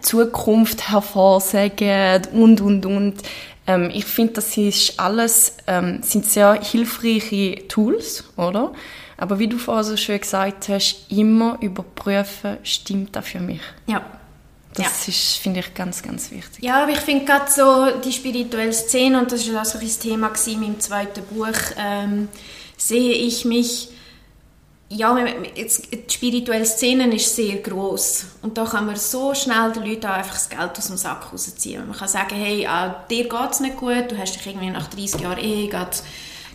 Zukunft 0.00 0.88
hervorsagen 0.88 2.22
und, 2.32 2.60
und, 2.60 2.86
und. 2.86 3.14
Ähm, 3.66 3.90
ich 3.92 4.04
finde, 4.04 4.34
das 4.34 4.56
ist 4.56 4.98
alles, 4.98 5.56
ähm, 5.66 6.00
sind 6.02 6.26
sehr 6.26 6.54
hilfreiche 6.62 7.66
Tools, 7.68 8.24
oder? 8.36 8.72
Aber 9.16 9.38
wie 9.38 9.48
du 9.48 9.58
vorher 9.58 9.82
so 9.82 9.96
schön 9.96 10.20
gesagt 10.20 10.68
hast, 10.68 11.10
immer 11.10 11.58
überprüfen, 11.60 12.58
stimmt 12.62 13.16
das 13.16 13.26
für 13.26 13.40
mich? 13.40 13.60
Ja. 13.86 14.02
Das 14.76 15.06
ja. 15.06 15.12
ist, 15.12 15.38
finde 15.38 15.60
ich, 15.60 15.74
ganz, 15.74 16.02
ganz 16.02 16.30
wichtig. 16.30 16.62
Ja, 16.62 16.82
aber 16.82 16.92
ich 16.92 16.98
finde 16.98 17.24
gerade 17.24 17.50
so 17.50 17.98
die 18.00 18.12
spirituelle 18.12 18.72
Szene, 18.72 19.20
und 19.20 19.32
das 19.32 19.50
war 19.52 19.62
auch 19.62 19.64
so 19.64 19.78
ein 19.78 20.00
Thema 20.00 20.32
in 20.46 20.60
meinem 20.60 20.80
zweiten 20.80 21.24
Buch, 21.24 21.54
ähm, 21.78 22.28
sehe 22.76 23.12
ich 23.12 23.44
mich 23.44 23.88
ja, 24.88 25.16
die 25.16 26.12
spirituelle 26.12 26.64
Szene 26.64 27.12
ist 27.14 27.34
sehr 27.34 27.56
groß 27.56 28.26
und 28.42 28.56
da 28.56 28.64
kann 28.64 28.86
man 28.86 28.94
so 28.94 29.34
schnell 29.34 29.72
den 29.72 29.84
Leuten 29.84 30.06
einfach 30.06 30.34
das 30.34 30.48
Geld 30.48 30.78
aus 30.78 30.86
dem 30.86 30.96
Sack 30.96 31.32
rausziehen. 31.32 31.86
Man 31.88 31.96
kann 31.96 32.08
sagen, 32.08 32.36
hey, 32.36 32.66
ah, 32.66 33.04
dir 33.10 33.28
geht 33.28 33.50
es 33.50 33.60
nicht 33.60 33.76
gut, 33.76 34.10
du 34.10 34.16
hast 34.16 34.36
dich 34.36 34.46
irgendwie 34.46 34.70
nach 34.70 34.86
30 34.86 35.20
Jahren 35.20 35.38
Ehe 35.38 35.68
gerade 35.68 35.96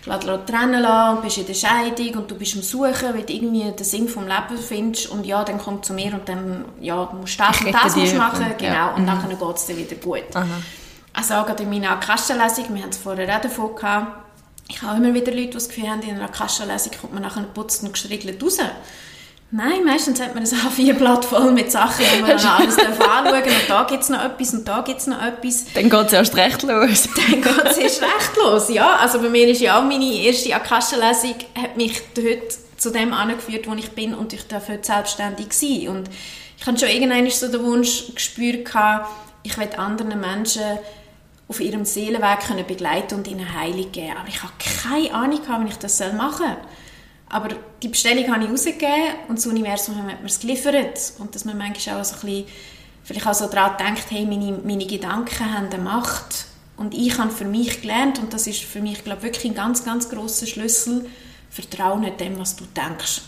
trennen 0.04 0.82
lassen 0.82 1.18
und 1.18 1.24
bist 1.24 1.38
in 1.38 1.46
der 1.46 1.54
Scheidung 1.54 2.22
und 2.22 2.32
du 2.32 2.36
bist 2.36 2.56
am 2.56 2.62
Suchen, 2.62 3.14
weil 3.14 3.24
du 3.24 3.34
irgendwie 3.34 3.72
den 3.72 3.86
Sinn 3.86 4.08
vom 4.08 4.28
Leben 4.28 4.58
findest 4.58 5.08
und 5.10 5.26
ja, 5.26 5.44
dann 5.44 5.60
komm 5.60 5.84
zu 5.84 5.94
mir 5.94 6.14
und 6.14 6.28
dann 6.28 6.66
ja, 6.80 7.10
musst 7.14 7.40
du 7.40 7.44
das 7.44 7.62
und 7.62 7.74
das 7.74 7.96
musst 7.96 8.16
machen, 8.16 8.46
genau, 8.58 8.74
ja. 8.74 8.88
und 8.96 9.04
mhm. 9.04 9.08
dann 9.08 9.30
geht 9.30 9.56
es 9.56 9.66
dir 9.66 9.78
wieder 9.78 9.96
gut. 9.96 10.36
Aha. 10.36 10.46
Also 11.14 11.34
auch 11.36 11.46
gerade 11.46 11.64
in 11.64 11.70
meiner 11.70 11.98
Kassenlesung, 11.98 12.74
wir 12.74 12.84
haben 12.84 12.90
es 12.90 12.98
vorher 12.98 13.38
auch 13.38 13.42
davon 13.42 13.76
gehabt, 13.76 14.18
ich 14.68 14.82
habe 14.82 14.98
immer 14.98 15.14
wieder 15.14 15.32
Leute, 15.32 15.48
die 15.48 15.54
das 15.54 15.68
Gefühl 15.68 15.90
haben, 15.90 16.02
in 16.02 16.16
einer 16.16 16.30
Kassenlesung 16.30 16.94
kommt 17.00 17.14
man 17.14 17.24
nachher 17.24 17.44
putzt 17.44 17.84
und 17.84 17.94
gestriegelt 17.94 18.42
raus. 18.42 18.58
Nein, 19.54 19.84
meistens 19.84 20.22
hat 20.22 20.34
man 20.34 20.44
ein 20.44 20.50
A4-Blatt 20.50 21.26
voll 21.26 21.52
mit 21.52 21.70
Sachen, 21.70 22.06
die 22.16 22.22
man 22.22 22.30
dann 22.38 22.46
alles 22.46 22.78
anschauen 22.78 22.98
darf. 23.34 23.46
Und 23.46 23.70
da 23.70 23.84
gibt 23.84 24.04
es 24.04 24.10
noch 24.10 24.24
etwas 24.24 24.54
und 24.54 24.66
da 24.66 24.82
gibt 24.82 25.00
es 25.02 25.08
noch 25.08 25.22
etwas. 25.22 25.66
Dann 25.74 25.90
geht 25.90 26.08
es 26.08 26.14
erst 26.14 26.36
recht 26.38 26.64
los. 26.64 27.10
Dann 27.16 27.42
geht 27.42 27.66
es 27.66 27.78
erst 27.78 28.02
recht 28.02 28.38
los, 28.38 28.70
ja. 28.70 28.96
Also 28.96 29.20
bei 29.20 29.28
mir 29.28 29.50
ist 29.50 29.60
ja 29.60 29.78
auch 29.78 29.84
meine 29.84 30.06
erste 30.06 30.52
Kassenlesung 30.52 31.36
hat 31.62 31.76
mich 31.76 32.02
heute 32.18 32.48
zu 32.78 32.92
dem 32.92 33.12
angeführt, 33.12 33.68
wo 33.68 33.74
ich 33.74 33.92
bin 33.92 34.14
und 34.14 34.32
ich 34.32 34.48
darf 34.48 34.70
heute 34.70 34.86
selbstständig 34.86 35.52
sein. 35.52 35.90
Und 35.90 36.10
ich 36.58 36.66
hatte 36.66 36.80
schon 36.80 36.90
irgendwann 36.90 37.30
so 37.30 37.50
den 37.50 37.62
Wunsch 37.62 38.06
gespürt, 38.16 38.70
ich 39.44 39.58
will 39.58 39.70
anderen 39.76 40.20
Menschen 40.20 40.80
auf 41.50 41.60
ihrem 41.60 41.84
Seelenweg 41.84 42.40
können 42.48 42.66
begleiten 42.66 43.16
und 43.16 43.28
ihnen 43.28 43.54
Heilung 43.54 43.92
geben. 43.92 44.16
Aber 44.18 44.30
ich 44.30 44.42
habe 44.42 44.54
keine 44.82 45.14
Ahnung, 45.14 45.42
wie 45.66 45.70
ich 45.70 45.78
das 45.78 46.00
machen 46.14 46.46
soll. 46.46 46.58
Aber 47.32 47.56
die 47.82 47.88
Bestellung 47.88 48.30
habe 48.30 48.44
ich 48.44 48.50
rausgegeben 48.50 49.16
und 49.30 49.38
das 49.38 49.48
Universum 49.48 49.96
hat 50.04 50.20
mir 50.20 50.28
es 50.28 50.40
geliefert. 50.40 51.14
Und 51.18 51.34
dass 51.34 51.46
man 51.46 51.58
manchmal 51.58 52.02
auch 52.02 52.04
so 52.04 52.16
ein 52.16 52.22
bisschen, 52.22 52.46
vielleicht 53.04 53.26
auch 53.26 53.34
so 53.34 53.48
daran 53.48 53.78
denkt, 53.78 54.06
hey, 54.10 54.26
meine, 54.26 54.60
meine 54.64 54.86
Gedanken 54.86 55.40
haben 55.40 55.68
eine 55.68 55.82
Macht. 55.82 56.46
Und 56.76 56.94
ich 56.94 57.18
habe 57.18 57.32
für 57.32 57.46
mich 57.46 57.82
gelernt, 57.82 58.20
und 58.20 58.34
das 58.34 58.48
ist 58.48 58.64
für 58.64 58.82
mich, 58.82 59.06
glaube 59.06 59.24
wirklich 59.24 59.46
ein 59.46 59.56
ganz, 59.56 59.86
ganz 59.86 60.10
grosser 60.10 60.46
Schlüssel, 60.46 61.10
Vertrauen 61.50 62.02
nicht 62.02 62.20
dem, 62.20 62.38
was 62.38 62.58
du 62.58 62.66
denkst. 62.66 63.22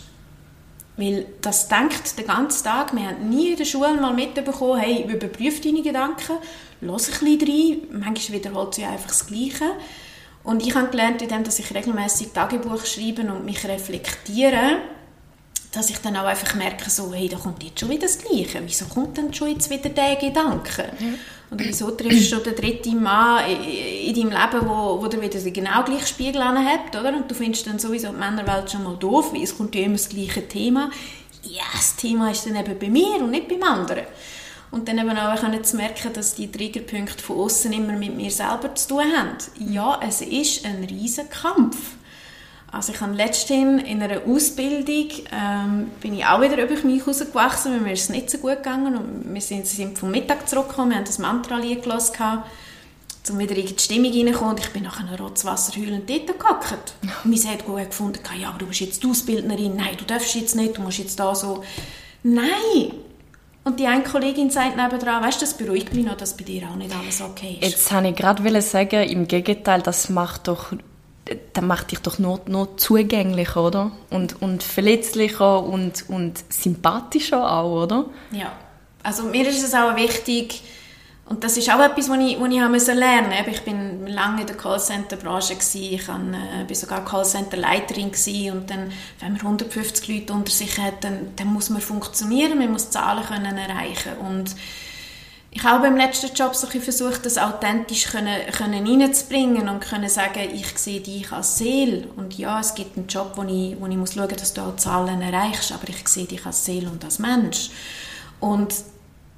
Weil 0.98 1.26
das 1.40 1.68
denkt 1.68 2.18
den 2.18 2.26
ganzen 2.26 2.64
Tag. 2.64 2.94
Wir 2.94 3.08
haben 3.08 3.30
nie 3.30 3.52
in 3.52 3.56
der 3.56 3.64
Schule 3.64 3.94
mal 3.94 4.12
mitbekommen, 4.12 4.80
hey, 4.80 5.02
überprüf 5.10 5.62
deine 5.62 5.82
Gedanken, 5.82 6.36
lass 6.82 7.08
ein 7.08 7.38
bisschen 7.38 7.48
rein. 7.90 8.02
Manchmal 8.02 8.38
wiederholt 8.38 8.74
sie 8.74 8.84
einfach 8.84 9.08
das 9.08 9.26
Gleiche. 9.26 9.64
Und 10.44 10.64
ich 10.64 10.74
habe 10.74 10.88
gelernt, 10.88 11.22
indem 11.22 11.42
dass 11.42 11.58
ich 11.58 11.74
regelmäßig 11.74 12.32
Tagebuch 12.32 12.84
schreibe 12.84 13.22
und 13.22 13.44
mich 13.44 13.66
reflektiere, 13.66 14.78
dass 15.72 15.90
ich 15.90 15.98
dann 15.98 16.16
auch 16.16 16.26
einfach 16.26 16.54
merke, 16.54 16.88
so, 16.88 17.12
hey, 17.12 17.28
da 17.28 17.36
kommt 17.36 17.62
jetzt 17.64 17.80
schon 17.80 17.90
wieder 17.90 18.02
das 18.02 18.18
Gleiche. 18.18 18.62
Wieso 18.64 18.84
kommt 18.84 19.16
denn 19.16 19.34
schon 19.34 19.48
jetzt 19.48 19.70
wieder 19.70 19.88
der 19.88 20.16
Gedanke? 20.16 20.84
Ja. 21.00 21.06
Und 21.50 21.64
wieso 21.64 21.90
triffst 21.90 22.30
du 22.30 22.36
schon 22.36 22.44
den 22.44 22.54
dritten 22.54 23.02
Mann 23.02 23.44
in 23.48 24.14
deinem 24.14 24.30
Leben, 24.30 24.68
wo, 24.68 25.02
wo 25.02 25.06
dir 25.08 25.20
wieder 25.20 25.38
genau 25.50 25.82
gleich 25.82 26.06
Spiegel 26.06 26.42
hat, 26.44 26.94
oder? 26.98 27.16
Und 27.16 27.30
du 27.30 27.34
findest 27.34 27.66
dann 27.66 27.78
sowieso 27.78 28.08
die 28.08 28.16
Männerwelt 28.16 28.70
schon 28.70 28.84
mal 28.84 28.96
doof, 28.96 29.32
weil 29.32 29.42
es 29.42 29.56
kommt 29.56 29.74
ja 29.74 29.82
immer 29.82 29.96
das 29.96 30.08
gleiche 30.08 30.46
Thema. 30.46 30.90
Ja, 31.42 31.64
das 31.72 31.96
Thema 31.96 32.30
ist 32.30 32.46
dann 32.46 32.56
eben 32.56 32.78
bei 32.78 32.88
mir 32.88 33.16
und 33.16 33.30
nicht 33.30 33.48
beim 33.48 33.62
anderen. 33.62 34.04
Und 34.74 34.88
dann 34.88 34.98
eben 34.98 35.16
auch 35.16 35.62
zu 35.62 35.76
merken, 35.76 36.12
dass 36.12 36.34
die 36.34 36.50
Triggerpunkte 36.50 37.22
von 37.22 37.36
außen 37.38 37.72
immer 37.72 37.92
mit 37.92 38.16
mir 38.16 38.32
selber 38.32 38.74
zu 38.74 38.88
tun 38.88 39.04
haben. 39.16 39.36
Ja, 39.56 40.00
es 40.04 40.20
ist 40.20 40.66
ein 40.66 40.82
riesiger 40.82 41.28
Kampf. 41.28 41.92
Also 42.72 42.92
ich 42.92 43.00
habe 43.00 43.12
letztens 43.12 43.84
in 43.84 44.02
einer 44.02 44.22
Ausbildung 44.26 45.10
ähm, 45.30 45.92
bin 46.00 46.14
ich 46.14 46.26
auch 46.26 46.40
wieder 46.40 46.60
über 46.60 46.74
mich 46.82 47.06
rausgewachsen, 47.06 47.72
weil 47.72 47.82
mir 47.82 47.92
ist 47.92 48.02
es 48.02 48.08
nicht 48.08 48.28
so 48.28 48.38
gut 48.38 48.56
gegangen 48.56 48.96
und 48.96 49.32
wir 49.32 49.40
sind, 49.40 49.64
sind 49.64 49.96
vom 49.96 50.10
Mittag 50.10 50.48
zurückgekommen, 50.48 50.90
wir 50.90 50.96
haben 50.96 51.04
das 51.04 51.20
Mantra-Lied 51.20 51.84
gehört, 51.84 52.50
um 53.30 53.38
wieder 53.38 53.56
in 53.56 53.66
die 53.66 53.78
Stimmung 53.78 54.12
reinzukommen 54.12 54.56
und 54.56 54.60
ich 54.60 54.72
bin 54.72 54.82
nach 54.82 54.98
einem 54.98 55.14
Rotzwasser 55.14 55.80
heulend 55.80 56.10
dort 56.10 56.36
gehackt. 56.36 56.94
Und 57.00 57.26
mein 57.30 57.48
hat 57.48 57.64
gut 57.64 57.90
gefunden, 57.90 58.18
ja, 58.40 58.48
aber 58.48 58.58
du 58.58 58.66
bist 58.66 58.80
jetzt 58.80 59.04
die 59.04 59.06
Ausbildnerin, 59.06 59.76
nein, 59.76 59.96
du 59.96 60.04
darfst 60.04 60.34
jetzt 60.34 60.56
nicht, 60.56 60.76
du 60.76 60.82
musst 60.82 60.98
jetzt 60.98 61.20
da 61.20 61.32
so... 61.32 61.62
Nein! 62.24 62.90
Und 63.64 63.80
die 63.80 63.86
eine 63.86 64.02
Kollegin 64.02 64.50
sagt 64.50 64.76
nebendran, 64.76 65.22
weißt 65.22 65.40
du, 65.40 65.46
das 65.46 65.56
beruhigt 65.56 65.94
mich 65.94 66.04
noch, 66.04 66.16
dass 66.16 66.36
bei 66.36 66.44
dir 66.44 66.68
auch 66.70 66.76
nicht 66.76 66.94
alles 66.94 67.22
okay 67.22 67.58
ist. 67.60 67.70
Jetzt 67.70 67.92
wollte 67.92 68.08
ich 68.08 68.16
gerade 68.16 68.62
sagen, 68.62 69.08
im 69.08 69.26
Gegenteil, 69.26 69.80
das 69.80 70.10
macht 70.10 70.48
doch 70.48 70.72
dann 71.52 71.66
macht 71.66 71.90
dich 71.90 72.00
doch 72.00 72.18
nur, 72.18 72.40
nur 72.46 72.76
zugänglicher, 72.76 73.64
oder? 73.64 73.92
Und, 74.10 74.42
und 74.42 74.62
verletzlicher 74.62 75.62
und, 75.62 76.04
und 76.08 76.44
sympathischer 76.52 77.50
auch, 77.50 77.84
oder? 77.84 78.04
Ja. 78.30 78.52
Also 79.02 79.24
mir 79.24 79.48
ist 79.48 79.62
es 79.62 79.74
auch 79.74 79.96
wichtig, 79.96 80.62
Und 81.26 81.42
das 81.42 81.56
ist 81.56 81.70
auch 81.70 81.80
etwas, 81.80 82.10
was 82.10 82.18
ich, 82.18 82.38
was 82.38 82.48
ich 82.88 82.94
lernen. 82.94 83.30
Musste. 83.30 83.50
Ich 83.50 83.62
bin 83.62 84.06
lange 84.06 84.42
in 84.42 84.46
der 84.46 84.56
Callcenter-Branche, 84.56 85.54
ich 85.54 86.08
war 86.08 86.20
äh, 86.68 86.74
sogar 86.74 87.04
Callcenter-Leiterin 87.04 88.10
und 88.52 88.68
dann, 88.68 88.92
wenn 89.20 89.32
man 89.32 89.40
150 89.40 90.06
Leute 90.08 90.32
unter 90.34 90.52
sich 90.52 90.78
hat, 90.78 91.02
dann, 91.02 91.32
dann 91.36 91.46
muss 91.46 91.70
man 91.70 91.80
funktionieren, 91.80 92.58
man 92.58 92.72
muss 92.72 92.90
Zahlen 92.90 93.24
können 93.24 93.56
erreichen. 93.56 94.12
Und 94.20 94.54
ich 95.50 95.62
habe 95.62 95.84
beim 95.84 95.96
letzten 95.96 96.34
Job 96.34 96.54
so 96.54 96.66
versucht, 96.66 97.24
das 97.24 97.38
authentisch 97.38 98.08
können, 98.08 98.44
können 98.52 98.86
reinzubringen 98.86 99.68
und 99.68 99.80
können 99.80 100.10
sagen, 100.10 100.50
ich 100.52 100.76
sehe 100.76 101.00
dich 101.00 101.32
als 101.32 101.56
Seele. 101.56 102.08
Und 102.16 102.36
ja, 102.36 102.60
es 102.60 102.74
gibt 102.74 102.98
einen 102.98 103.06
Job, 103.06 103.32
wo 103.36 103.44
ich, 103.44 103.80
wo 103.80 103.86
ich 103.86 103.96
muss 103.96 104.14
schauen, 104.14 104.28
dass 104.28 104.52
du 104.52 104.60
auch 104.60 104.76
Zahlen 104.76 105.22
erreichst, 105.22 105.72
aber 105.72 105.88
ich 105.88 106.06
sehe 106.06 106.26
dich 106.26 106.44
als 106.44 106.66
Seele 106.66 106.90
und 106.90 107.02
als 107.02 107.18
Mensch. 107.18 107.70
Und 108.40 108.74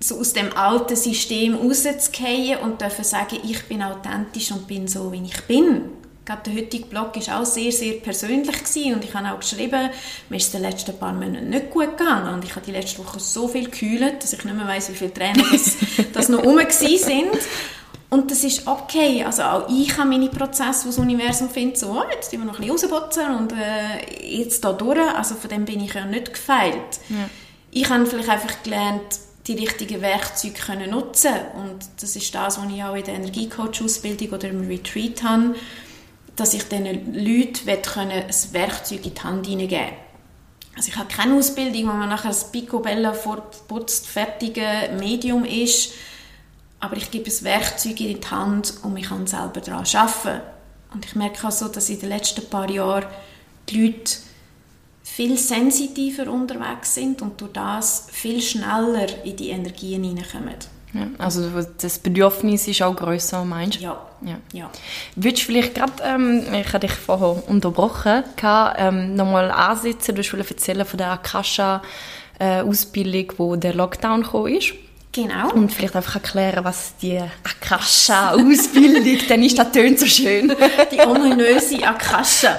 so 0.00 0.18
aus 0.18 0.32
dem 0.32 0.52
alten 0.56 0.96
System 0.96 1.54
rauszugehen 1.54 2.58
und 2.60 2.80
dürfen 2.80 3.04
sagen, 3.04 3.38
ich 3.42 3.64
bin 3.64 3.82
authentisch 3.82 4.52
und 4.52 4.66
bin 4.66 4.86
so, 4.88 5.10
wie 5.12 5.22
ich 5.24 5.40
bin. 5.42 5.90
Gerade 6.24 6.50
der 6.50 6.54
heutige 6.54 6.86
Blog 6.86 7.14
war 7.14 7.40
auch 7.40 7.46
sehr, 7.46 7.70
sehr 7.70 7.94
persönlich 7.94 8.58
gewesen 8.64 8.94
und 8.94 9.04
ich 9.04 9.14
habe 9.14 9.32
auch 9.32 9.38
geschrieben, 9.38 9.90
mir 10.28 10.36
ist 10.36 10.48
es 10.48 10.54
in 10.54 10.62
den 10.62 10.70
letzten 10.70 10.98
paar 10.98 11.12
Monaten 11.12 11.50
nicht 11.50 11.70
gut 11.70 11.96
gegangen 11.96 12.34
und 12.34 12.44
ich 12.44 12.50
habe 12.56 12.66
die 12.66 12.72
letzte 12.72 12.98
Woche 12.98 13.20
so 13.20 13.46
viel 13.46 13.66
gekühlt, 13.66 14.22
dass 14.22 14.32
ich 14.32 14.44
nicht 14.44 14.56
mehr 14.56 14.66
weiss, 14.66 14.90
wie 14.90 14.96
viele 14.96 15.14
Tränen 15.14 15.44
das, 15.52 15.76
das 16.12 16.28
noch 16.28 16.44
rum 16.44 16.58
sind. 16.68 17.38
Und 18.08 18.30
das 18.30 18.44
ist 18.44 18.66
okay. 18.66 19.24
Also 19.24 19.42
auch 19.42 19.68
ich 19.68 19.96
habe 19.96 20.08
meine 20.08 20.28
Prozesse, 20.28 20.84
wo 20.84 20.88
das 20.88 20.98
Universum 20.98 21.48
findet, 21.48 21.78
so, 21.78 21.90
oh, 21.90 22.04
jetzt 22.10 22.30
sind 22.30 22.40
wir 22.40 22.46
noch 22.46 22.58
ein 22.58 22.66
bisschen 22.66 22.90
rausputzen 22.90 23.36
und 23.36 23.52
äh, 23.52 24.38
jetzt 24.38 24.64
da 24.64 24.72
durch. 24.72 24.98
Also 25.16 25.34
von 25.36 25.50
dem 25.50 25.64
bin 25.64 25.80
ich 25.80 25.94
ja 25.94 26.04
nicht 26.04 26.32
gefeilt. 26.32 27.00
Ja. 27.08 27.28
Ich 27.70 27.88
habe 27.88 28.06
vielleicht 28.06 28.28
einfach 28.28 28.62
gelernt, 28.62 29.02
die 29.46 29.54
richtigen 29.54 30.00
Werkzeuge 30.00 30.54
können 30.54 30.90
nutzen. 30.90 31.34
Und 31.54 31.86
das 32.00 32.16
ist 32.16 32.34
das, 32.34 32.58
was 32.58 32.72
ich 32.72 32.82
auch 32.82 32.94
in 32.94 33.04
der 33.04 33.14
Energiecoach-Ausbildung 33.14 34.30
oder 34.30 34.48
im 34.48 34.66
Retreat 34.66 35.22
habe, 35.22 35.54
dass 36.34 36.54
ich 36.54 36.64
diesen 36.64 37.14
Leuten 37.14 37.68
ein 37.68 38.24
Werkzeug 38.52 39.06
in 39.06 39.14
die 39.14 39.20
Hand 39.20 39.46
hineingeben. 39.46 39.94
Also 40.76 40.88
ich 40.88 40.96
habe 40.96 41.08
keine 41.08 41.34
Ausbildung, 41.34 41.84
wo 41.84 41.94
man 41.94 42.10
nachher 42.10 42.28
das 42.28 42.52
Picobello 42.52 43.14
vorputzt, 43.14 44.06
fertige 44.06 44.90
Medium 44.98 45.44
ist, 45.46 45.92
aber 46.80 46.96
ich 46.98 47.10
gebe 47.10 47.30
ein 47.30 47.44
Werkzeug 47.44 47.98
in 48.00 48.20
die 48.20 48.26
Hand 48.26 48.74
und 48.82 48.96
ich 48.98 49.08
kann 49.08 49.26
selber 49.26 49.60
daran 49.60 49.86
arbeiten. 49.94 50.42
Und 50.92 51.06
ich 51.06 51.14
merke 51.14 51.48
auch 51.48 51.52
so, 51.52 51.68
dass 51.68 51.88
in 51.88 51.98
den 51.98 52.10
letzten 52.10 52.48
paar 52.50 52.70
Jahren 52.70 53.06
die 53.68 53.86
Leute 53.86 54.12
viel 55.06 55.38
sensitiver 55.38 56.30
unterwegs 56.30 56.94
sind 56.96 57.22
und 57.22 57.40
durch 57.40 57.52
das 57.52 58.08
viel 58.10 58.42
schneller 58.42 59.06
in 59.24 59.36
die 59.36 59.50
Energien 59.50 60.02
hineinkommen. 60.02 60.56
Ja, 60.92 61.06
also 61.18 61.48
das 61.80 62.00
Bedürfnis 62.00 62.66
ist 62.68 62.82
auch 62.82 62.94
grösser, 62.94 63.42
meinst 63.44 63.78
du? 63.78 63.84
Ja. 63.84 63.98
ja. 64.22 64.36
ja. 64.52 64.68
Würdest 65.14 65.42
du 65.42 65.46
vielleicht 65.46 65.76
gerade, 65.76 65.92
ähm, 66.04 66.42
ich 66.52 66.66
habe 66.68 66.80
dich 66.86 66.96
vorher 66.96 67.48
unterbrochen, 67.48 68.24
ähm, 68.42 69.14
nochmal 69.14 69.52
ansetzen, 69.52 70.16
du 70.16 70.22
wolltest 70.22 70.50
erzählen 70.50 70.84
von 70.84 70.98
der 70.98 71.12
Akasha-Ausbildung, 71.12 73.30
äh, 73.30 73.38
wo 73.38 73.56
der 73.56 73.72
Lockdown 73.74 74.22
gekommen 74.22 74.56
ist? 74.56 74.74
Genau. 75.12 75.50
Und 75.52 75.72
vielleicht 75.72 75.94
einfach 75.96 76.16
erklären, 76.16 76.64
was 76.64 76.94
die 77.00 77.22
Akasha-Ausbildung, 77.44 79.04
denn 79.28 79.44
ist, 79.44 79.58
das 79.58 79.70
tönt 79.72 80.00
so 80.00 80.06
schön. 80.06 80.52
die 80.92 81.00
ominöse 81.00 81.86
Akasha. 81.86 82.56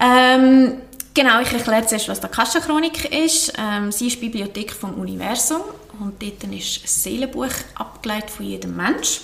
Ähm, 0.00 0.78
Genau, 1.14 1.40
ich 1.40 1.52
erkläre 1.52 1.86
zuerst, 1.86 2.08
was 2.08 2.18
die 2.18 2.26
Akasha-Chronik 2.26 3.04
ist. 3.14 3.52
Ähm, 3.56 3.92
sie 3.92 4.08
ist 4.08 4.20
Bibliothek 4.20 4.72
vom 4.72 4.94
Universum 4.94 5.60
und 6.00 6.20
dort 6.20 6.42
ist 6.52 6.82
ein 6.82 6.88
Seelenbuch 6.88 7.52
abgeleitet 7.76 8.30
von 8.30 8.44
jedem 8.44 8.74
Mensch. 8.74 9.20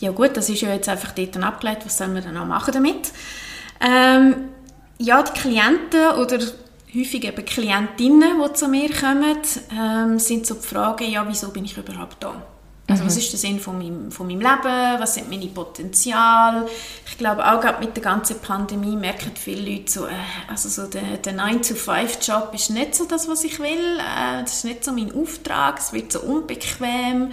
Ja 0.00 0.10
gut, 0.10 0.36
das 0.36 0.48
ist 0.48 0.60
ja 0.60 0.72
jetzt 0.72 0.88
einfach 0.88 1.12
dort 1.12 1.36
abgeleitet, 1.36 1.86
was 1.86 1.98
sollen 1.98 2.14
wir 2.14 2.22
dann 2.22 2.36
auch 2.36 2.46
machen 2.46 2.74
damit? 2.74 3.12
Ähm, 3.80 4.48
ja, 4.98 5.22
die 5.22 5.38
Klienten 5.38 6.08
oder 6.20 6.38
häufig 6.92 7.24
eben 7.24 7.44
Klientinnen, 7.44 8.42
die 8.44 8.52
zu 8.54 8.66
mir 8.66 8.90
kommen, 8.92 9.38
ähm, 9.72 10.18
sind 10.18 10.46
so 10.46 10.54
die 10.54 10.66
Fragen, 10.66 11.08
ja, 11.08 11.24
wieso 11.28 11.50
bin 11.50 11.64
ich 11.64 11.78
überhaupt 11.78 12.16
da? 12.18 12.42
Also 12.88 13.02
mhm. 13.02 13.06
was 13.08 13.16
ist 13.18 13.32
der 13.32 13.38
Sinn 13.38 13.60
von 13.60 13.76
meinem, 13.76 14.10
von 14.10 14.26
meinem 14.26 14.40
Leben? 14.40 15.00
Was 15.00 15.14
sind 15.14 15.28
meine 15.28 15.46
Potenziale? 15.46 16.66
Ich 17.06 17.18
glaube 17.18 17.46
auch 17.46 17.60
gerade 17.60 17.84
mit 17.84 17.94
der 17.94 18.02
ganzen 18.02 18.40
Pandemie 18.40 18.96
merken 18.96 19.32
viele 19.34 19.70
Leute 19.70 19.92
so, 19.92 20.06
äh, 20.06 20.12
also 20.48 20.68
so 20.70 20.86
der, 20.88 21.18
der 21.18 21.34
9-to-5-Job 21.34 22.50
ist 22.54 22.70
nicht 22.70 22.94
so 22.94 23.04
das, 23.04 23.28
was 23.28 23.44
ich 23.44 23.60
will. 23.60 23.98
Äh, 23.98 24.40
das 24.40 24.54
ist 24.54 24.64
nicht 24.64 24.84
so 24.84 24.92
mein 24.92 25.14
Auftrag. 25.14 25.78
Es 25.78 25.92
wird 25.92 26.12
so 26.12 26.20
unbequem. 26.20 27.32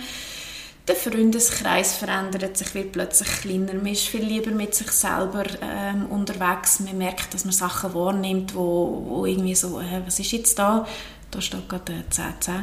Der 0.90 0.96
Freundeskreis 0.96 1.96
verändert 1.96 2.58
sich, 2.58 2.76
wird 2.76 2.92
plötzlich 2.92 3.30
kleiner. 3.42 3.74
Man 3.74 3.88
ist 3.88 4.08
viel 4.08 4.24
lieber 4.24 4.52
mit 4.52 4.76
sich 4.76 4.92
selber 4.92 5.46
ähm, 5.62 6.08
unterwegs. 6.08 6.82
Man 6.82 6.98
merkt, 6.98 7.34
dass 7.34 7.46
man 7.46 7.54
Sachen 7.54 7.94
wahrnimmt, 7.94 8.54
wo, 8.54 9.04
wo 9.08 9.26
irgendwie 9.26 9.56
so, 9.56 9.80
äh, 9.80 10.02
was 10.06 10.20
ist 10.20 10.34
jetzt 10.34 10.60
da? 10.60 10.86
Da 11.32 11.42
steht 11.42 11.68
gerade 11.70 12.04
10, 12.10 12.26
10. 12.40 12.54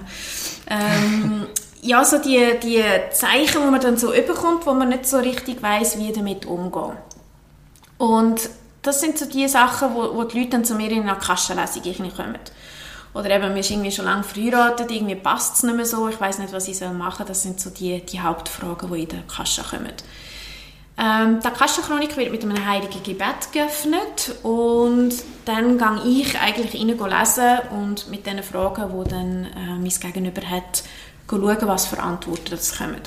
Ähm, 0.68 1.46
ja, 1.83 2.05
so 2.05 2.18
die, 2.18 2.59
die 2.62 2.83
Zeichen, 3.11 3.61
die 3.62 3.71
man 3.71 3.81
dann 3.81 3.97
so 3.97 4.14
überkommt, 4.14 4.64
wo 4.66 4.73
man 4.73 4.88
nicht 4.88 5.05
so 5.05 5.18
richtig 5.18 5.62
weiß, 5.62 5.99
wie 5.99 6.12
damit 6.12 6.47
umgehen. 6.47 6.97
Und 7.99 8.49
das 8.83 9.01
sind 9.01 9.18
so 9.18 9.27
die 9.27 9.49
Sachen, 9.49 9.95
wo, 9.95 10.14
wo 10.14 10.25
die 10.25 10.38
Leute 10.38 10.51
dann 10.51 10.64
zu 10.64 10.75
mir 10.75 10.90
in 10.90 11.09
eine 11.09 11.18
Kassenlesung 11.18 11.83
kommen. 12.14 12.38
Oder 13.14 13.31
eben, 13.31 13.49
man 13.49 13.57
ist 13.57 13.71
irgendwie 13.71 13.92
schon 13.92 14.07
lange 14.07 14.23
verheiratet, 14.23 14.90
irgendwie 14.90 15.16
passt 15.16 15.57
es 15.57 15.62
nicht 15.64 15.77
mehr 15.77 15.85
so, 15.85 16.09
ich 16.09 16.21
weiß 16.21 16.38
nicht, 16.38 16.53
was 16.53 16.68
ich 16.68 16.81
machen 16.81 17.18
soll. 17.18 17.27
Das 17.27 17.42
sind 17.42 17.61
so 17.61 17.71
die, 17.71 18.01
die 18.01 18.21
Hauptfragen, 18.21 18.90
die 18.92 19.03
in 19.03 19.09
der 19.09 19.23
Kasse 19.23 19.62
kommen. 19.62 19.92
Ähm, 20.99 21.40
die 21.40 21.51
Kassenchronik 21.51 22.16
wird 22.16 22.31
mit 22.31 22.45
einem 22.45 22.66
heiligen 22.66 23.03
Gebet 23.03 23.53
geöffnet 23.53 24.35
und 24.42 25.12
dann 25.47 25.79
gehe 25.79 26.23
ich 26.23 26.38
eigentlich 26.38 26.75
rein 26.81 26.88
lesen 27.11 27.59
und 27.71 28.11
mit 28.11 28.27
den 28.27 28.42
Fragen, 28.42 28.92
die 28.92 29.11
dann 29.11 29.45
äh, 29.47 29.79
mein 29.79 29.88
Gegenüber 29.88 30.42
hat, 30.42 30.85
schauen, 31.28 31.56
was 31.62 31.87
für 31.87 32.00
Antworten 32.00 32.54
es 32.54 32.76
kommen. 32.76 33.00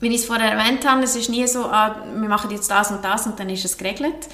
Wie 0.00 0.08
ich 0.08 0.22
es 0.22 0.24
vorher 0.24 0.52
erwähnt 0.52 0.86
habe, 0.88 1.02
es 1.02 1.14
ist 1.14 1.30
nie 1.30 1.46
so, 1.46 1.64
ah, 1.66 1.94
wir 2.14 2.28
machen 2.28 2.50
jetzt 2.50 2.70
das 2.70 2.90
und 2.90 3.04
das 3.04 3.26
und 3.26 3.38
dann 3.38 3.48
ist 3.48 3.64
es 3.64 3.78
geregelt. 3.78 4.28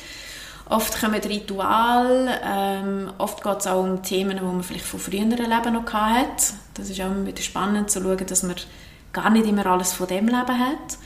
Oft 0.71 1.01
kommen 1.01 1.21
Rituale, 1.21 2.41
ähm, 2.45 3.11
oft 3.19 3.43
geht 3.43 3.59
es 3.59 3.67
auch 3.67 3.83
um 3.83 4.03
Themen, 4.03 4.37
die 4.37 4.45
man 4.45 4.63
vielleicht 4.63 4.85
von 4.85 5.01
früheren 5.01 5.31
Leben 5.31 5.73
noch 5.73 5.93
hat. 5.93 6.53
Das 6.75 6.91
ist 6.91 7.01
auch 7.01 7.07
immer 7.07 7.27
wieder 7.27 7.43
spannend 7.43 7.91
zu 7.91 8.03
schauen, 8.03 8.27
dass 8.27 8.43
man 8.43 8.57
gar 9.13 9.31
nicht 9.31 9.47
immer 9.47 9.67
alles 9.67 9.95
von 9.95 10.07
dem 10.07 10.27
Leben 10.27 10.59
hat. 10.59 10.99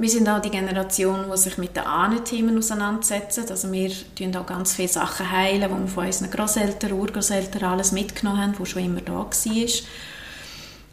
Wir 0.00 0.08
sind 0.08 0.28
auch 0.28 0.40
die 0.40 0.50
Generation, 0.50 1.26
die 1.30 1.36
sich 1.36 1.58
mit 1.58 1.74
den 1.74 1.84
Ahnenthemen 1.84 2.56
auseinandersetzt. 2.56 3.50
Also 3.50 3.72
wir 3.72 3.90
tun 4.14 4.36
auch 4.36 4.46
ganz 4.46 4.74
viele 4.74 4.88
Sachen 4.88 5.30
heilen, 5.30 5.62
die 5.62 5.68
wir 5.68 5.88
von 5.88 6.06
unseren 6.06 6.30
Großeltern, 6.30 6.92
Urgroßeltern 6.92 7.64
alles 7.64 7.90
mitgenommen 7.92 8.40
haben, 8.40 8.54
die 8.56 8.66
schon 8.66 8.84
immer 8.84 9.00
da 9.00 9.12
war. 9.14 9.26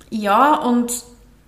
Ja, 0.10 0.56
und 0.56 0.92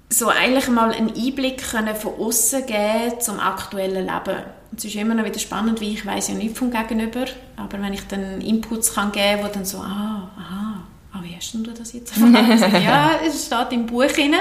so 0.09 0.29
eigentlich 0.29 0.67
mal 0.69 0.91
einen 0.91 1.13
Einblick 1.13 1.69
können 1.71 1.95
von 1.95 2.13
außen 2.19 2.65
geben 2.65 3.19
zum 3.19 3.39
aktuellen 3.39 4.05
Leben. 4.05 4.43
Es 4.75 4.85
ist 4.85 4.95
immer 4.95 5.15
noch 5.15 5.25
wieder 5.25 5.39
spannend, 5.39 5.81
wie 5.81 5.93
ich 5.93 6.05
weiß 6.05 6.29
ja 6.29 6.35
nicht 6.35 6.57
vom 6.57 6.71
Gegenüber, 6.71 7.25
aber 7.55 7.81
wenn 7.81 7.93
ich 7.93 8.05
dann 8.07 8.41
Inputs 8.41 8.93
kann 8.93 9.11
geben, 9.11 9.43
wo 9.43 9.47
dann 9.47 9.65
so, 9.65 9.79
ah, 9.79 10.29
aha, 10.37 10.83
ah, 11.13 11.19
wie 11.23 11.35
hast 11.35 11.53
du 11.53 11.63
das 11.63 11.93
jetzt 11.93 12.13
also, 12.13 12.27
Ja, 12.77 13.11
es 13.25 13.45
steht 13.45 13.71
im 13.71 13.85
Buch 13.85 14.07
drin. 14.07 14.35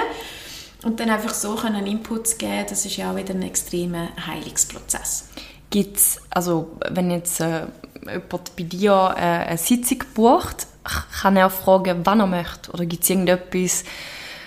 Und 0.84 1.00
dann 1.00 1.10
einfach 1.10 1.34
so 1.34 1.54
können 1.54 1.86
Inputs 1.86 2.38
geben, 2.38 2.66
das 2.68 2.84
ist 2.84 2.96
ja 2.96 3.10
auch 3.10 3.16
wieder 3.16 3.34
ein 3.34 3.42
extremer 3.42 4.08
Heilungsprozess. 4.24 5.28
Gibt 5.70 5.98
also 6.30 6.76
wenn 6.90 7.10
jetzt 7.10 7.40
äh, 7.40 7.66
jemand 8.08 8.56
bei 8.56 8.62
dir 8.62 9.14
äh, 9.16 9.20
eine 9.20 9.58
Sitzung 9.58 10.04
bucht, 10.14 10.66
kann 11.20 11.36
er 11.36 11.50
fragen, 11.50 12.00
wann 12.04 12.20
er 12.20 12.26
möchte? 12.26 12.70
Oder 12.72 12.86
gibt 12.86 13.02
es 13.02 13.10
irgendetwas, 13.10 13.84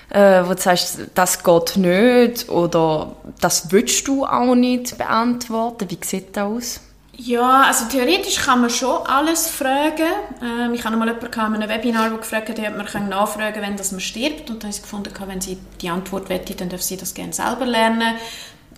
äh, 0.10 0.44
wo 0.46 0.54
du 0.54 0.62
sagst, 0.62 1.00
das 1.14 1.44
geht 1.44 1.78
nicht 1.78 2.50
oder 2.50 3.16
das 3.42 3.72
willst 3.72 4.08
du 4.08 4.26
auch 4.26 4.56
nicht 4.56 4.98
beantworten? 4.98 5.90
Wie 5.90 6.00
sieht 6.02 6.36
das 6.36 6.44
aus? 6.44 6.80
Ja, 7.22 7.64
also 7.64 7.86
theoretisch 7.86 8.38
kann 8.38 8.62
man 8.62 8.70
schon 8.70 9.06
alles 9.06 9.50
fragen. 9.50 10.08
Ähm, 10.42 10.74
ich 10.74 10.86
hatte 10.86 10.96
mal 10.96 11.06
jemanden 11.06 11.56
in 11.56 11.64
einem 11.64 11.70
Webinar, 11.70 12.10
der 12.10 12.18
gefragt 12.18 12.48
hat, 12.48 12.60
ob 12.60 12.94
man 12.94 13.10
nachfragen 13.10 13.56
kann, 13.56 13.64
wenn 13.64 13.76
das 13.76 13.92
man 13.92 14.00
stirbt. 14.00 14.50
Und 14.50 14.64
dann 14.64 14.70
habe 14.70 14.78
ich 14.78 14.82
gefunden, 14.82 15.14
wenn 15.28 15.42
sie 15.42 15.58
die 15.82 15.90
Antwort 15.90 16.30
wette, 16.30 16.56
dann 16.56 16.70
darf 16.70 16.82
sie 16.82 16.96
das 16.96 17.14
gerne 17.14 17.34
selber 17.34 17.66
lernen. 17.66 18.16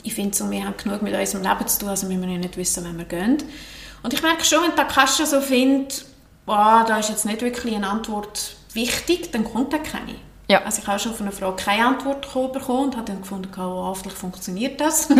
Ich 0.01 0.15
finde, 0.15 0.35
so, 0.35 0.49
wir 0.49 0.65
haben 0.65 0.73
genug 0.75 1.03
mit 1.03 1.13
unserem 1.13 1.43
Leben 1.43 1.67
zu 1.67 1.79
tun, 1.81 1.89
also 1.89 2.07
müssen 2.07 2.27
wir 2.27 2.37
nicht 2.39 2.57
wissen, 2.57 2.83
wenn 2.83 2.97
wir 2.97 3.05
gehen. 3.05 3.37
Und 4.03 4.13
ich 4.13 4.21
merke 4.21 4.43
schon, 4.43 4.63
wenn 4.63 4.75
die 4.75 4.93
Kascha 4.93 5.25
so 5.25 5.41
findet, 5.41 6.05
oh, 6.47 6.53
da 6.87 6.97
ist 6.97 7.09
jetzt 7.09 7.25
nicht 7.25 7.41
wirklich 7.41 7.75
eine 7.75 7.87
Antwort 7.87 8.55
wichtig, 8.73 9.31
dann 9.31 9.43
kommt 9.43 9.73
da 9.73 9.77
keine. 9.77 10.15
Ja. 10.49 10.63
Also 10.63 10.81
ich 10.81 10.87
habe 10.87 10.99
schon 10.99 11.13
von 11.13 11.27
einer 11.27 11.35
Frage 11.35 11.55
keine 11.63 11.85
Antwort 11.85 12.21
bekommen 12.51 12.85
und 12.85 12.97
habe 12.97 13.05
dann 13.05 13.21
gefunden, 13.21 13.49
oh, 13.57 13.85
hoffentlich 13.85 14.13
funktioniert 14.13 14.81
das. 14.81 15.05
und 15.09 15.17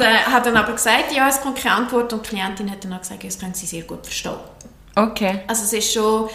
äh, 0.00 0.04
hat 0.04 0.46
dann 0.46 0.56
aber 0.56 0.72
gesagt, 0.72 1.12
ja, 1.12 1.28
es 1.28 1.40
kommt 1.40 1.58
keine 1.58 1.76
Antwort 1.76 2.12
und 2.12 2.24
die 2.24 2.30
Klientin 2.30 2.70
hat 2.70 2.84
dann 2.84 2.92
auch 2.92 3.00
gesagt, 3.00 3.24
das 3.24 3.38
können 3.38 3.54
sie 3.54 3.66
sehr 3.66 3.82
gut 3.82 4.04
verstehen. 4.04 4.36
Okay. 4.94 5.40
Also 5.48 5.64
es 5.64 5.72
ist 5.72 5.92
schon, 5.92 6.28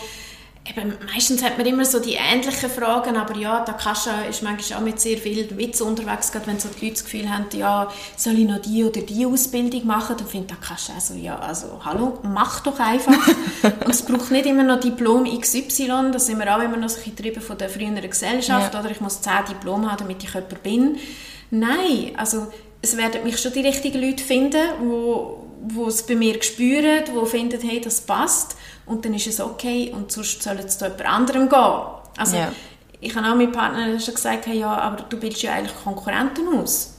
eben, 0.70 0.94
meistens 1.14 1.44
hat 1.44 1.58
man 1.58 1.66
immer 1.66 1.86
so 1.86 2.00
die 2.00 2.16
ähnlichen 2.16 2.70
Fragen, 2.70 3.18
aber 3.18 3.36
ja, 3.36 3.64
da 3.64 3.76
ist 4.30 4.44
manchmal 4.44 4.80
auch 4.80 4.84
mit 4.84 5.00
sehr 5.00 5.18
viel 5.18 5.58
Witz 5.58 5.82
unterwegs, 5.82 6.32
gerade 6.32 6.48
wenn 6.48 6.60
so 6.60 6.70
die 6.70 6.86
Leute 6.86 6.96
das 6.96 7.04
Gefühl 7.06 7.30
haben, 7.30 7.46
ja, 7.54 7.92
soll 8.16 8.40
ich 8.40 8.48
noch 8.48 8.60
die 8.60 8.84
oder 8.84 9.02
die 9.02 9.26
Ausbildung 9.26 9.86
machen, 9.86 10.16
dann 10.18 10.28
findet 10.28 10.62
Kascha 10.62 10.94
also, 10.94 11.14
ja, 11.14 11.38
also, 11.40 11.80
hallo, 11.84 12.20
mach 12.24 12.62
doch 12.62 12.80
einfach. 12.80 13.28
Und 13.64 13.90
es 13.90 14.04
braucht 14.04 14.32
nicht 14.32 14.46
immer 14.46 14.64
noch 14.64 14.80
Diplom 14.80 15.26
XY, 15.40 16.12
das 16.12 16.28
sind 16.28 16.40
wir 16.40 16.56
auch 16.56 16.62
immer 16.62 16.78
noch 16.78 16.90
so 16.90 17.02
getrieben 17.02 17.42
von 17.42 17.58
der 17.58 17.70
früheren 17.70 18.02
Gesellschaft, 18.02 18.74
ja. 18.74 18.80
oder 18.80 18.92
ich 18.92 19.02
muss 19.02 19.22
zehn 19.22 19.46
Diplom 19.50 19.90
haben, 19.90 19.98
damit 19.98 20.24
ich 20.24 20.34
jemand 20.34 20.64
bin. 20.64 20.98
Nein, 21.52 22.12
also, 22.18 22.48
es 22.82 22.96
werden 22.96 23.24
mich 23.24 23.40
schon 23.40 23.54
die 23.54 23.62
richtigen 23.62 24.02
Leute 24.02 24.24
finden, 24.24 24.62
wo 24.82 25.39
wo 25.62 25.88
es 25.88 26.04
bei 26.04 26.16
mir 26.16 26.42
spüren, 26.42 27.04
wo 27.14 27.26
finden, 27.26 27.60
hey, 27.62 27.82
das 27.82 28.02
passt 28.02 28.56
und 28.86 29.06
dann 29.06 29.14
ist 29.14 29.28
es 29.28 29.40
okay 29.40 29.92
und 29.96 30.12
sonst 30.12 30.42
soll 30.42 30.58
es 30.58 30.78
zu 30.78 30.86
jemand 30.86 31.06
anderem 31.06 31.50
gehen. 31.50 31.82
Also 32.18 32.38
ja. 32.38 32.52
ich 33.00 33.16
habe 33.16 33.30
auch 33.30 33.36
mit 33.36 33.52
Partnern 33.52 34.00
schon 34.00 34.16
gesagt, 34.16 34.48
hey, 34.48 34.60
ja, 34.60 34.76
aber 34.78 35.04
du 35.04 35.18
bildest 35.18 35.44
ja 35.44 35.54
eigentlich 35.54 35.76
Konkurrenten 35.84 36.48
aus. 36.58 36.96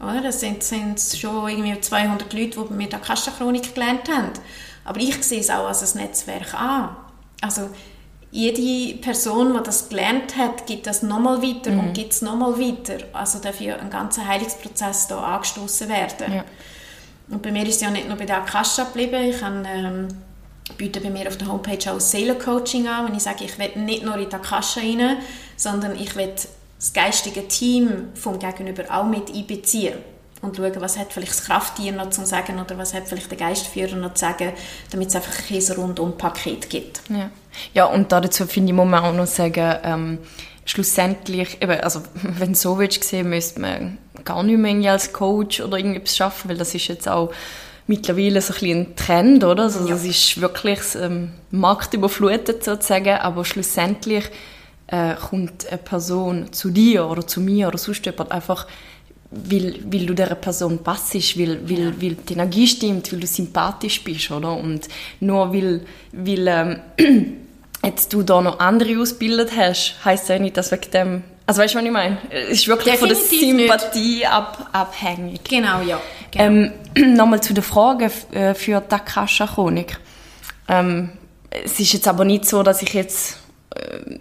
Oder? 0.00 0.20
Das 0.20 0.40
sind, 0.40 0.62
sind 0.62 1.00
schon 1.00 1.48
irgendwie 1.48 1.80
200 1.80 2.32
Leute, 2.32 2.50
die 2.50 2.68
bei 2.68 2.74
mir 2.74 2.88
die 2.88 2.96
Kassenchronik 2.96 3.74
gelernt 3.74 4.08
haben. 4.08 4.32
Aber 4.84 5.00
ich 5.00 5.22
sehe 5.24 5.40
es 5.40 5.50
auch 5.50 5.66
als 5.66 5.94
ein 5.94 6.02
Netzwerk 6.02 6.54
an. 6.54 6.96
Also 7.40 7.70
jede 8.30 8.98
Person, 8.98 9.54
die 9.54 9.62
das 9.62 9.88
gelernt 9.88 10.36
hat, 10.36 10.66
gibt 10.66 10.86
das 10.86 11.02
nochmal 11.02 11.42
weiter 11.42 11.70
mhm. 11.70 11.80
und 11.80 11.94
gibt 11.94 12.12
es 12.12 12.22
nochmal 12.22 12.58
weiter. 12.58 12.98
Also 13.12 13.38
darf 13.38 13.60
ja 13.60 13.76
ein 13.76 13.90
ganzer 13.90 14.26
Heilungsprozess 14.26 15.08
hier 15.08 15.16
angestoßen 15.16 15.88
werden. 15.88 16.34
Ja. 16.34 16.44
Und 17.28 17.42
bei 17.42 17.50
mir 17.50 17.62
ist 17.64 17.76
es 17.76 17.80
ja 17.80 17.90
nicht 17.90 18.08
nur 18.08 18.16
bei 18.16 18.24
der 18.24 18.38
Akasha 18.38 18.84
geblieben. 18.84 19.30
Ich 19.30 19.42
habe, 19.42 19.62
ähm, 19.66 20.08
biete 20.78 21.00
bei 21.00 21.10
mir 21.10 21.28
auf 21.28 21.36
der 21.36 21.48
Homepage 21.48 21.90
auch 21.90 22.00
Seelencoaching 22.00 22.88
an, 22.88 23.08
wenn 23.08 23.14
ich 23.14 23.22
sage, 23.22 23.44
ich 23.44 23.58
will 23.58 23.70
nicht 23.76 24.04
nur 24.04 24.16
in 24.16 24.28
die 24.28 24.34
Akasha 24.34 24.80
rein, 24.80 25.18
sondern 25.56 25.96
ich 25.96 26.14
will 26.16 26.32
das 26.78 26.92
geistige 26.92 27.48
Team 27.48 28.08
vom 28.14 28.38
Gegenüber 28.38 28.84
auch 28.90 29.06
mit 29.06 29.34
einbeziehen 29.34 29.94
und 30.42 30.56
schauen, 30.56 30.80
was 30.80 30.98
hat 30.98 31.12
vielleicht 31.12 31.32
das 31.32 31.44
Krafttier 31.44 31.92
noch 31.92 32.10
zu 32.10 32.24
sagen 32.26 32.58
oder 32.60 32.76
was 32.78 32.94
hat 32.94 33.08
vielleicht 33.08 33.30
der 33.30 33.38
Geistführer 33.38 33.96
noch 33.96 34.14
zu 34.14 34.20
sagen, 34.20 34.52
damit 34.90 35.08
es 35.08 35.16
einfach 35.16 35.32
ein 35.50 35.76
rundum 35.76 36.16
Paket 36.16 36.68
gibt. 36.68 37.00
Ja, 37.08 37.30
ja 37.74 37.84
und 37.86 38.12
dazu 38.12 38.46
finde 38.46 38.70
ich, 38.70 38.76
muss 38.76 38.86
man 38.86 39.04
auch 39.04 39.14
noch 39.14 39.26
sagen, 39.26 39.78
ähm, 39.82 40.18
schlussendlich, 40.66 41.62
eben, 41.62 41.80
also 41.80 42.02
wenn 42.22 42.52
du 42.52 42.58
so 42.58 42.78
willst 42.78 43.02
sehen, 43.02 43.30
müsste 43.30 43.60
man 43.60 43.96
gar 44.24 44.42
nicht 44.42 44.58
mehr 44.58 44.92
als 44.92 45.14
Coach 45.14 45.60
oder 45.60 45.78
irgendwas 45.78 46.16
schaffen, 46.16 46.50
weil 46.50 46.58
das 46.58 46.74
ist 46.74 46.88
jetzt 46.88 47.08
auch 47.08 47.32
mittlerweile 47.86 48.42
so 48.42 48.52
ein, 48.52 48.60
bisschen 48.60 48.78
ein 48.78 48.96
Trend, 48.96 49.44
oder? 49.44 49.64
Also 49.64 49.86
das 49.88 50.04
ist 50.04 50.40
wirklich 50.40 50.80
ähm, 51.00 51.30
marktüberflutet 51.52 52.64
sozusagen, 52.64 53.16
aber 53.16 53.44
schlussendlich 53.44 54.24
äh, 54.88 55.14
kommt 55.14 55.68
eine 55.68 55.78
Person 55.78 56.52
zu 56.52 56.70
dir 56.70 57.06
oder 57.06 57.26
zu 57.26 57.40
mir 57.40 57.68
oder 57.68 57.78
sonst 57.78 58.04
jemand 58.04 58.32
einfach, 58.32 58.66
weil, 59.30 59.76
weil 59.84 60.06
du 60.06 60.14
dieser 60.14 60.34
Person 60.34 60.78
passst, 60.82 61.14
weil, 61.38 61.68
weil, 61.68 61.78
ja. 61.78 62.02
weil 62.02 62.14
die 62.14 62.32
Energie 62.32 62.66
stimmt, 62.66 63.12
weil 63.12 63.20
du 63.20 63.26
sympathisch 63.26 64.02
bist, 64.02 64.30
oder? 64.32 64.56
Und 64.56 64.88
nur 65.20 65.52
weil, 65.52 65.82
weil 66.12 66.48
ähm, 66.48 67.36
jetzt 67.86 68.12
du 68.12 68.22
da 68.22 68.40
noch 68.40 68.58
andere 68.58 69.00
ausgebildet 69.00 69.50
hast, 69.56 69.96
heisst 70.04 70.28
ja 70.28 70.38
nicht, 70.38 70.56
dass 70.56 70.72
wegen 70.72 70.90
dem 70.90 71.24
also 71.48 71.62
weißt 71.62 71.74
du, 71.74 71.78
was 71.78 71.84
ich 71.84 71.92
meine? 71.92 72.18
Es 72.30 72.48
ist 72.48 72.68
wirklich 72.68 72.94
Definitiv 72.94 73.38
von 73.38 73.68
der 73.68 73.78
Sympathie 73.78 74.26
ab, 74.26 74.68
abhängig. 74.72 75.44
Genau, 75.44 75.80
ja. 75.80 76.00
Genau. 76.32 76.44
Ähm, 76.44 76.72
Nochmal 77.16 77.40
zu 77.40 77.54
der 77.54 77.62
Frage 77.62 78.10
äh, 78.32 78.54
für 78.54 78.80
die 78.80 78.94
Akasha-Chronik. 78.94 79.96
Ähm, 80.68 81.10
es 81.50 81.78
ist 81.78 81.92
jetzt 81.92 82.08
aber 82.08 82.24
nicht 82.24 82.46
so, 82.46 82.64
dass 82.64 82.82
ich 82.82 82.92
jetzt, 82.94 83.38
äh, 83.76 84.18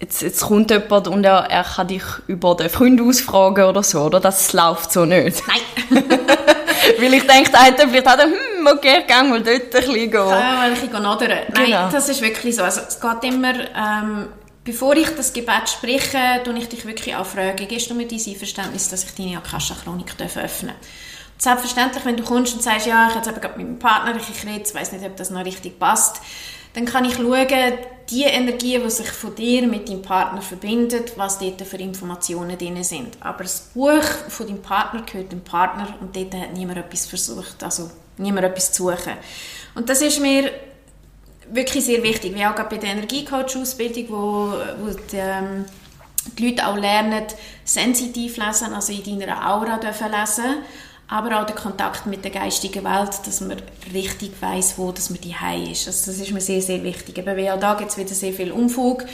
jetzt, 0.00 0.22
jetzt 0.22 0.40
kommt 0.40 0.72
jemand 0.72 1.06
und 1.06 1.22
er, 1.22 1.46
er 1.48 1.62
kann 1.62 1.86
dich 1.86 2.02
über 2.26 2.56
den 2.56 2.68
Freund 2.70 3.00
ausfragen 3.00 3.64
oder 3.64 3.84
so, 3.84 4.02
oder? 4.02 4.18
Das 4.18 4.52
läuft 4.52 4.90
so 4.90 5.04
nicht. 5.04 5.42
Nein. 5.46 6.04
Weil 6.98 7.14
ich 7.14 7.26
denke, 7.26 7.52
da 7.52 7.62
hätte 7.62 7.88
vielleicht 7.88 8.08
auch, 8.08 8.18
hm, 8.18 8.57
okay, 8.72 9.00
ich 9.00 9.06
gehe 9.06 9.24
mal 9.24 9.42
dort 9.42 9.62
ein 9.62 9.70
bisschen 9.70 9.94
gehen. 9.94 10.12
Ja, 10.12 10.58
weil 10.60 10.72
ich 10.72 10.80
gehe 10.80 10.90
Nein, 10.90 11.46
genau. 11.66 11.90
das 11.90 12.08
ist 12.08 12.20
wirklich 12.20 12.56
so. 12.56 12.62
Also, 12.62 12.80
es 12.86 13.00
geht 13.00 13.24
immer... 13.24 13.54
Ähm, 13.74 14.28
Bevor 14.68 14.94
ich 14.98 15.08
das 15.16 15.32
Gebet 15.32 15.66
spreche, 15.70 16.42
tue 16.44 16.58
ich 16.58 16.68
dich 16.68 16.84
wirklich 16.84 17.16
auch 17.16 17.24
fragen, 17.24 17.66
gehst 17.66 17.88
du 17.88 17.94
mir 17.94 18.06
dein 18.06 18.20
Einverständnis, 18.20 18.90
dass 18.90 19.04
ich 19.04 19.14
deine 19.14 19.38
Akasha-Chronik 19.38 20.12
öffnen 20.20 20.74
darf? 20.74 20.88
Selbstverständlich, 21.38 22.04
wenn 22.04 22.18
du 22.18 22.22
kommst 22.22 22.52
und 22.52 22.62
sagst, 22.62 22.86
ja, 22.86 23.08
ich 23.08 23.14
habe 23.14 23.30
jetzt 23.30 23.42
mit 23.42 23.56
meinem 23.56 23.78
Partner 23.78 24.14
ich 24.16 24.46
rede, 24.46 24.64
ich 24.68 24.74
weiß 24.74 24.92
nicht, 24.92 25.06
ob 25.06 25.16
das 25.16 25.30
noch 25.30 25.42
richtig 25.42 25.78
passt, 25.78 26.20
dann 26.74 26.84
kann 26.84 27.06
ich 27.06 27.14
schauen, 27.14 27.46
die 28.10 28.24
Energie, 28.24 28.78
die 28.78 28.90
sich 28.90 29.08
von 29.08 29.34
dir 29.34 29.66
mit 29.66 29.88
deinem 29.88 30.02
Partner 30.02 30.42
verbindet, 30.42 31.16
was 31.16 31.38
dort 31.38 31.62
für 31.62 31.78
Informationen 31.78 32.58
drin 32.58 32.84
sind. 32.84 33.16
Aber 33.20 33.44
das 33.44 33.70
Buch 33.72 34.04
von 34.28 34.48
deinem 34.48 34.60
Partner 34.60 35.00
gehört 35.10 35.32
dem 35.32 35.44
Partner 35.44 35.94
und 36.02 36.14
dort 36.14 36.34
hat 36.34 36.52
niemand 36.52 36.76
etwas 36.76 37.06
versucht, 37.06 37.62
also 37.62 37.90
niemand 38.18 38.46
etwas 38.46 38.72
zu 38.72 38.84
suchen. 38.84 39.14
Und 39.74 39.88
das 39.88 40.02
ist 40.02 40.20
mir 40.20 40.50
wirklich 41.50 41.84
sehr 41.84 42.02
wichtig, 42.02 42.34
wie 42.34 42.44
auch 42.44 42.54
bei 42.54 42.76
der 42.76 42.90
Energiecoach-Ausbildung, 42.90 44.04
wo, 44.08 44.52
wo 44.82 44.90
die, 45.10 45.16
ähm, 45.16 45.64
die 46.36 46.48
Leute 46.48 46.66
auch 46.66 46.76
lernen, 46.76 47.24
sensitiv 47.64 48.36
lesen, 48.36 48.72
also 48.74 48.92
in 48.92 49.20
deiner 49.20 49.50
Aura 49.50 49.78
dürfen 49.78 50.10
lesen, 50.10 50.62
aber 51.08 51.40
auch 51.40 51.46
der 51.46 51.56
Kontakt 51.56 52.06
mit 52.06 52.22
der 52.22 52.30
geistigen 52.30 52.84
Welt, 52.84 53.20
dass 53.24 53.40
man 53.40 53.56
richtig 53.94 54.32
weiß, 54.40 54.74
wo 54.76 54.92
dass 54.92 55.08
man 55.08 55.20
die 55.20 55.34
ist. 55.70 55.86
Also 55.86 56.10
das 56.10 56.20
ist 56.20 56.32
mir 56.32 56.40
sehr, 56.40 56.60
sehr 56.60 56.82
wichtig. 56.82 57.18
Aber 57.18 57.34
wie 57.36 57.50
auch 57.50 57.58
da 57.58 57.74
gibt 57.74 57.90
es 57.90 57.96
wieder 57.96 58.14
sehr 58.14 58.34
viel 58.34 58.52
Umfug, 58.52 59.04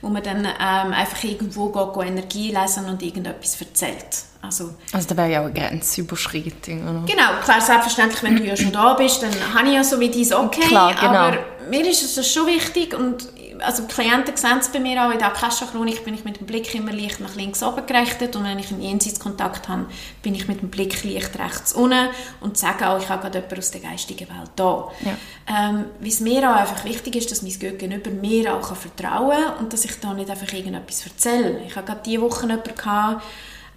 wo 0.00 0.08
man 0.08 0.22
dann 0.22 0.44
ähm, 0.44 0.92
einfach 0.92 1.22
irgendwo 1.24 1.68
geht, 1.68 1.94
geht 1.94 2.06
Energie 2.06 2.56
lesen 2.56 2.86
und 2.86 3.02
irgendetwas 3.02 3.60
erzählt. 3.60 4.24
Also, 4.42 4.70
also 4.92 5.08
da 5.08 5.16
wäre 5.18 5.30
ja 5.30 5.40
auch 5.40 5.44
eine 5.46 5.52
Grenzüberschreitung, 5.52 6.82
oder? 6.82 7.02
Genau, 7.06 7.40
klar, 7.44 7.60
selbstverständlich, 7.60 8.22
wenn 8.22 8.36
du 8.36 8.44
ja 8.44 8.56
schon 8.56 8.72
da 8.72 8.94
bist, 8.94 9.22
dann 9.22 9.32
habe 9.54 9.68
ich 9.68 9.74
ja 9.74 9.84
so 9.84 10.00
wie 10.00 10.08
dies 10.08 10.32
okay, 10.32 10.62
klar, 10.62 10.94
genau. 10.94 11.12
aber 11.12 11.38
mir 11.68 11.86
ist 11.86 12.16
es 12.16 12.32
schon 12.32 12.46
wichtig 12.46 12.94
und 12.94 13.28
also 13.62 13.82
die 13.82 13.92
Klienten 13.92 14.36
sehen 14.36 14.58
es 14.60 14.68
bei 14.68 14.80
mir 14.80 15.04
auch 15.04 15.10
in 15.10 15.18
der 15.18 15.28
Akasha-Chronik, 15.28 16.04
bin 16.04 16.14
ich 16.14 16.24
mit 16.24 16.40
dem 16.40 16.46
Blick 16.46 16.74
immer 16.74 16.92
leicht 16.92 17.20
nach 17.20 17.34
links 17.34 17.62
oben 17.62 17.86
gerichtet 17.86 18.36
und 18.36 18.44
wenn 18.44 18.58
ich 18.58 18.70
einen 18.70 18.82
Jenseitskontakt 18.82 19.68
habe, 19.68 19.86
bin 20.22 20.34
ich 20.34 20.48
mit 20.48 20.60
dem 20.60 20.70
Blick 20.70 21.04
leicht 21.04 21.38
rechts 21.38 21.72
unten 21.72 22.08
und 22.40 22.58
sage 22.58 22.88
auch, 22.88 23.00
ich 23.00 23.08
habe 23.08 23.22
gerade 23.22 23.38
jemanden 23.38 23.58
aus 23.58 23.70
der 23.70 23.80
geistigen 23.80 24.28
Welt 24.28 24.50
da. 24.56 24.90
Ja. 25.04 25.16
Ähm, 25.48 25.86
Weil 26.00 26.12
mir 26.20 26.50
auch 26.50 26.56
einfach 26.56 26.84
wichtig 26.84 27.16
ist, 27.16 27.30
dass 27.30 27.42
mein 27.42 27.58
Gegenüber 27.58 28.10
mir 28.10 28.54
auch 28.54 28.74
vertrauen 28.74 29.30
kann 29.30 29.56
und 29.58 29.72
dass 29.72 29.84
ich 29.84 29.98
da 30.00 30.14
nicht 30.14 30.30
einfach 30.30 30.52
irgendetwas 30.52 31.06
erzähle. 31.06 31.62
Ich 31.66 31.76
habe 31.76 31.86
gerade 31.86 32.02
diese 32.04 32.22
Woche 32.22 32.46
jemanden 32.46 32.74
gehabt, 32.74 33.24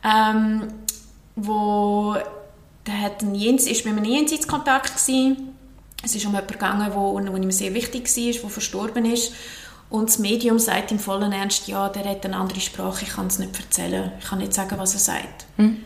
ähm, 0.04 0.68
wo 1.36 2.16
der 2.86 3.02
hat 3.02 3.22
einen 3.22 3.36
Jens, 3.36 3.68
ist 3.68 3.86
mit 3.86 3.96
einem 3.96 4.06
Jenseitskontakt 4.06 4.98
gewesen. 4.98 5.56
Es 6.04 6.16
ist 6.16 6.26
um 6.26 6.32
jemanden 6.32 6.54
gegangen, 6.54 6.92
wo, 6.94 7.14
wo 7.14 7.38
ihm 7.38 7.52
sehr 7.52 7.74
wichtig 7.74 8.04
war, 8.04 8.42
der 8.42 8.50
verstorben 8.50 9.06
ist. 9.06 9.34
Und 9.90 10.10
das 10.10 10.20
Medium 10.20 10.58
sagt 10.58 10.92
im 10.92 11.00
vollen 11.00 11.32
Ernst, 11.32 11.68
ja, 11.68 11.88
der 11.90 12.06
hat 12.06 12.26
eine 12.26 12.36
andere 12.36 12.60
Sprache, 12.60 13.06
ich 13.06 13.12
kann 13.12 13.28
es 13.28 13.40
nicht 13.40 13.58
erzählen, 13.58 14.12
ich 14.20 14.26
kann 14.26 14.40
nicht 14.40 14.54
sagen, 14.54 14.76
was 14.78 14.94
er 14.94 15.00
sagt. 15.00 15.46
Mhm. 15.58 15.86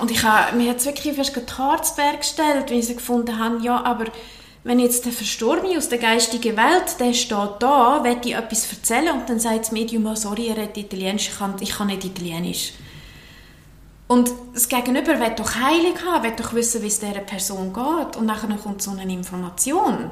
Und 0.00 0.10
ich 0.10 0.22
habe, 0.22 0.56
mir 0.56 0.70
hat 0.70 0.78
es 0.78 0.86
wirklich 0.86 1.16
fast 1.16 1.36
die 1.36 1.52
Harzberg 1.58 2.20
gestellt, 2.20 2.70
weil 2.70 2.82
sie 2.82 2.94
gefunden 2.94 3.38
haben, 3.38 3.62
ja, 3.62 3.84
aber 3.84 4.06
wenn 4.64 4.78
jetzt 4.78 5.04
der 5.04 5.12
Verstorbene 5.12 5.76
aus 5.76 5.88
der 5.88 5.98
geistigen 5.98 6.56
Welt, 6.56 7.00
der 7.00 7.12
steht 7.14 7.56
da, 7.58 8.02
will 8.04 8.16
ich 8.24 8.34
etwas 8.34 8.70
erzählen 8.70 9.18
und 9.18 9.28
dann 9.28 9.40
sagt 9.40 9.60
das 9.60 9.72
Medium, 9.72 10.06
oh, 10.06 10.14
sorry, 10.14 10.48
er 10.48 10.56
redet 10.56 10.76
Italienisch, 10.76 11.28
ich 11.28 11.38
kann, 11.38 11.56
ich 11.60 11.70
kann 11.70 11.88
nicht 11.88 12.04
Italienisch. 12.04 12.74
Und 14.06 14.30
das 14.52 14.68
Gegenüber 14.68 15.18
will 15.18 15.34
doch 15.36 15.54
Heilung 15.54 15.96
haben, 16.06 16.22
will 16.22 16.34
doch 16.36 16.52
wissen, 16.52 16.82
wie 16.82 16.88
es 16.88 17.00
dieser 17.00 17.20
Person 17.20 17.72
geht. 17.72 18.16
Und 18.16 18.26
nachher 18.26 18.54
kommt 18.56 18.82
so 18.82 18.90
eine 18.90 19.10
Information. 19.10 20.10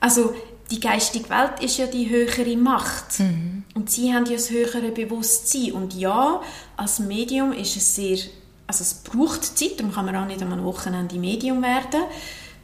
Also 0.00 0.34
die 0.70 0.80
geistige 0.80 1.28
Welt 1.30 1.60
ist 1.60 1.78
ja 1.78 1.86
die 1.86 2.08
höhere 2.08 2.56
Macht. 2.56 3.18
Mhm. 3.18 3.64
Und 3.74 3.90
sie 3.90 4.12
haben 4.14 4.26
ja 4.26 4.32
das 4.32 4.50
höhere 4.50 4.90
Bewusstsein. 4.92 5.72
Und 5.72 5.94
ja, 5.94 6.40
als 6.76 6.98
Medium 6.98 7.52
ist 7.52 7.76
es 7.76 7.94
sehr... 7.94 8.18
Also 8.66 8.82
es 8.82 8.94
braucht 8.94 9.58
Zeit, 9.58 9.80
darum 9.80 9.92
kann 9.92 10.06
man 10.06 10.14
auch 10.14 10.26
nicht 10.26 10.42
am 10.42 10.64
Wochenende 10.64 11.16
Medium 11.16 11.60
werden, 11.60 12.02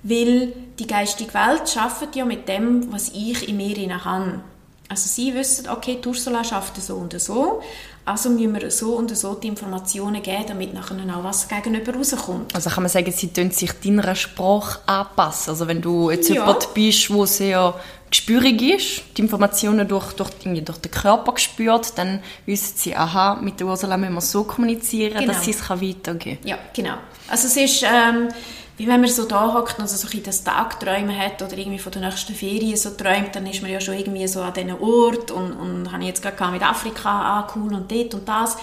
weil 0.05 0.53
die 0.79 0.87
geistige 0.87 1.35
Welt 1.35 1.69
schafft 1.69 2.15
ja 2.15 2.25
mit 2.25 2.49
dem, 2.49 2.93
was 2.93 3.09
ich 3.09 3.49
in 3.49 3.57
mir 3.57 4.05
habe. 4.05 4.41
Also 4.89 5.09
sie 5.09 5.35
wissen, 5.35 5.69
okay, 5.69 5.99
die 6.03 6.09
Ursula 6.09 6.45
schafft 6.45 6.77
so 6.81 6.97
und 6.97 7.19
so, 7.21 7.61
also 8.05 8.31
müssen 8.31 8.55
wir 8.55 8.71
so 8.71 8.95
und 8.95 9.17
so 9.17 9.35
die 9.35 9.49
Informationen 9.49 10.23
geben, 10.23 10.45
damit 10.47 10.73
nachher 10.73 10.97
auch 11.17 11.25
was 11.25 11.49
gegenüber 11.49 11.93
rauskommt. 11.93 12.55
Also 12.55 12.71
kann 12.71 12.85
man 12.85 12.91
sagen, 12.91 13.11
sie 13.11 13.33
tun 13.33 13.51
sich 13.51 13.73
deiner 13.73 14.15
Sprache 14.15 14.79
anpassen. 14.87 15.51
Also 15.51 15.67
wenn 15.67 15.83
du 15.83 16.11
jetzt 16.11 16.29
ja. 16.29 16.37
jemand 16.37 16.73
bist, 16.73 17.09
der 17.09 17.27
sehr 17.27 17.75
gespürig 18.09 18.63
ist, 18.63 19.03
die 19.17 19.23
Informationen 19.23 19.89
durch, 19.89 20.13
durch, 20.13 20.31
durch 20.31 20.79
den 20.79 20.91
Körper 20.93 21.33
gespürt, 21.33 21.99
dann 21.99 22.21
wissen 22.45 22.75
sie, 22.77 22.95
aha, 22.95 23.41
mit 23.43 23.59
der 23.59 23.67
Ursula 23.67 23.97
müssen 23.97 24.15
wir 24.15 24.21
so 24.21 24.45
kommunizieren, 24.45 25.19
genau. 25.19 25.33
dass 25.33 25.45
sie 25.45 25.51
es 25.51 25.69
weitergeben 25.69 26.39
kann. 26.41 26.49
Ja, 26.49 26.59
genau. 26.73 26.95
Also 27.29 27.49
es 27.49 27.57
ist... 27.57 27.83
Ähm, 27.83 28.29
wie 28.77 28.87
wenn 28.87 29.01
man 29.01 29.09
so 29.09 29.25
da 29.25 29.55
hockt 29.55 29.79
und 29.79 29.89
so 29.89 30.07
ein 30.07 30.23
das 30.23 30.45
Tagträumen 30.45 31.17
hat 31.17 31.41
oder 31.41 31.57
irgendwie 31.57 31.79
von 31.79 31.93
der 31.93 32.03
nächsten 32.03 32.35
Ferien 32.35 32.77
so 32.77 32.91
träumt, 32.91 33.35
dann 33.35 33.47
ist 33.47 33.63
man 33.63 33.71
ja 33.71 33.81
schon 33.81 33.95
irgendwie 33.95 34.29
so 34.29 34.43
an 34.43 34.53
diesem 34.53 34.81
Ort 34.81 35.31
und, 35.31 35.53
und 35.53 35.93
habe 35.93 36.05
jetzt 36.05 36.23
gerade 36.23 36.53
mit 36.53 36.63
Afrika, 36.63 37.09
ah 37.11 37.53
cool 37.57 37.75
und 37.75 37.91
dort 37.91 38.15
und 38.15 38.29
das. 38.29 38.57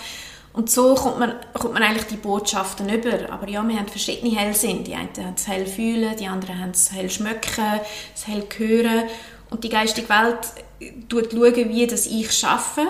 Und 0.54 0.69
so 0.69 0.93
kommt 0.93 1.17
man, 1.17 1.34
kommt 1.54 1.73
man 1.73 1.82
eigentlich 1.82 2.06
die 2.06 2.15
Botschaften 2.15 2.88
über. 2.88 3.32
Aber 3.32 3.49
ja, 3.49 3.67
wir 3.67 3.76
haben 3.76 3.88
verschiedene 3.88 4.36
Hellsinn. 4.36 4.84
Die 4.84 4.93
einen 4.93 5.10
haben 5.17 5.34
das 5.36 5.47
hell 5.47 5.65
fühlen, 5.65 6.15
die 6.15 6.28
anderen 6.28 6.60
haben 6.60 6.71
das 6.73 6.91
hell 6.91 7.10
schmecken, 7.10 7.80
das 8.13 8.28
hell 8.28 8.45
hören. 8.56 9.06
Und 9.49 9.63
die 9.63 9.69
geistige 9.69 10.08
Welt 10.10 11.10
tut 11.10 11.32
schauen, 11.32 11.69
wie 11.69 11.88
das 11.88 12.06
ich 12.06 12.32
schaffe. 12.32 12.88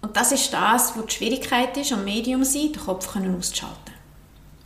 Und 0.00 0.16
das 0.16 0.32
ist 0.32 0.52
das, 0.52 0.96
was 0.96 1.06
die 1.06 1.14
Schwierigkeit 1.14 1.76
ist, 1.76 1.92
am 1.92 2.04
Medium 2.04 2.42
sein, 2.42 2.72
den 2.72 2.82
Kopf 2.82 3.14
auszuschalten. 3.14 3.83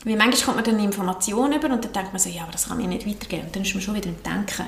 Weil 0.04 0.16
manchmal 0.16 0.54
kommt 0.54 0.56
man 0.56 0.64
dann 0.64 0.84
Informationen 0.84 1.54
über 1.54 1.72
und 1.72 1.84
dann 1.84 1.92
denkt 1.92 2.12
man 2.12 2.20
so, 2.20 2.28
ja, 2.28 2.42
aber 2.42 2.52
das 2.52 2.68
kann 2.68 2.78
mir 2.78 2.86
nicht 2.86 3.06
weitergeben. 3.06 3.46
Und 3.46 3.56
dann 3.56 3.62
ist 3.62 3.74
man 3.74 3.82
schon 3.82 3.94
wieder 3.94 4.08
im 4.08 4.22
Denken. 4.22 4.66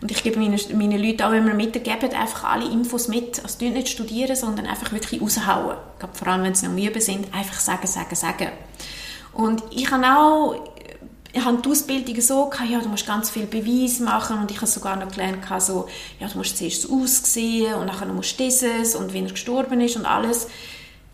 Und 0.00 0.10
ich 0.10 0.22
gebe 0.22 0.38
meinen, 0.38 0.60
meinen 0.74 1.02
Leuten 1.02 1.22
auch 1.22 1.32
immer 1.32 1.54
mitgeben, 1.54 2.12
einfach 2.12 2.44
alle 2.44 2.70
Infos 2.70 3.08
mit. 3.08 3.42
Also 3.42 3.64
nicht 3.64 3.88
studieren, 3.88 4.36
sondern 4.36 4.66
einfach 4.66 4.92
wirklich 4.92 5.20
raushauen. 5.20 5.76
Vor 6.12 6.28
allem, 6.28 6.42
wenn 6.42 6.54
sie 6.54 6.68
noch 6.68 6.76
Üben 6.76 7.00
sind, 7.00 7.32
einfach 7.34 7.58
sagen, 7.58 7.86
sagen, 7.86 8.14
sagen. 8.14 8.48
Und 9.32 9.62
ich 9.70 9.90
habe 9.90 10.06
auch 10.06 10.54
ich 11.36 11.44
habe 11.44 11.58
die 11.60 11.68
Ausbildung 11.68 12.18
so 12.22 12.46
gehabt, 12.48 12.70
ja, 12.70 12.80
du 12.80 12.88
musst 12.88 13.06
ganz 13.06 13.28
viel 13.28 13.44
Beweis 13.44 14.00
machen 14.00 14.38
und 14.38 14.50
ich 14.50 14.56
habe 14.56 14.66
sogar 14.66 14.96
noch 14.96 15.10
gelernt, 15.10 15.44
so, 15.58 15.86
ja, 16.18 16.28
du 16.28 16.38
musst 16.38 16.56
zuerst 16.56 16.82
so 16.82 17.02
aussehen 17.02 17.74
und 17.74 17.88
dann 17.88 18.14
musst 18.16 18.40
du 18.40 18.44
dieses 18.44 18.94
und 18.94 19.12
wie 19.12 19.20
er 19.20 19.30
gestorben 19.30 19.80
ist 19.82 19.96
und 19.96 20.06
alles 20.06 20.48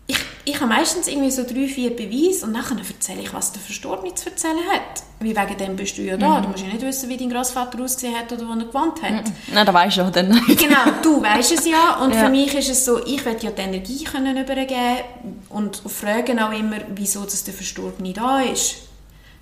ich, 0.05 0.17
ich 0.45 0.55
habe 0.55 0.67
meistens 0.67 1.07
irgendwie 1.07 1.31
so 1.31 1.43
drei, 1.43 1.67
vier 1.67 1.95
Beweise 1.95 2.45
und 2.45 2.53
dann 2.53 2.77
erzähle 2.77 3.21
ich, 3.21 3.33
was 3.33 3.53
der 3.53 3.61
Verstorbene 3.61 4.13
zu 4.15 4.29
erzählen 4.29 4.57
hat. 4.71 5.03
Wie 5.19 5.35
wegen 5.35 5.57
dem 5.57 5.75
bist 5.77 5.97
du 5.97 6.01
ja 6.01 6.17
da. 6.17 6.39
Mhm. 6.39 6.43
Du 6.43 6.49
musst 6.49 6.63
ja 6.63 6.69
nicht 6.69 6.81
wissen, 6.81 7.09
wie 7.09 7.15
dein 7.15 7.29
Großvater 7.29 7.81
ausgesehen 7.81 8.17
hat 8.17 8.31
oder 8.31 8.45
wo 8.47 8.51
er 8.51 8.65
gewohnt 8.65 9.01
hat. 9.01 9.25
Mhm. 9.25 9.33
Nein, 9.53 9.65
das 9.65 9.73
weisst 9.73 9.97
du 9.97 10.01
ja 10.01 10.09
dann 10.11 10.29
nicht. 10.29 10.59
genau, 10.59 10.83
du 11.01 11.21
weißt 11.21 11.53
es 11.53 11.65
ja. 11.65 11.95
Und 12.03 12.13
ja. 12.13 12.25
für 12.25 12.29
mich 12.29 12.53
ist 12.53 12.69
es 12.69 12.83
so, 12.83 13.05
ich 13.05 13.23
will 13.23 13.37
ja 13.39 13.51
die 13.51 13.61
Energie 13.61 14.03
können 14.03 14.35
übergeben 14.35 15.45
und 15.49 15.77
fragen 15.87 16.39
auch 16.39 16.51
immer, 16.51 16.77
wieso 16.93 17.23
dass 17.23 17.45
der 17.45 17.53
Verstorbene 17.53 18.11
da 18.11 18.41
ist. 18.41 18.75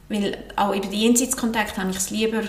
Weil 0.09 0.37
auch 0.57 0.75
über 0.75 0.87
die 0.87 1.01
Jenseitskontakt 1.01 1.77
habe 1.77 1.89
ich 1.89 1.97
es 1.97 2.09
lieber 2.11 2.43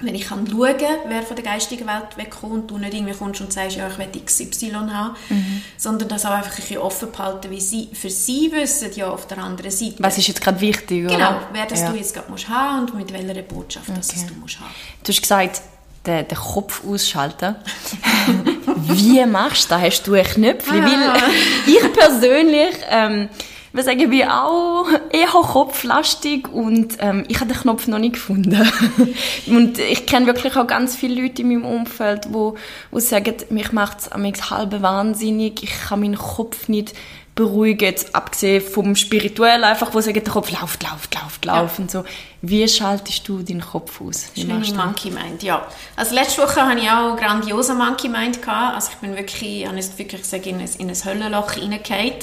wenn 0.00 0.14
ich 0.14 0.28
kann 0.28 0.46
schauen 0.46 0.78
kann, 0.78 0.96
wer 1.08 1.22
von 1.22 1.36
der 1.36 1.44
geistigen 1.44 1.86
Welt 1.86 2.16
wegkommt 2.16 2.52
und 2.52 2.70
du 2.70 2.78
nicht 2.78 2.94
irgendwie 2.94 3.12
kommst 3.14 3.40
und 3.40 3.52
sagst, 3.52 3.76
ja, 3.76 3.88
ich 3.88 3.98
will 3.98 4.08
XY 4.24 4.72
haben, 4.72 5.16
mhm. 5.28 5.62
sondern 5.76 6.08
das 6.08 6.24
auch 6.24 6.30
einfach 6.30 6.50
ein 6.50 6.56
bisschen 6.56 6.78
offen 6.78 7.12
behalten, 7.12 7.50
wie 7.50 7.60
sie 7.60 7.88
für 7.92 8.10
sie 8.10 8.50
wissen, 8.52 8.90
ja, 8.94 9.10
auf 9.10 9.26
der 9.26 9.38
anderen 9.38 9.70
Seite. 9.70 9.96
Was 9.98 10.16
ist 10.18 10.28
jetzt 10.28 10.40
gerade 10.40 10.60
wichtig, 10.60 11.04
oder? 11.04 11.14
Genau, 11.14 11.40
wer 11.52 11.66
das 11.66 11.80
ja. 11.80 11.90
du 11.90 11.96
jetzt 11.96 12.14
gerade 12.14 12.30
musst 12.30 12.48
haben 12.48 12.86
und 12.86 12.94
mit 12.94 13.12
welcher 13.12 13.42
Botschaft 13.42 13.88
okay. 13.88 13.98
das 13.98 14.26
du 14.26 14.34
musst 14.34 14.58
haben. 14.60 14.70
Du 15.04 15.12
hast 15.12 15.20
gesagt, 15.20 15.62
den, 16.06 16.26
den 16.26 16.38
Kopf 16.38 16.82
ausschalten. 16.86 17.56
wie 18.76 19.24
machst 19.26 19.66
du 19.66 19.74
das? 19.74 19.82
Hast 19.82 20.06
du 20.06 20.14
ein 20.14 20.24
Knöpfchen? 20.24 20.82
Ah. 20.82 21.14
Weil 21.14 21.32
ich 21.66 21.92
persönlich... 21.92 22.74
Ähm, 22.88 23.28
wir 23.72 23.84
sagen 23.84 24.10
wie 24.10 24.24
auch 24.24 24.86
eher 25.12 25.28
kopflastig 25.28 26.48
und 26.48 26.96
ähm, 26.98 27.24
ich 27.28 27.40
habe 27.40 27.52
den 27.52 27.60
Knopf 27.60 27.86
noch 27.86 27.98
nicht 27.98 28.14
gefunden. 28.14 28.68
und 29.46 29.78
ich 29.78 30.06
kenne 30.06 30.26
wirklich 30.26 30.56
auch 30.56 30.66
ganz 30.66 30.96
viele 30.96 31.22
Leute 31.22 31.42
in 31.42 31.48
meinem 31.48 31.64
Umfeld, 31.64 32.28
wo, 32.30 32.56
wo 32.90 32.98
sagen, 32.98 33.34
mich 33.50 33.72
macht 33.72 34.00
es 34.00 34.08
am 34.12 34.24
halb 34.24 34.82
wahnsinnig, 34.82 35.62
ich 35.62 35.70
kann 35.70 36.00
meinen 36.00 36.18
Kopf 36.18 36.68
nicht 36.68 36.94
beruhigen, 37.34 37.84
jetzt 37.84 38.14
abgesehen 38.14 38.62
vom 38.62 38.96
Spirituellen, 38.96 39.64
einfach, 39.64 39.94
wo 39.94 40.00
sagen, 40.00 40.22
der 40.22 40.32
Kopf 40.32 40.50
läuft, 40.50 40.82
läuft, 40.82 41.14
läuft, 41.14 41.44
läuft 41.44 41.78
ja. 41.78 41.82
und 41.82 41.90
so. 41.90 42.04
Wie 42.42 42.66
schaltest 42.68 43.26
du 43.28 43.42
deinen 43.42 43.60
Kopf 43.60 44.00
aus? 44.00 44.30
Wie 44.34 44.44
Monkey 44.44 45.10
Mind, 45.10 45.42
ja. 45.42 45.66
Also 45.96 46.14
letzte 46.14 46.42
Woche 46.42 46.66
hatte 46.66 46.80
ich 46.80 46.90
auch 46.90 47.16
grandiosen 47.16 47.78
Monkey 47.78 48.08
Mind. 48.08 48.42
Gehabt. 48.42 48.74
Also 48.74 48.90
ich 48.92 48.98
bin 48.98 49.16
wirklich, 49.16 49.62
ich 49.62 49.66
habe 49.66 49.76
wirklich 49.76 50.22
gesagt, 50.22 50.46
in 50.46 50.58
ein, 50.58 50.68
in 50.78 50.88
ein 50.88 51.04
Höllenloch 51.04 51.56
reingefallen 51.56 52.14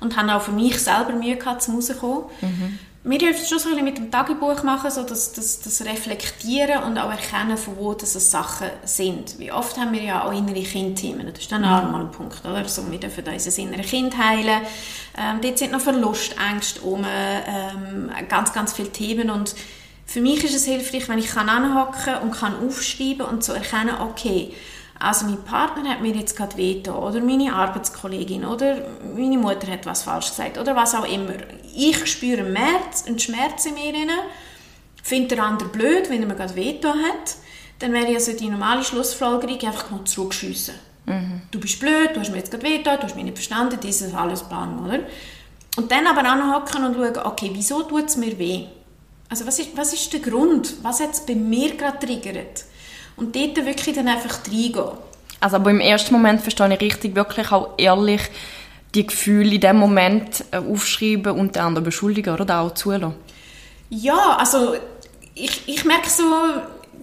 und 0.00 0.16
habe 0.16 0.34
auch 0.34 0.42
für 0.42 0.52
mich 0.52 0.78
selber 0.78 1.12
Mühe 1.12 1.36
gehabt, 1.36 1.62
zum 1.62 1.76
rauszukommen. 1.76 2.24
Mhm. 2.40 2.78
Mir 3.02 3.18
hilft 3.18 3.40
es 3.40 3.48
schon 3.48 3.58
so 3.58 3.70
ein 3.70 3.76
bisschen 3.76 3.86
mit 3.86 3.96
dem 3.96 4.10
Tagebuch 4.10 4.62
machen, 4.62 4.90
so 4.90 5.02
das, 5.02 5.32
das, 5.32 5.60
das 5.60 5.80
Reflektieren 5.86 6.82
und 6.82 6.98
auch 6.98 7.10
erkennen, 7.10 7.56
von 7.56 7.78
wo 7.78 7.94
das 7.94 8.12
Sachen 8.30 8.68
sind. 8.84 9.38
Wie 9.38 9.50
oft 9.50 9.78
haben 9.78 9.92
wir 9.92 10.02
ja 10.02 10.24
auch 10.24 10.32
innere 10.32 10.62
Kindthemen. 10.62 11.26
Das 11.26 11.38
ist 11.38 11.50
dann 11.50 11.64
auch 11.64 11.90
mal 11.90 12.02
ein 12.02 12.10
Punkt, 12.10 12.44
oder? 12.44 12.68
So, 12.68 12.90
wir 12.90 13.00
dürfen 13.00 13.24
unser 13.26 13.58
innere 13.62 13.80
Kind 13.80 14.18
heilen. 14.18 14.60
Ähm, 15.18 15.40
dort 15.40 15.58
sind 15.58 15.72
noch 15.72 15.80
Verlustängste 15.80 16.82
um, 16.82 17.02
ähm, 17.06 18.10
ganz, 18.28 18.52
ganz 18.52 18.74
viele 18.74 18.92
Themen 18.92 19.30
und 19.30 19.54
für 20.04 20.20
mich 20.20 20.44
ist 20.44 20.54
es 20.54 20.66
hilfreich, 20.66 21.08
wenn 21.08 21.20
ich 21.20 21.28
kann 21.28 21.48
anhocken 21.48 22.16
und 22.22 22.32
kann 22.32 22.54
aufschreiben 22.66 23.24
und 23.24 23.44
so 23.44 23.52
erkennen, 23.52 23.94
okay, 24.00 24.52
also 25.00 25.24
mein 25.24 25.42
Partner 25.42 25.90
hat 25.90 26.02
mir 26.02 26.14
jetzt 26.14 26.36
gerade 26.36 26.56
veto 26.58 26.92
oder 26.92 27.20
meine 27.20 27.54
Arbeitskollegin 27.54 28.44
oder 28.44 28.76
meine 29.16 29.38
Mutter 29.38 29.66
hat 29.72 29.86
was 29.86 30.02
falsch 30.02 30.28
gesagt 30.28 30.58
oder 30.58 30.76
was 30.76 30.94
auch 30.94 31.10
immer. 31.10 31.32
Ich 31.74 32.06
spüre 32.06 32.40
einen 32.40 32.54
Schmerz, 32.54 33.06
einen 33.06 33.18
Schmerz 33.18 33.64
in 33.64 33.74
mir 33.74 33.94
rein, 33.94 34.10
finde 35.02 35.36
der 35.36 35.44
andere 35.44 35.70
blöd, 35.70 36.10
wenn 36.10 36.20
er 36.20 36.28
mir 36.28 36.34
gerade 36.34 36.54
veto 36.54 36.90
hat, 36.90 37.36
dann 37.78 37.94
wäre 37.94 38.14
also 38.14 38.32
die 38.34 38.48
normale 38.48 38.84
Schlussfolgerung 38.84 39.58
einfach 39.62 39.90
mal 39.90 40.04
zurückschiessen. 40.04 40.74
Mhm. 41.06 41.42
Du 41.50 41.58
bist 41.58 41.80
blöd, 41.80 42.10
du 42.14 42.20
hast 42.20 42.30
mir 42.30 42.36
jetzt 42.36 42.50
gerade 42.50 42.64
veto, 42.64 42.94
du 42.96 43.02
hast 43.02 43.16
mich 43.16 43.24
nicht 43.24 43.38
verstanden, 43.38 43.78
das 43.80 44.02
ist 44.02 44.14
alles 44.14 44.42
Plan, 44.42 44.84
oder? 44.84 45.00
Und 45.78 45.90
dann 45.90 46.06
aber 46.06 46.28
anhocken 46.28 46.84
und 46.84 46.94
schauen, 46.94 47.26
okay, 47.26 47.50
wieso 47.54 47.84
tut 47.84 48.08
es 48.08 48.18
mir 48.18 48.38
weh? 48.38 48.66
Also 49.30 49.46
was 49.46 49.58
ist, 49.58 49.74
was 49.76 49.94
ist 49.94 50.12
der 50.12 50.20
Grund? 50.20 50.74
Was 50.82 51.00
hat 51.00 51.14
es 51.14 51.20
bei 51.20 51.34
mir 51.34 51.74
gerade 51.76 52.04
triggert? 52.04 52.64
Und 53.20 53.36
dort 53.36 53.56
wirklich 53.64 53.94
dann 53.94 54.08
einfach 54.08 54.40
reingehen. 54.46 54.92
Also 55.40 55.56
aber 55.56 55.70
im 55.70 55.80
ersten 55.80 56.12
Moment 56.12 56.40
verstehe 56.42 56.72
ich 56.74 56.80
richtig, 56.80 57.14
wirklich 57.14 57.52
auch 57.52 57.74
ehrlich 57.78 58.22
die 58.94 59.06
Gefühle 59.06 59.54
in 59.54 59.60
dem 59.60 59.76
Moment 59.76 60.44
äh, 60.50 60.56
aufschreiben 60.56 61.32
und 61.32 61.54
den 61.54 61.62
anderen 61.62 61.84
beschuldigen 61.84 62.34
oder 62.34 62.44
da 62.44 62.62
auch 62.62 62.74
zulassen? 62.74 63.14
Ja, 63.88 64.36
also 64.36 64.74
ich, 65.34 65.62
ich 65.66 65.84
merke 65.84 66.10
so, 66.10 66.24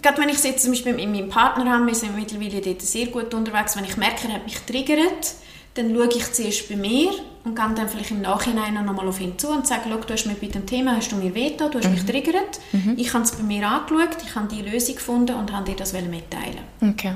gerade 0.01 0.21
wenn 0.21 0.29
ich 0.29 0.35
es 0.35 0.43
jetzt 0.43 0.63
zum 0.63 0.71
Beispiel 0.71 0.93
mit 0.93 1.09
meinem 1.09 1.29
Partner 1.29 1.71
habe, 1.71 1.87
wir 1.87 1.95
sind 1.95 2.15
mittlerweile 2.15 2.61
dort 2.61 2.81
sehr 2.81 3.07
gut 3.07 3.33
unterwegs, 3.33 3.75
wenn 3.77 3.85
ich 3.85 3.97
merke, 3.97 4.27
er 4.27 4.35
hat 4.35 4.45
mich 4.45 4.59
triggert, 4.59 5.33
dann 5.75 5.93
schaue 5.95 6.09
ich 6.09 6.33
zuerst 6.33 6.69
bei 6.69 6.75
mir 6.75 7.11
und 7.47 7.55
gehe 7.55 7.73
dann 7.75 7.89
vielleicht 7.89 8.11
im 8.11 8.21
Nachhinein 8.21 8.73
noch 8.73 8.93
mal 8.93 9.07
auf 9.07 9.19
ihn 9.19 9.37
zu 9.37 9.49
und 9.49 9.65
sage, 9.65 9.89
du 9.89 10.13
hast 10.13 10.25
mir 10.25 10.35
bei 10.35 10.47
dem 10.47 10.65
Thema 10.65 10.95
hast 10.95 11.11
du 11.11 11.15
mir 11.15 11.33
veto, 11.33 11.69
du 11.69 11.79
hast 11.79 11.85
mhm. 11.85 11.93
mich 11.93 12.05
triggert, 12.05 12.59
mhm. 12.71 12.95
ich 12.97 13.13
habe 13.13 13.23
es 13.23 13.31
bei 13.31 13.43
mir 13.43 13.67
angeschaut, 13.67 14.17
ich 14.25 14.35
habe 14.35 14.47
die 14.47 14.61
Lösung 14.61 14.95
gefunden 14.95 15.35
und 15.35 15.51
habe 15.51 15.65
dir 15.65 15.75
das 15.75 15.93
mitteilen 15.93 16.59
okay. 16.81 17.13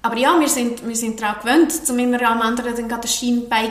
Aber 0.00 0.16
ja, 0.16 0.38
wir 0.38 0.48
sind, 0.48 0.86
wir 0.86 0.94
sind 0.94 1.20
daran 1.20 1.40
gewöhnt, 1.42 1.72
zum 1.72 1.98
immer 1.98 2.22
am 2.22 2.40
anderen 2.40 2.74
dann 2.74 2.88
gerade 2.88 3.06
den 3.06 3.10
Schein 3.10 3.48
bei 3.48 3.68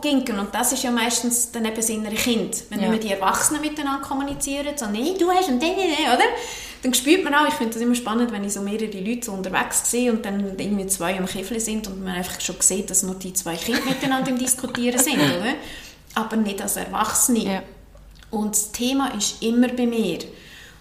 ginken. 0.00 0.38
Und 0.38 0.54
das 0.54 0.72
ist 0.72 0.82
ja 0.82 0.90
meistens 0.90 1.52
dann 1.52 1.66
eben 1.66 1.76
das 1.76 1.90
innere 1.90 2.14
Kind. 2.14 2.64
Wenn 2.70 2.80
ja. 2.80 2.88
nicht 2.88 3.04
die 3.04 3.12
Erwachsenen 3.12 3.60
miteinander 3.60 4.00
kommunizieren, 4.00 4.76
so, 4.76 4.86
nee, 4.86 5.14
du 5.18 5.30
hast 5.30 5.50
und 5.50 5.62
den, 5.62 5.74
oder? 5.74 6.24
Dann 6.82 6.94
spürt 6.94 7.22
man 7.22 7.34
auch, 7.34 7.46
ich 7.46 7.54
finde 7.54 7.74
das 7.74 7.82
immer 7.82 7.94
spannend, 7.94 8.32
wenn 8.32 8.44
ich 8.44 8.52
so 8.52 8.60
mehrere 8.60 8.98
Leute 8.98 9.26
so 9.26 9.32
unterwegs 9.32 9.88
sehe 9.88 10.12
und 10.12 10.24
dann 10.24 10.58
irgendwie 10.58 10.86
zwei 10.88 11.16
am 11.16 11.26
Kiffel 11.26 11.60
sind 11.60 11.86
und 11.86 12.02
man 12.02 12.14
einfach 12.14 12.40
schon 12.40 12.56
sieht, 12.58 12.90
dass 12.90 13.04
nur 13.04 13.14
die 13.14 13.32
zwei 13.32 13.54
Kinder 13.54 13.84
miteinander 13.84 14.30
im 14.30 14.38
Diskutieren 14.38 14.98
sind, 14.98 15.14
oder? 15.20 15.54
Aber 16.14 16.36
nicht 16.36 16.60
als 16.60 16.76
Erwachsene. 16.76 17.44
Ja. 17.44 17.62
Und 18.30 18.54
das 18.54 18.72
Thema 18.72 19.14
ist 19.16 19.42
immer 19.42 19.68
bei 19.68 19.86
mir. 19.86 20.18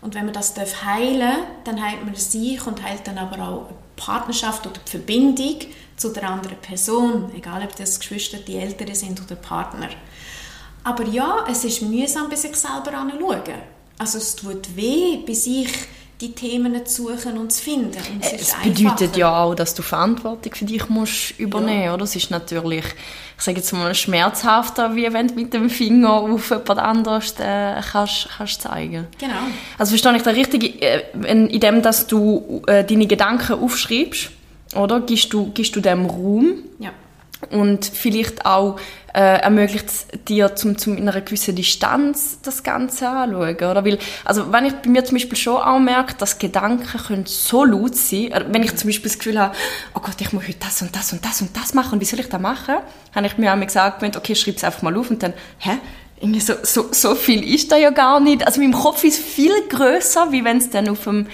Und 0.01 0.15
wenn 0.15 0.25
man 0.25 0.33
das 0.33 0.55
heilen 0.83 1.19
darf, 1.19 1.37
dann 1.65 1.81
heilt 1.81 2.03
man 2.03 2.15
sich 2.15 2.65
und 2.65 2.81
heilt 2.83 3.05
dann 3.05 3.19
aber 3.19 3.47
auch 3.47 3.69
Partnerschaft 3.95 4.65
oder 4.65 4.79
die 4.83 4.89
Verbindung 4.89 5.59
zu 5.95 6.09
der 6.09 6.27
anderen 6.27 6.57
Person, 6.57 7.31
egal 7.35 7.61
ob 7.63 7.75
das 7.75 7.99
Geschwister, 7.99 8.37
die 8.39 8.57
Eltern 8.57 8.95
sind 8.95 9.21
oder 9.21 9.35
Partner. 9.35 9.89
Aber 10.83 11.05
ja, 11.05 11.45
es 11.47 11.63
ist 11.63 11.83
mühsam, 11.83 12.29
bei 12.29 12.35
sich 12.35 12.55
selber 12.55 12.97
anzuschauen. 12.97 13.61
Also 14.01 14.17
es 14.17 14.35
tut 14.35 14.75
weh, 14.75 15.19
bei 15.27 15.33
sich 15.33 15.69
die 16.19 16.31
Themen 16.31 16.83
zu 16.87 17.09
suchen 17.09 17.37
und 17.37 17.51
zu 17.51 17.61
finden. 17.61 17.99
Und 18.11 18.23
es, 18.23 18.33
es 18.33 18.55
bedeutet 18.63 19.15
ja 19.15 19.43
auch, 19.43 19.53
dass 19.53 19.75
du 19.75 19.83
Verantwortung 19.83 20.55
für 20.55 20.65
dich 20.65 20.89
musst 20.89 21.39
übernehmen 21.39 21.99
musst. 21.99 22.15
Ja. 22.15 22.17
Es 22.17 22.23
ist 22.23 22.31
natürlich, 22.31 22.83
ich 23.37 23.43
sage 23.43 23.57
jetzt 23.57 23.71
mal, 23.73 23.93
schmerzhafter, 23.93 24.95
wie 24.95 25.13
wenn 25.13 25.27
du 25.27 25.35
mit 25.35 25.53
dem 25.53 25.69
Finger 25.69 26.13
auf 26.13 26.49
jemand 26.49 26.79
anderes 26.79 27.35
äh, 27.37 27.75
kannst, 27.91 28.27
kannst 28.35 28.63
zeigen 28.63 29.05
Genau. 29.19 29.33
Also 29.77 29.91
verstehe 29.91 30.15
ich 30.15 30.23
da 30.23 30.31
richtig, 30.31 30.81
äh, 30.81 31.03
in 31.27 31.59
dem, 31.59 31.83
dass 31.83 32.07
du 32.07 32.63
äh, 32.65 32.83
deine 32.83 33.05
Gedanken 33.05 33.63
aufschreibst, 33.63 34.31
oder? 34.75 35.01
Gibst 35.01 35.31
du, 35.31 35.51
gibst 35.51 35.75
du 35.75 35.79
dem 35.79 36.07
Raum? 36.07 36.63
Ja 36.79 36.91
und 37.49 37.85
vielleicht 37.85 38.45
auch 38.45 38.77
äh, 39.13 39.39
ermöglicht 39.41 39.87
es 39.87 40.07
dir 40.27 40.55
zum, 40.55 40.77
zum 40.77 40.97
in 40.97 41.07
einer 41.07 41.21
gewissen 41.21 41.55
Distanz 41.55 42.39
das 42.41 42.63
Ganze 42.63 43.09
anschauen, 43.09 43.55
oder? 43.55 43.85
Weil, 43.85 43.99
also 44.25 44.51
wenn 44.51 44.65
ich 44.65 44.73
bei 44.73 44.89
mir 44.89 45.03
zum 45.03 45.15
Beispiel 45.15 45.37
schon 45.37 45.57
auch 45.57 45.79
merke, 45.79 46.15
dass 46.17 46.39
Gedanken 46.39 46.97
können 46.97 47.25
so 47.25 47.65
laut 47.65 47.95
sein, 47.95 48.31
äh, 48.31 48.45
wenn 48.49 48.63
ich 48.63 48.75
zum 48.75 48.89
Beispiel 48.89 49.09
das 49.09 49.17
Gefühl 49.17 49.39
habe, 49.39 49.55
oh 49.93 49.99
Gott, 49.99 50.19
ich 50.19 50.31
muss 50.33 50.47
heute 50.47 50.59
das 50.59 50.81
und 50.81 50.95
das 50.95 51.13
und 51.13 51.25
das 51.25 51.41
und 51.41 51.55
das 51.55 51.73
machen, 51.73 51.99
wie 51.99 52.05
soll 52.05 52.19
ich 52.19 52.29
das 52.29 52.41
machen? 52.41 52.75
Habe 53.13 53.27
ich 53.27 53.37
mir 53.37 53.53
auch 53.53 53.59
gesagt, 53.59 54.03
okay, 54.15 54.35
schreib 54.35 54.57
es 54.57 54.63
einfach 54.63 54.81
mal 54.81 54.95
auf 54.97 55.09
und 55.09 55.21
dann, 55.23 55.33
hä? 55.59 55.77
irgendwie 56.21 56.39
so, 56.39 56.53
so, 56.61 56.89
so 56.91 57.15
viel 57.15 57.43
ist 57.43 57.71
da 57.71 57.77
ja 57.77 57.89
gar 57.89 58.19
nicht. 58.19 58.45
Also 58.45 58.61
mein 58.61 58.71
Kopf 58.71 59.03
ist 59.03 59.19
viel 59.19 59.53
größer, 59.67 60.31
wie 60.31 60.43
wenn 60.43 60.57
es 60.57 60.69
dann 60.69 60.87
auf 60.87 61.03
dem 61.03 61.27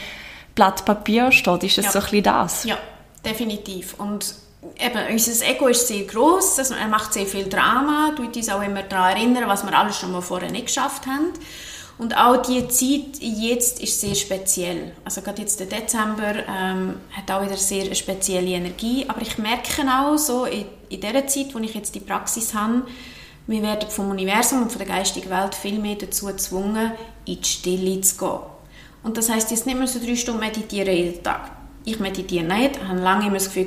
Blatt 0.56 0.86
Papier 0.86 1.32
steht. 1.32 1.64
Ist 1.64 1.78
es 1.78 1.86
ja. 1.86 1.92
so 1.92 2.00
ein 2.00 2.04
bisschen 2.06 2.24
das? 2.24 2.64
Ja, 2.64 2.78
definitiv. 3.26 3.96
Und 3.96 4.34
eben, 4.80 5.12
unser 5.12 5.46
Ego 5.46 5.68
ist 5.68 5.88
sehr 5.88 6.04
groß, 6.04 6.60
also 6.60 6.74
er 6.76 6.88
macht 6.88 7.14
sehr 7.14 7.26
viel 7.26 7.48
Drama, 7.48 8.14
tut 8.16 8.36
uns 8.36 8.50
auch 8.50 8.62
immer 8.62 8.84
daran 8.84 9.18
erinnern, 9.18 9.44
was 9.48 9.64
wir 9.64 9.78
alles 9.78 9.98
schon 9.98 10.12
mal 10.12 10.22
vorher 10.22 10.52
nicht 10.52 10.68
geschafft 10.68 11.06
haben. 11.06 11.34
Und 11.98 12.16
auch 12.16 12.38
die 12.44 12.68
Zeit 12.68 13.20
jetzt 13.20 13.82
ist 13.82 14.00
sehr 14.00 14.14
speziell. 14.14 14.92
Also 15.04 15.22
gerade 15.22 15.42
jetzt 15.42 15.60
der 15.60 15.66
Dezember 15.68 16.36
ähm, 16.48 16.98
hat 17.12 17.32
auch 17.32 17.44
wieder 17.44 17.58
sehr 17.58 17.86
eine 17.86 17.96
spezielle 17.96 18.52
Energie. 18.52 19.06
Aber 19.08 19.22
ich 19.22 19.40
merke 19.40 19.82
auch 19.90 20.16
so 20.18 20.46
in, 20.46 20.66
in 20.90 21.02
dieser 21.02 21.26
Zeit, 21.26 21.56
wo 21.56 21.60
ich 21.60 21.74
jetzt 21.74 21.96
die 21.96 22.00
Praxis 22.00 22.54
habe, 22.54 22.84
wir 23.48 23.62
werden 23.64 23.90
vom 23.90 24.12
Universum 24.12 24.64
und 24.64 24.72
von 24.72 24.80
der 24.80 24.88
geistigen 24.88 25.30
Welt 25.30 25.56
viel 25.56 25.80
mehr 25.80 25.96
dazu 25.96 26.28
gezwungen, 26.28 26.92
in 27.26 27.42
die 27.42 27.48
Stille 27.48 28.02
zu 28.02 28.18
gehen. 28.18 28.40
Und 29.04 29.18
das 29.18 29.30
heißt 29.30 29.50
jetzt 29.52 29.66
nicht 29.66 29.78
mehr 29.78 29.88
so 29.88 30.00
drei 30.00 30.16
Stunden 30.16 30.42
meditieren 30.42 30.94
jeden 30.94 31.24
Tag. 31.24 31.57
Ich 31.88 32.02
meditiere 32.02 32.44
nicht, 32.44 32.76
ich 32.76 32.86
habe 32.86 33.00
lange 33.00 33.28
immer 33.28 33.38
das 33.38 33.46
Gefühl, 33.46 33.66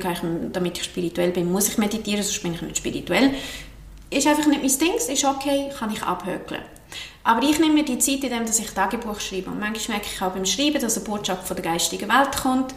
damit 0.53 0.77
ich 0.77 0.83
spirituell 0.83 1.31
bin, 1.31 1.51
muss 1.51 1.69
ich 1.69 1.79
meditieren, 1.79 2.21
sonst 2.21 2.43
bin 2.43 2.53
ich 2.53 2.61
nicht 2.61 2.77
spirituell. 2.77 3.33
Ist 4.11 4.27
einfach 4.27 4.45
nicht 4.45 4.61
mein 4.61 4.77
Ding, 4.77 4.95
ist 4.95 5.25
okay, 5.25 5.71
kann 5.75 5.91
ich 5.91 6.03
abhökeln. 6.03 6.61
Aber 7.23 7.41
ich 7.41 7.57
nehme 7.57 7.73
mir 7.73 7.83
die 7.83 7.97
Zeit, 7.97 8.23
indem 8.23 8.43
ich 8.43 8.69
Tagebuch 8.69 9.19
schreibe. 9.19 9.49
Und 9.49 9.59
manchmal 9.59 9.97
merke 9.97 10.11
ich 10.13 10.21
auch 10.21 10.33
beim 10.33 10.45
Schreiben, 10.45 10.79
dass 10.79 10.97
eine 10.97 11.05
Botschaft 11.05 11.47
von 11.47 11.55
der 11.55 11.65
geistigen 11.65 12.07
Welt 12.09 12.37
kommt. 12.43 12.75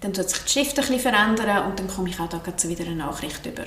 Dann 0.00 0.12
tut 0.12 0.28
sich 0.28 0.40
die 0.40 0.50
Schrift 0.50 0.76
ein 0.76 0.86
bisschen 0.86 0.98
verändern 0.98 1.66
und 1.66 1.78
dann 1.78 1.86
komme 1.86 2.08
ich 2.08 2.18
auch 2.18 2.28
da 2.28 2.40
wieder 2.68 2.84
eine 2.84 2.96
Nachricht 2.96 3.46
über. 3.46 3.66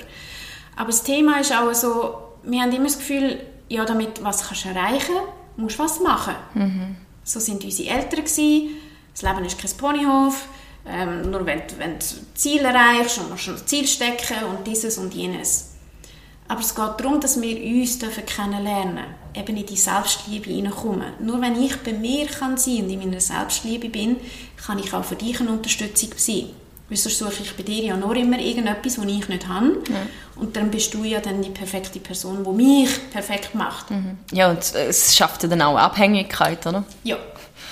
Aber 0.76 0.88
das 0.88 1.04
Thema 1.04 1.40
ist 1.40 1.54
auch 1.54 1.72
so, 1.72 2.18
wir 2.42 2.60
haben 2.60 2.72
immer 2.72 2.84
das 2.84 2.98
Gefühl, 2.98 3.40
ja, 3.70 3.86
damit 3.86 4.22
was 4.22 4.46
kannst 4.46 4.66
du 4.66 4.68
erreichen, 4.68 5.14
musst 5.56 5.78
du 5.78 5.84
was 5.84 6.00
machen. 6.00 6.34
Mhm. 6.52 6.96
So 7.22 7.40
sind 7.40 7.64
unsere 7.64 7.88
Eltern 7.88 8.24
gewesen. 8.24 8.76
Das 9.14 9.22
Leben 9.22 9.46
ist 9.46 9.58
kein 9.58 9.70
Ponyhof. 9.70 10.48
Ähm, 10.86 11.30
nur 11.30 11.46
wenn, 11.46 11.62
wenn 11.78 11.98
du 11.98 12.04
Ziel 12.34 12.60
erreichst 12.60 13.18
und 13.18 13.30
musst 13.30 13.48
ein 13.48 13.66
Ziel 13.66 13.86
stecken 13.86 14.44
und 14.50 14.66
dieses 14.66 14.98
und 14.98 15.14
jenes. 15.14 15.70
Aber 16.46 16.60
es 16.60 16.74
geht 16.74 17.00
darum, 17.00 17.20
dass 17.20 17.40
wir 17.40 17.80
uns 17.80 17.98
kennenlernen 17.98 18.96
dürfen, 18.96 19.14
eben 19.34 19.56
in 19.56 19.66
die 19.66 19.76
Selbstliebe 19.76 20.50
hineinkommen. 20.50 21.14
Nur 21.20 21.40
wenn 21.40 21.60
ich 21.62 21.76
bei 21.78 21.92
mir 21.92 22.26
kann 22.26 22.58
sein 22.58 22.84
und 22.84 22.90
in 22.90 22.98
meiner 22.98 23.20
Selbstliebe 23.20 23.88
bin, 23.88 24.16
kann 24.64 24.78
ich 24.78 24.92
auch 24.92 25.04
für 25.04 25.16
dich 25.16 25.40
eine 25.40 25.52
Unterstützung 25.52 26.10
sein. 26.16 26.50
Weil 26.88 26.98
sonst 26.98 27.18
suche 27.18 27.42
ich 27.42 27.56
bei 27.56 27.62
dir 27.62 27.84
ja 27.84 27.96
nur 27.96 28.14
immer 28.14 28.38
irgendetwas, 28.38 28.98
was 28.98 29.06
ich 29.06 29.28
nicht 29.28 29.48
habe. 29.48 29.78
Ja. 29.88 30.06
Und 30.36 30.54
dann 30.54 30.70
bist 30.70 30.92
du 30.92 31.02
ja 31.02 31.20
dann 31.20 31.40
die 31.40 31.48
perfekte 31.48 31.98
Person, 31.98 32.44
die 32.44 32.50
mich 32.50 33.10
perfekt 33.10 33.54
macht. 33.54 33.90
Mhm. 33.90 34.18
Ja, 34.32 34.50
und 34.50 34.74
es 34.74 35.16
schafft 35.16 35.42
ja 35.44 35.48
dann 35.48 35.62
auch 35.62 35.78
Abhängigkeit, 35.78 36.66
oder? 36.66 36.84
Ja, 37.04 37.16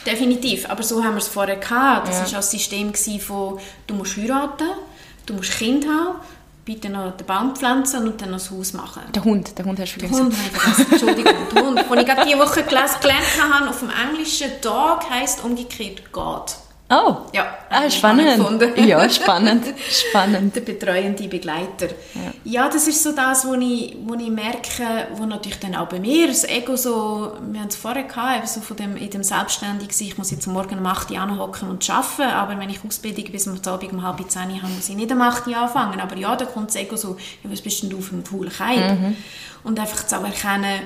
definitiv. 0.07 0.68
Aber 0.68 0.82
so 0.82 1.03
haben 1.03 1.14
wir 1.14 1.18
es 1.18 1.28
vorher 1.28 1.57
gehabt. 1.57 2.09
Das 2.09 2.20
war 2.20 2.26
ja. 2.26 2.32
auch 2.32 2.36
das 2.36 2.50
System 2.50 2.92
von, 2.94 3.59
du 3.86 3.94
musst 3.94 4.16
heiraten, 4.16 4.68
du 5.26 5.34
musst 5.34 5.53
Kind 5.53 5.86
haben, 5.86 6.16
bitte 6.64 6.88
noch 6.88 7.16
den 7.16 7.26
Baum 7.26 7.55
pflanzen 7.57 8.07
und 8.07 8.20
dann 8.20 8.30
noch 8.30 8.38
das 8.38 8.50
Haus 8.50 8.72
machen. 8.72 9.03
Der 9.14 9.24
Hund, 9.24 9.57
der 9.59 9.64
Hund 9.64 9.78
hast 9.80 9.96
du 9.96 10.00
vergessen. 10.00 10.30
Der 10.30 10.38
Hund 10.38 10.53
vergessen, 10.53 10.92
Entschuldigung. 10.92 11.34
der 11.55 11.62
Hund, 11.62 11.78
den 11.78 11.98
ich 11.98 12.07
gerade 12.07 12.24
diese 12.24 12.38
Woche 12.38 12.62
gelernt 12.62 12.98
habe, 13.03 13.68
auf 13.68 13.78
dem 13.80 13.90
Englischen 13.90 14.50
Dog 14.61 15.00
heisst 15.11 15.44
umgekehrt 15.44 16.12
God. 16.12 16.57
Oh, 16.93 17.16
ja, 17.32 17.47
ah, 17.70 17.88
spannend. 17.88 18.61
Ja, 18.76 19.09
spannend, 19.09 19.64
spannend. 19.90 20.55
Der 20.57 20.61
betreuende 20.61 21.26
Begleiter. 21.26 21.88
Ja. 22.14 22.32
ja, 22.45 22.68
das 22.68 22.86
ist 22.86 23.03
so 23.03 23.12
das, 23.12 23.47
wo 23.47 23.55
ich, 23.55 23.97
wo 24.05 24.12
ich 24.14 24.28
merke, 24.28 25.09
wo 25.14 25.24
natürlich 25.24 25.59
dann 25.59 25.74
auch 25.74 25.88
bei 25.88 25.99
mir 25.99 26.26
das 26.26 26.45
Ego 26.45 26.76
so, 26.76 27.32
wir 27.51 27.61
haben 27.61 27.68
es 27.68 27.76
vorher 27.76 28.03
gehabt, 28.03 28.47
so 28.47 28.61
von 28.61 28.76
dem, 28.76 28.99
in 28.99 29.09
dem 29.09 29.22
Selbstständigen, 29.22 29.95
ich 29.99 30.18
muss 30.18 30.30
jetzt 30.30 30.47
morgen 30.47 30.80
um 30.80 30.86
8 30.86 31.11
Uhr 31.11 31.18
anhocken 31.18 31.70
und 31.70 31.88
arbeiten, 31.88 32.30
aber 32.30 32.59
wenn 32.59 32.68
ich 32.68 32.84
Ausbildung 32.86 33.24
bis 33.32 33.49
am 33.49 33.59
Abend 33.64 33.93
um 33.93 34.03
halb 34.03 34.30
10 34.30 34.51
Uhr 34.51 34.62
habe, 34.62 34.72
muss 34.72 34.90
ich 34.90 34.97
nicht 34.97 35.11
um 35.11 35.22
8 35.22 35.47
Uhr 35.47 35.57
anfangen. 35.57 35.99
Aber 35.99 36.16
ja, 36.18 36.36
da 36.36 36.45
kommt 36.45 36.68
das 36.68 36.76
Ego 36.76 36.97
so, 36.97 37.16
ja, 37.43 37.51
was 37.51 37.62
bist 37.62 37.82
denn 37.82 37.88
du 37.88 38.03
für 38.03 38.16
ein 38.16 38.24
fauler 38.26 38.51
mhm. 38.51 39.16
Und 39.64 39.80
einfach 39.80 40.07
zu 40.07 40.16
erkennen, 40.16 40.80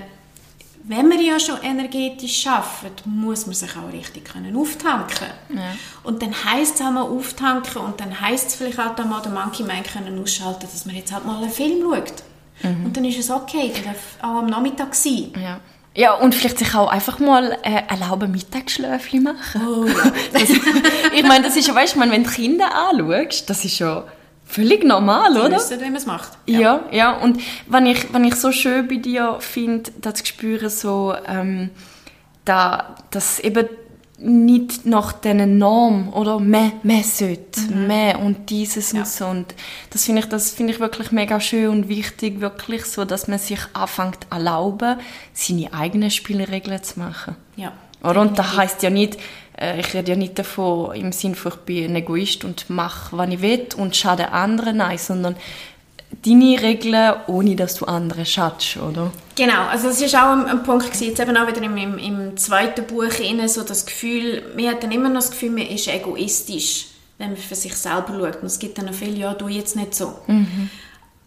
wenn 0.89 1.09
man 1.09 1.21
ja 1.21 1.39
schon 1.41 1.61
energetisch 1.63 2.47
arbeitet, 2.47 3.07
muss 3.07 3.47
man 3.47 3.55
sich 3.55 3.71
auch 3.77 3.93
richtig 3.93 4.25
können 4.25 4.57
auftanken 4.57 5.27
ja. 5.53 5.75
Und 6.05 6.23
dann 6.23 6.33
heisst 6.45 6.77
es 6.77 6.87
auch 6.87 6.93
mal 6.93 7.03
auftanken 7.03 7.83
und 7.83 8.01
dann 8.01 8.21
heisst 8.21 8.49
es 8.49 8.55
vielleicht 8.55 8.79
auch 8.79 9.05
mal 9.05 9.21
den 9.21 9.35
Monkey 9.35 9.65
Man 9.65 9.83
können 9.83 10.21
ausschalten, 10.23 10.61
dass 10.61 10.87
man 10.87 10.95
jetzt 10.95 11.13
halt 11.13 11.27
mal 11.27 11.43
einen 11.43 11.51
Film 11.51 11.83
schaut. 11.83 12.23
Mhm. 12.63 12.87
Und 12.87 12.97
dann 12.97 13.05
ist 13.05 13.19
es 13.19 13.31
okay, 13.31 13.73
der 13.75 13.93
darf 13.93 14.17
auch 14.23 14.39
am 14.39 14.47
Nachmittag 14.47 14.95
sein. 14.95 15.33
Ja. 15.41 15.61
Ja, 15.95 16.13
und 16.13 16.35
vielleicht 16.35 16.59
sich 16.59 16.75
auch 16.75 16.89
einfach 16.89 17.19
mal 17.19 17.57
äh, 17.63 17.83
erlauben, 17.89 18.31
Mittagsschläfchen 18.31 19.23
machen. 19.23 19.63
Oh, 19.67 19.87
ja. 19.87 20.13
das, 20.33 20.43
ich 21.15 21.23
meine, 21.23 21.45
das 21.45 21.57
ist 21.57 21.67
ja, 21.67 21.75
weißt 21.75 21.97
du, 21.97 22.01
wenn 22.01 22.23
du 22.23 22.31
Kinder 22.31 22.69
anschaust, 22.91 23.49
das 23.49 23.65
ist 23.65 23.79
ja 23.79 24.05
Völlig 24.49 24.85
normal, 24.85 25.35
Die 25.35 25.41
oder? 25.41 25.57
Wissen, 25.57 25.81
wie 25.81 25.85
man 25.85 25.97
es 25.97 26.07
macht. 26.07 26.31
Ja. 26.47 26.61
ja, 26.61 26.81
ja. 26.93 27.13
Und 27.17 27.41
wenn 27.67 27.85
ich, 27.85 28.13
wenn 28.15 28.25
ich 28.25 28.37
so 28.37 28.53
schön 28.53 28.87
bei 28.87 28.97
dir 28.97 29.37
finde, 29.41 29.91
das 30.01 30.27
spüre 30.27 30.71
so, 30.71 31.15
ähm, 31.27 31.71
da, 32.45 32.95
dass 33.11 33.41
eben 33.41 33.67
nicht 34.19 34.87
nach 34.87 35.13
diesen 35.13 35.59
Norm 35.59 36.13
oder 36.15 36.41
mehr, 36.41 36.73
mehr 36.83 37.03
sollte, 37.03 37.61
mhm. 37.61 37.87
mehr 37.87 38.19
und 38.21 38.49
dieses 38.49 38.93
ja. 38.93 39.01
und 39.01 39.07
so. 39.07 39.27
Und 39.27 39.55
das 39.91 40.05
finde 40.05 40.23
ich, 40.23 40.29
das 40.29 40.53
finde 40.53 40.73
ich 40.73 40.81
wirklich 40.81 41.13
mega 41.13 41.39
schön 41.39 41.69
und 41.69 41.89
wichtig, 41.89 42.41
wirklich 42.41 42.87
so, 42.87 43.05
dass 43.05 43.29
man 43.29 43.39
sich 43.39 43.61
anfängt 43.75 44.27
erlauben, 44.31 44.99
seine 45.35 45.73
eigenen 45.75 46.11
Spielregeln 46.11 46.83
zu 46.83 46.99
machen. 46.99 47.37
Ja. 47.57 47.73
Oder? 48.03 48.21
Und 48.21 48.39
das 48.39 48.57
heißt 48.57 48.83
ja 48.83 48.91
nicht, 48.91 49.19
äh, 49.59 49.81
ich 49.81 49.95
rede 49.95 50.13
ja 50.13 50.17
nicht 50.17 50.39
davon 50.39 50.95
im 50.95 51.13
Sinne 51.13 51.35
von, 51.35 51.53
ich 51.53 51.59
bin 51.59 51.85
ein 51.87 51.97
Egoist 51.97 52.45
und 52.45 52.69
mache, 52.71 53.17
was 53.17 53.29
ich 53.31 53.43
will 53.43 53.67
und 53.77 53.97
schade 53.97 54.33
anderen, 54.33 54.79
nein, 54.79 54.99
sondern 54.99 55.37
deine 56.25 56.61
Regeln, 56.63 57.15
ohne 57.27 57.57
dass 57.57 57.77
du 57.77 57.85
anderen 57.85 58.27
schadest, 58.27 58.77
oder? 58.77 59.13
Genau, 59.35 59.67
also 59.71 59.89
das 59.89 60.01
war 60.13 60.29
auch 60.29 60.37
ein, 60.37 60.47
ein 60.47 60.63
Punkt, 60.63 60.87
gewesen, 60.87 61.09
jetzt 61.09 61.21
eben 61.21 61.37
auch 61.37 61.47
wieder 61.47 61.63
im, 61.63 61.77
im, 61.77 61.99
im 61.99 62.37
zweiten 62.37 62.87
Buch, 62.87 63.05
rein, 63.21 63.49
so 63.49 63.63
das 63.63 63.87
Gefühl, 63.87 64.43
man 64.57 64.69
hat 64.69 64.83
dann 64.83 64.93
immer 64.93 65.09
noch 65.09 65.17
das 65.21 65.31
Gefühl, 65.31 65.51
man 65.51 65.67
ist 65.67 65.89
egoistisch, 65.89 66.87
wenn 67.19 67.29
man 67.29 67.37
für 67.37 67.55
sich 67.55 67.75
selber 67.75 68.15
schaut. 68.19 68.37
Und 68.41 68.47
es 68.47 68.59
gibt 68.59 68.79
dann 68.79 68.89
auch 68.89 68.95
viele, 68.95 69.17
ja, 69.17 69.35
du 69.35 69.49
jetzt 69.49 69.77
nicht 69.77 69.95
so. 69.95 70.15
Mhm. 70.27 70.71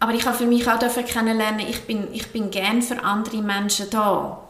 Aber 0.00 0.14
ich 0.14 0.26
habe 0.26 0.36
für 0.36 0.46
mich 0.46 0.66
auch 0.66 0.78
kennenlernen, 0.78 1.66
ich 1.68 1.82
bin, 1.82 2.08
ich 2.12 2.28
bin 2.28 2.50
gern 2.50 2.80
für 2.80 3.04
andere 3.04 3.42
Menschen 3.42 3.86
da 3.90 4.48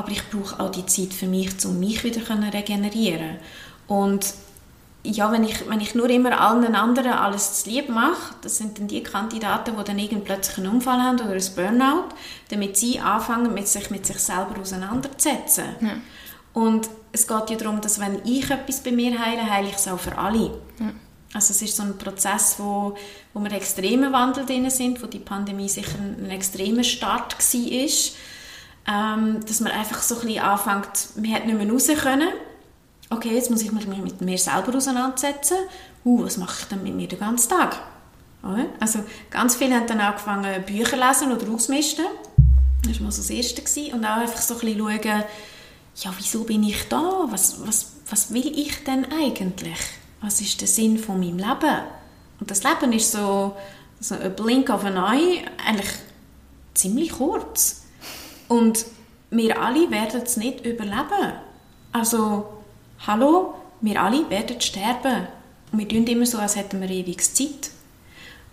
aber 0.00 0.12
ich 0.12 0.22
brauche 0.30 0.58
auch 0.58 0.70
die 0.70 0.86
Zeit 0.86 1.12
für 1.12 1.26
mich, 1.26 1.62
um 1.66 1.78
mich 1.78 2.02
wieder 2.04 2.24
zu 2.24 2.32
regenerieren. 2.32 3.36
Und 3.86 4.32
ja, 5.02 5.30
wenn 5.30 5.44
ich, 5.44 5.68
wenn 5.68 5.82
ich 5.82 5.94
nur 5.94 6.08
immer 6.08 6.40
allen 6.40 6.74
anderen 6.74 7.12
alles 7.12 7.62
zu 7.62 7.68
lieb 7.68 7.90
mache, 7.90 8.34
das 8.40 8.56
sind 8.56 8.78
dann 8.78 8.88
die 8.88 9.02
Kandidaten, 9.02 9.76
die 9.76 9.84
dann 9.84 9.98
irgend 9.98 10.24
plötzlich 10.24 10.56
einen 10.56 10.74
Unfall 10.74 11.02
haben 11.02 11.20
oder 11.20 11.32
ein 11.32 11.54
Burnout, 11.54 12.14
damit 12.48 12.78
sie 12.78 12.98
anfangen, 12.98 13.52
mit 13.52 13.68
sich 13.68 13.90
mit 13.90 14.06
sich 14.06 14.18
selber 14.18 14.58
auseinanderzusetzen. 14.58 15.64
Ja. 15.82 15.96
Und 16.54 16.88
es 17.12 17.26
geht 17.26 17.50
ja 17.50 17.56
darum, 17.56 17.82
dass 17.82 18.00
wenn 18.00 18.24
ich 18.24 18.50
etwas 18.50 18.80
bei 18.80 18.92
mir 18.92 19.18
heile, 19.18 19.50
heile 19.50 19.68
ich 19.68 19.76
es 19.76 19.86
auch 19.86 20.00
für 20.00 20.16
alle. 20.16 20.58
Ja. 20.78 20.92
Also 21.34 21.52
es 21.52 21.60
ist 21.60 21.76
so 21.76 21.82
ein 21.82 21.98
Prozess, 21.98 22.54
wo, 22.56 22.96
wo 23.34 23.40
wir 23.40 23.52
extremen 23.52 24.14
Wandel 24.14 24.46
drin 24.46 24.70
sind, 24.70 25.02
wo 25.02 25.06
die 25.06 25.18
Pandemie 25.18 25.68
sicher 25.68 25.98
ein, 25.98 26.24
ein 26.24 26.30
extremer 26.30 26.84
Start 26.84 27.36
war 27.36 27.88
ähm, 28.90 29.44
dass 29.46 29.60
man 29.60 29.72
einfach 29.72 30.02
so 30.02 30.16
ein 30.16 30.26
bisschen 30.26 30.42
anfängt, 30.42 31.16
man 31.16 31.34
hat 31.34 31.46
nicht 31.46 31.58
mehr 31.58 31.70
raus 31.70 31.88
können. 32.02 32.28
Okay, 33.08 33.34
jetzt 33.34 33.50
muss 33.50 33.62
ich 33.62 33.72
mich 33.72 33.86
mit 33.86 34.20
mir 34.20 34.38
selber 34.38 34.74
auseinandersetzen. 34.76 35.56
Uh, 36.04 36.24
was 36.24 36.36
mache 36.36 36.56
ich 36.60 36.68
dann 36.68 36.82
mit 36.82 36.94
mir 36.94 37.08
den 37.08 37.18
ganzen 37.18 37.50
Tag? 37.50 37.78
Oder? 38.42 38.66
Also 38.78 39.00
ganz 39.28 39.56
viele 39.56 39.74
haben 39.74 39.86
dann 39.86 40.00
angefangen, 40.00 40.64
Bücher 40.64 40.96
lesen 40.96 41.32
oder 41.32 41.50
ausmisten. 41.52 42.06
Das 42.84 42.96
war 42.96 43.04
mal 43.04 43.12
so 43.12 43.20
das 43.20 43.30
Erste. 43.30 43.62
Gewesen. 43.62 43.94
Und 43.94 44.04
auch 44.04 44.16
einfach 44.16 44.40
so 44.40 44.54
ein 44.54 44.60
bisschen 44.60 44.78
schauen, 44.78 45.24
ja, 45.96 46.14
wieso 46.16 46.44
bin 46.44 46.62
ich 46.62 46.88
da? 46.88 47.26
Was, 47.28 47.66
was, 47.66 47.92
was 48.08 48.32
will 48.32 48.58
ich 48.58 48.84
denn 48.84 49.06
eigentlich? 49.12 49.78
Was 50.22 50.40
ist 50.40 50.60
der 50.60 50.68
Sinn 50.68 50.98
von 50.98 51.18
meinem 51.20 51.38
Leben? 51.38 51.78
Und 52.38 52.50
das 52.50 52.62
Leben 52.62 52.92
ist 52.92 53.12
so, 53.12 53.56
so 54.00 54.14
ein 54.14 54.34
Blink 54.34 54.70
of 54.70 54.84
an 54.84 54.96
Eye, 54.96 55.44
eigentlich 55.66 55.90
ziemlich 56.74 57.12
kurz. 57.12 57.79
Und 58.50 58.84
wir 59.30 59.62
alle 59.62 59.88
werden 59.92 60.22
es 60.24 60.36
nicht 60.36 60.66
überleben. 60.66 61.34
Also, 61.92 62.46
hallo, 63.06 63.54
wir 63.80 64.02
alle 64.02 64.28
werden 64.28 64.60
sterben. 64.60 65.28
Wir 65.70 65.88
tun 65.88 66.04
immer 66.04 66.26
so, 66.26 66.38
als 66.38 66.56
hätten 66.56 66.80
wir 66.80 66.90
ewig 66.90 67.22
Zeit. 67.22 67.70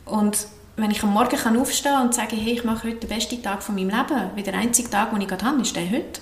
Und 0.05 0.45
wenn 0.75 0.91
ich 0.91 1.01
am 1.01 1.13
Morgen 1.13 1.57
aufstehen 1.59 1.93
kann 1.93 2.05
und 2.05 2.13
sagen, 2.13 2.37
hey, 2.37 2.53
ich 2.53 2.63
mache 2.63 2.87
heute 2.87 3.07
den 3.07 3.09
besten 3.09 3.41
Tag 3.41 3.63
von 3.63 3.73
meinem 3.73 3.89
Leben, 3.89 4.29
wie 4.35 4.43
der 4.43 4.53
einzige 4.53 4.91
Tag, 4.91 5.09
den 5.09 5.21
ich 5.21 5.27
gerade 5.27 5.45
habe, 5.45 5.61
ist 5.63 5.75
der 5.75 5.89
heute. 5.89 6.21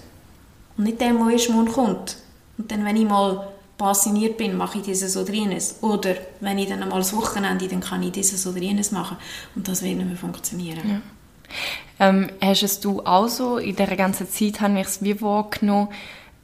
Und 0.77 0.85
nicht 0.85 1.01
der, 1.01 1.11
der 1.11 1.29
erst 1.29 1.49
morgen 1.49 1.69
kommt. 1.69 2.15
Und 2.57 2.71
dann, 2.71 2.85
wenn 2.85 2.95
ich 2.95 3.05
mal 3.05 3.45
passioniert 3.77 4.37
bin, 4.37 4.55
mache 4.55 4.77
ich 4.77 4.85
dieses 4.85 5.17
oder 5.17 5.33
jenes. 5.33 5.79
Oder 5.81 6.15
wenn 6.39 6.57
ich 6.57 6.69
dann 6.69 6.81
einmal 6.81 6.99
das 6.99 7.13
Wochenende, 7.13 7.67
dann 7.67 7.81
kann 7.81 8.01
ich 8.03 8.13
dieses 8.13 8.47
oder 8.47 8.59
jenes 8.59 8.93
machen. 8.93 9.17
Und 9.53 9.67
das 9.67 9.83
wird 9.83 9.97
nicht 9.97 10.07
mehr 10.07 10.15
funktionieren. 10.15 10.89
Ja. 10.89 11.01
Ähm, 11.99 12.29
hast 12.41 12.63
es 12.63 12.79
du 12.79 13.01
auch 13.05 13.27
so, 13.27 13.57
in 13.57 13.75
dieser 13.75 13.95
ganzen 13.95 14.29
Zeit 14.29 14.59
habe 14.61 14.79
ich 14.79 14.87
es 14.87 15.01
wie 15.01 15.21
wahrgenommen, 15.21 15.87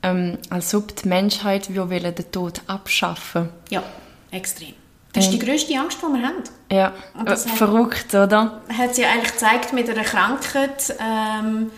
ähm, 0.03 0.37
als 0.49 0.73
ob 0.73 0.95
die 0.95 1.07
Menschheit 1.07 1.73
will 1.73 1.85
den 1.99 2.31
Tod 2.31 2.61
abschaffen 2.67 3.49
Ja, 3.69 3.83
extrem. 4.31 4.73
Das 5.13 5.25
ist 5.25 5.33
die 5.33 5.39
grösste 5.39 5.77
Angst, 5.77 5.97
die 6.01 6.05
wir 6.13 6.25
haben. 6.25 6.43
Ja, 6.71 6.93
hat- 7.27 7.39
verrückt, 7.39 8.13
oder? 8.15 8.61
hat 8.77 8.95
sie 8.95 9.03
eigentlich 9.03 9.33
gezeigt 9.33 9.73
mit 9.73 9.89
einer 9.89 10.03
Krankheit, 10.03 10.95
ähm, 11.01 11.69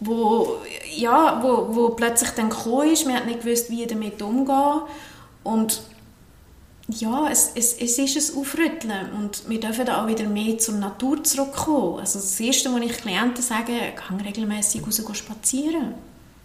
wo, 0.00 0.56
ja, 0.96 1.38
wo, 1.40 1.68
wo 1.74 1.88
plötzlich 1.90 2.30
dann 2.30 2.50
gekommen 2.50 2.90
ist. 2.90 3.06
Man 3.06 3.14
hat 3.16 3.26
nicht 3.26 3.42
gewusst, 3.42 3.70
wie 3.70 3.86
damit 3.86 4.20
umgehen. 4.22 4.80
Und 5.44 5.82
ja, 6.88 7.28
es, 7.30 7.52
es, 7.54 7.74
es 7.74 7.98
ist 7.98 8.34
ein 8.34 8.40
Aufrütteln 8.40 9.12
und 9.18 9.48
wir 9.48 9.60
dürfen 9.60 9.84
da 9.84 10.02
auch 10.02 10.08
wieder 10.08 10.24
mehr 10.24 10.56
zur 10.58 10.76
Natur 10.76 11.22
zurückkommen. 11.22 12.00
Also 12.00 12.18
das 12.18 12.40
Erste, 12.40 12.72
was 12.72 12.80
ich 12.80 12.96
Klienten 12.96 13.42
sage, 13.42 13.72
geh 13.72 14.24
regelmäßig 14.24 14.82
raus 14.82 15.02
spazieren. 15.12 15.94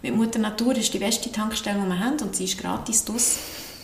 Mit 0.02 0.14
Mutter 0.14 0.38
Natur 0.38 0.76
ist 0.76 0.92
die 0.92 0.98
beste 0.98 1.32
Tankstelle, 1.32 1.80
die 1.80 1.88
wir 1.88 1.98
haben 1.98 2.20
und 2.20 2.36
sie 2.36 2.44
ist 2.44 2.60
gratis 2.60 3.06
draus. 3.06 3.38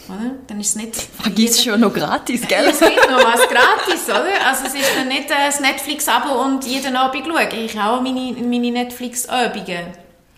Oder? 0.07 0.33
Dann 0.47 0.61
ist 0.61 0.71
es 0.71 0.77
nicht... 0.77 1.09
Gibt 1.35 1.51
es 1.51 1.65
schon 1.65 1.81
noch 1.81 1.95
gratis, 1.95 2.47
gell? 2.47 2.67
Es 2.67 2.81
gibt 2.81 3.11
noch 3.11 3.25
was 3.25 3.49
gratis, 3.49 4.05
oder? 4.07 4.47
Also 4.47 4.67
es 4.67 4.75
ist 4.75 4.91
dann 4.97 5.09
nicht 5.09 5.31
äh, 5.31 5.47
das 5.47 5.61
Netflix-Abo 5.61 6.43
und 6.43 6.67
jeden 6.67 6.95
Abend 6.97 7.27
schaue. 7.27 7.49
Ich 7.65 7.77
habe 7.79 7.97
auch 7.97 8.03
meine, 8.03 8.33
meine 8.33 8.71
Netflix-Abende. 8.71 9.87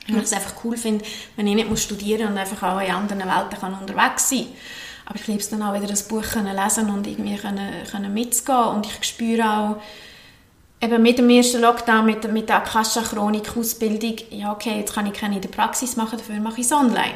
Weil 0.08 0.18
ich 0.18 0.24
es 0.24 0.32
einfach 0.32 0.54
cool 0.62 0.76
finde, 0.76 1.04
wenn 1.36 1.46
ich 1.46 1.54
nicht 1.54 1.68
muss 1.68 1.82
studieren 1.82 2.28
und 2.28 2.38
einfach 2.38 2.62
auch 2.62 2.80
in 2.80 2.92
anderen 2.92 3.22
Welten 3.22 3.58
kann 3.58 3.74
unterwegs 3.74 4.28
sein 4.28 4.46
Aber 5.12 5.20
ich 5.20 5.26
liebe 5.26 5.40
es 5.40 5.50
dann 5.50 5.62
auch 5.62 5.74
wieder, 5.74 5.86
das 5.86 6.08
Buch 6.08 6.22
können 6.22 6.56
lesen 6.56 6.88
und 6.88 7.06
irgendwie 7.06 7.36
können, 7.36 7.68
können 7.90 8.14
mitzugehen. 8.14 8.64
Und 8.68 8.86
ich 8.86 9.04
spüre 9.06 9.44
auch, 9.44 9.76
eben 10.80 11.02
mit 11.02 11.18
dem 11.18 11.28
ersten 11.28 11.60
Lockdown, 11.60 12.06
mit, 12.06 12.32
mit 12.32 12.48
der 12.48 12.56
Akasha-Chronik-Ausbildung, 12.56 14.16
ja 14.30 14.52
okay, 14.52 14.78
jetzt 14.78 14.94
kann 14.94 15.06
ich 15.06 15.12
keine 15.12 15.36
in 15.36 15.42
der 15.42 15.50
Praxis 15.50 15.96
machen, 15.96 16.16
dafür 16.18 16.40
mache 16.40 16.60
ich 16.60 16.66
es 16.66 16.72
online. 16.72 17.12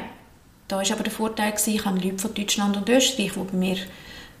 Da 0.67 0.77
war 0.77 0.91
aber 0.91 1.03
der 1.03 1.11
Vorteil, 1.11 1.51
gewesen, 1.53 1.73
ich 1.73 1.85
habe 1.85 1.99
Leute 1.99 2.19
von 2.19 2.35
Deutschland 2.35 2.77
und 2.77 2.87
Österreich, 2.87 3.31
die 3.33 3.39
bei 3.39 3.57
mir 3.57 3.77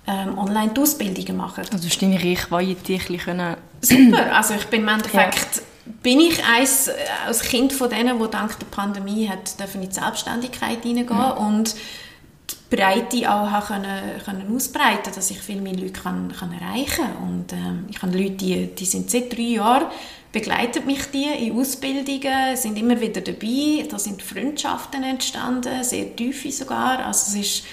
ähm, 0.05 0.37
online 0.37 0.73
die 0.75 0.79
Ausbildungen 0.79 1.35
machen. 1.35 1.65
Also 1.71 1.87
hast 1.87 1.99
du 1.99 2.05
deine 2.05 2.23
Reichweite 2.23 2.93
ein 2.93 3.17
können... 3.17 3.57
Super, 3.81 4.35
also 4.35 4.53
ich 4.53 4.65
bin 4.67 4.81
im 4.81 4.87
Endeffekt, 4.87 5.63
bin 6.03 6.19
ich 6.19 6.43
eins, 6.45 6.89
äh, 6.89 6.93
als 7.25 7.41
Kind 7.41 7.73
von 7.73 7.89
denen, 7.89 8.21
die 8.21 8.29
dank 8.29 8.59
der 8.59 8.67
Pandemie 8.67 9.27
hat, 9.27 9.59
dürfen 9.59 9.81
in 9.81 9.89
die 9.89 9.95
Selbstständigkeit 9.95 10.83
hineingehen 10.83 11.31
und 11.31 11.73
die 11.73 11.79
Breite 12.69 13.31
auch 13.31 13.67
können, 13.67 14.19
können 14.23 14.55
ausbreiten, 14.55 15.13
dass 15.13 15.31
ich 15.31 15.39
viel 15.39 15.61
mehr 15.61 15.73
Leute 15.73 15.93
kann, 15.93 16.33
kann 16.37 16.51
erreichen 16.51 17.05
und 17.21 17.53
ähm, 17.53 17.85
ich 17.89 18.01
habe 18.01 18.17
Leute, 18.17 18.31
die, 18.31 18.67
die 18.75 18.85
sind 18.85 19.09
seit 19.09 19.31
drei 19.31 19.41
Jahren 19.41 19.87
begleitet 20.31 20.85
mich 20.85 21.05
die 21.11 21.25
in 21.47 21.57
Ausbildungen, 21.57 22.55
sind 22.55 22.77
immer 22.77 22.99
wieder 22.99 23.21
dabei, 23.21 23.87
da 23.89 23.97
sind 23.97 24.21
Freundschaften 24.21 25.01
entstanden, 25.03 25.83
sehr 25.83 26.15
tiefe 26.15 26.51
sogar, 26.51 27.05
also 27.05 27.31
es 27.31 27.45
ist 27.45 27.63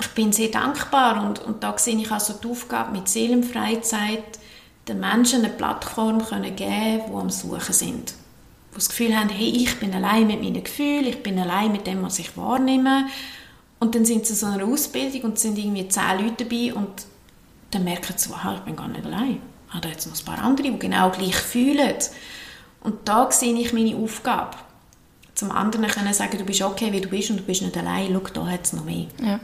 ich 0.00 0.08
bin 0.08 0.32
sehr 0.32 0.48
dankbar 0.48 1.24
und, 1.24 1.38
und 1.40 1.62
da 1.62 1.76
sehe 1.78 1.96
ich 1.96 2.10
also 2.10 2.34
die 2.34 2.48
Aufgabe 2.48 2.92
mit 2.92 3.08
Seelenfreizeit, 3.08 4.38
den 4.86 5.00
Menschen 5.00 5.44
eine 5.44 5.52
Plattform 5.52 6.24
können 6.24 6.54
geben, 6.54 7.02
die 7.08 7.14
am 7.14 7.30
Suchen 7.30 7.72
sind. 7.72 8.10
Die 8.72 8.74
das 8.74 8.90
Gefühl 8.90 9.18
haben, 9.18 9.30
hey, 9.30 9.48
ich 9.48 9.78
bin 9.80 9.94
allein 9.94 10.26
mit 10.26 10.42
meinen 10.42 10.62
Gefühlen, 10.62 11.06
ich 11.06 11.22
bin 11.22 11.38
allein 11.38 11.72
mit 11.72 11.86
dem, 11.86 12.02
was 12.02 12.18
ich 12.18 12.36
wahrnehme. 12.36 13.06
Und 13.78 13.94
dann 13.94 14.04
sind 14.04 14.26
sie 14.26 14.32
in 14.32 14.38
so 14.38 14.46
einer 14.46 14.64
Ausbildung 14.64 15.22
und 15.22 15.38
sind 15.38 15.58
irgendwie 15.58 15.88
zehn 15.88 16.18
Leute 16.20 16.44
dabei 16.44 16.74
und 16.74 17.06
dann 17.70 17.84
merken 17.84 18.14
sie, 18.16 18.32
aha, 18.32 18.54
ich 18.54 18.60
bin 18.60 18.76
gar 18.76 18.88
nicht 18.88 19.04
allein. 19.04 19.40
Ich 19.68 19.74
habe 19.74 19.82
da 19.82 19.88
jetzt 19.88 20.06
noch 20.06 20.18
ein 20.18 20.24
paar 20.24 20.44
andere, 20.44 20.70
die 20.70 20.78
genau 20.78 21.10
gleich 21.10 21.36
fühlen. 21.36 21.94
Und 22.80 22.96
da 23.04 23.30
sehe 23.30 23.54
ich 23.54 23.72
meine 23.72 23.96
Aufgabe. 23.96 24.56
Zum 25.34 25.50
anderen 25.50 25.88
können 25.88 26.14
sagen, 26.14 26.38
du 26.38 26.44
bist 26.44 26.62
okay, 26.62 26.92
wie 26.92 27.00
du 27.00 27.08
bist 27.08 27.30
und 27.30 27.38
du 27.38 27.42
bist 27.42 27.60
nicht 27.60 27.76
allein. 27.76 28.08
Schau, 28.12 28.32
da 28.32 28.46
hat 28.46 28.64
es 28.64 28.72
noch 28.72 28.84
mehr. 28.84 29.06
Ja. 29.22 29.40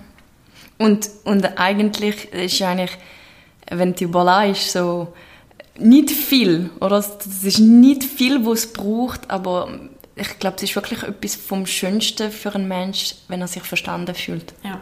Und, 0.78 1.10
und 1.24 1.58
eigentlich 1.58 2.32
ist 2.32 2.62
eigentlich, 2.62 2.96
wenn 3.68 3.94
du 3.94 4.04
überlegst, 4.04 4.72
so 4.72 5.12
nicht 5.78 6.10
viel, 6.10 6.70
oder? 6.80 6.98
Es 6.98 7.44
ist 7.44 7.58
nicht 7.58 8.04
viel, 8.04 8.44
was 8.46 8.60
es 8.60 8.72
braucht, 8.72 9.30
aber 9.30 9.90
ich 10.22 10.38
glaube, 10.38 10.56
es 10.56 10.62
ist 10.62 10.74
wirklich 10.74 11.02
etwas 11.02 11.34
vom 11.34 11.66
Schönsten 11.66 12.30
für 12.30 12.54
einen 12.54 12.68
Menschen, 12.68 13.18
wenn 13.28 13.40
er 13.40 13.48
sich 13.48 13.62
verstanden 13.62 14.14
fühlt. 14.14 14.54
Ja, 14.62 14.80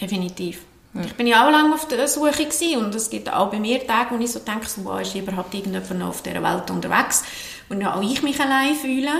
definitiv. 0.00 0.60
Ich 1.04 1.14
bin 1.14 1.26
ja 1.26 1.46
auch 1.46 1.50
lange 1.52 1.74
auf 1.74 1.86
der 1.86 2.08
Suche 2.08 2.30
gewesen 2.32 2.84
und 2.84 2.94
es 2.94 3.10
gibt 3.10 3.32
auch 3.32 3.50
bei 3.50 3.58
mir 3.60 3.86
Tage, 3.86 4.14
wo 4.14 4.22
ich 4.22 4.32
so 4.32 4.40
denke, 4.40 4.66
so, 4.66 4.84
wow, 4.84 5.00
ist 5.00 5.14
überhaupt 5.14 5.54
irgendjemand 5.54 5.98
noch 5.98 6.08
auf 6.08 6.22
dieser 6.22 6.42
Welt 6.42 6.70
unterwegs, 6.70 7.22
wo 7.68 7.74
auch 7.84 8.02
ich 8.02 8.22
mich 8.22 8.40
allein 8.40 8.74
fühle. 8.74 9.10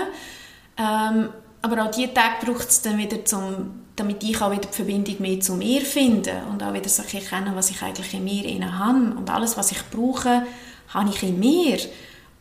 Ähm, 0.77 1.29
aber 1.61 1.85
auch 1.85 1.91
diese 1.91 2.13
Tage 2.13 2.45
braucht 2.45 2.69
es 2.69 2.81
dann 2.81 2.97
wieder, 2.97 3.23
zum, 3.23 3.83
damit 3.95 4.23
ich 4.23 4.41
auch 4.41 4.51
wieder 4.51 4.67
die 4.67 4.75
Verbindung 4.75 5.15
mehr 5.19 5.39
zu 5.39 5.53
mir 5.53 5.81
finde 5.81 6.41
und 6.49 6.63
auch 6.63 6.73
wieder 6.73 6.89
so 6.89 7.03
erkennen, 7.03 7.55
was 7.55 7.69
ich 7.69 7.81
eigentlich 7.81 8.13
in 8.13 8.23
mir 8.23 8.45
innen 8.45 8.79
habe. 8.79 9.15
Und 9.17 9.29
alles, 9.29 9.57
was 9.57 9.71
ich 9.71 9.81
brauche, 9.91 10.43
habe 10.89 11.09
ich 11.09 11.21
in 11.23 11.39
mir. 11.39 11.77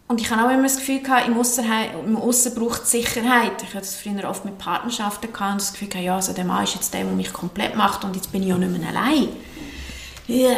Und 0.08 0.22
ich 0.22 0.30
habe 0.30 0.48
auch 0.48 0.50
immer 0.50 0.62
das 0.62 0.76
Gefühl 0.76 1.00
gehabt, 1.00 1.28
im 1.28 1.38
Aussen, 1.38 1.66
im 2.06 2.16
Aussen 2.16 2.54
braucht 2.54 2.84
es 2.84 2.90
Sicherheit. 2.90 3.62
Ich 3.62 3.74
hatte 3.74 3.80
das 3.80 3.94
früher 3.94 4.28
oft 4.28 4.46
mit 4.46 4.56
Partnerschaften 4.56 5.30
gehabt 5.30 5.52
und 5.52 5.60
das 5.60 5.72
Gefühl 5.72 5.88
gehabt, 5.88 6.06
ja, 6.06 6.16
also 6.16 6.32
der 6.32 6.46
Mann 6.46 6.64
ist 6.64 6.74
jetzt 6.74 6.94
der, 6.94 7.04
der 7.04 7.12
mich 7.12 7.30
komplett 7.30 7.76
macht 7.76 8.04
und 8.04 8.16
jetzt 8.16 8.32
bin 8.32 8.42
ich 8.42 8.48
ja 8.48 8.56
nicht 8.56 8.78
mehr 8.78 8.88
allein. 8.88 9.28
Ja, 10.26 10.50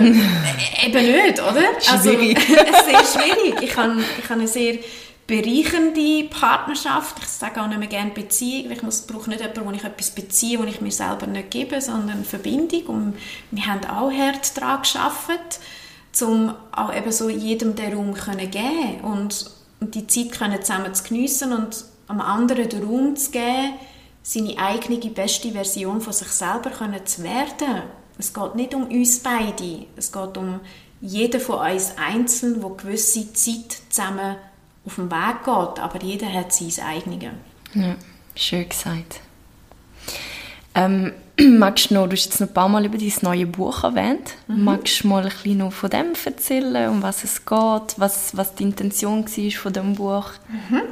äh, 0.00 0.86
eben 0.86 1.06
nicht, 1.06 1.40
oder? 1.40 1.80
Schwierig. 1.80 2.38
Also, 2.48 2.90
sehr 2.90 3.22
schwierig. 3.22 3.62
Ich 3.62 3.76
habe, 3.76 4.02
ich 4.18 4.24
habe 4.24 4.40
eine 4.40 4.48
sehr 4.48 4.78
bereichernde 5.26 6.24
Partnerschaft. 6.24 7.16
Ich 7.20 7.28
sage 7.28 7.62
auch 7.62 7.66
nicht 7.66 7.78
mehr 7.78 7.88
gerne 7.88 8.10
Beziehung, 8.10 8.70
ich 8.70 8.82
muss, 8.82 9.02
brauche 9.02 9.30
nicht 9.30 9.40
jemanden, 9.40 9.66
wo 9.66 9.70
ich 9.70 9.84
etwas 9.84 10.10
beziehe, 10.10 10.58
wo 10.58 10.64
ich 10.64 10.80
mir 10.80 10.90
selber 10.90 11.26
nicht 11.26 11.50
gebe, 11.50 11.80
sondern 11.80 12.24
Verbindung. 12.24 12.86
Und 12.86 13.18
wir 13.50 13.66
haben 13.66 13.84
auch 13.86 14.10
hart 14.10 14.56
daran 14.56 14.82
gearbeitet, 14.82 15.60
um 16.22 16.54
auch 16.72 16.94
eben 16.94 17.12
so 17.12 17.28
jedem 17.28 17.74
den 17.74 17.94
Raum 17.94 18.14
können 18.14 18.50
geben 18.50 19.00
und, 19.02 19.50
die 19.80 20.06
Zeit 20.06 20.32
können 20.32 20.62
zusammen 20.62 20.94
zu 20.94 21.04
geniessen 21.04 21.52
und 21.52 21.84
am 22.06 22.20
anderen 22.22 22.70
den 22.70 22.84
Raum 22.84 23.16
zu 23.16 23.32
geben, 23.32 23.74
seine 24.22 24.56
eigene 24.56 25.10
beste 25.10 25.52
Version 25.52 26.00
von 26.00 26.12
sich 26.14 26.28
selber 26.28 26.70
können 26.70 27.04
zu 27.04 27.22
werden. 27.22 27.82
Es 28.16 28.32
geht 28.32 28.54
nicht 28.54 28.74
um 28.74 28.86
uns 28.86 29.20
beide, 29.20 29.84
es 29.96 30.10
geht 30.10 30.38
um 30.38 30.60
jeden 31.02 31.38
von 31.38 31.70
uns 31.70 31.92
einzeln, 31.98 32.62
der 32.62 32.70
gewisse 32.70 33.30
Zeit 33.34 33.76
zusammen 33.90 34.36
auf 34.86 34.94
dem 34.94 35.10
Weg 35.10 35.44
geht, 35.44 35.80
aber 35.82 36.02
jeder 36.02 36.32
hat 36.32 36.52
sein 36.52 36.86
eigenes. 36.86 37.32
Ja, 37.74 37.96
schön 38.34 38.68
gesagt. 38.68 39.20
Ähm, 40.74 41.12
magst 41.58 41.90
du 41.90 41.94
noch, 41.94 42.06
du 42.06 42.12
hast 42.12 42.24
jetzt 42.26 42.40
noch 42.40 42.48
ein 42.48 42.54
paar 42.54 42.68
Mal 42.68 42.84
über 42.84 42.98
dein 42.98 43.12
neue 43.22 43.46
Buch 43.46 43.84
erwähnt, 43.84 44.30
mhm. 44.46 44.64
magst 44.64 45.02
du 45.02 45.08
mal 45.08 45.22
ein 45.24 45.30
bisschen 45.30 45.58
noch 45.58 45.72
von 45.72 45.90
dem 45.90 46.06
erzählen, 46.24 46.90
um 46.90 47.02
was 47.02 47.24
es 47.24 47.44
geht, 47.44 47.94
was, 47.98 48.36
was 48.36 48.54
die 48.54 48.64
Intention 48.64 49.24
war 49.26 49.50
von 49.50 49.72
dem 49.72 49.94
Buch? 49.94 50.30
Mhm. 50.48 50.82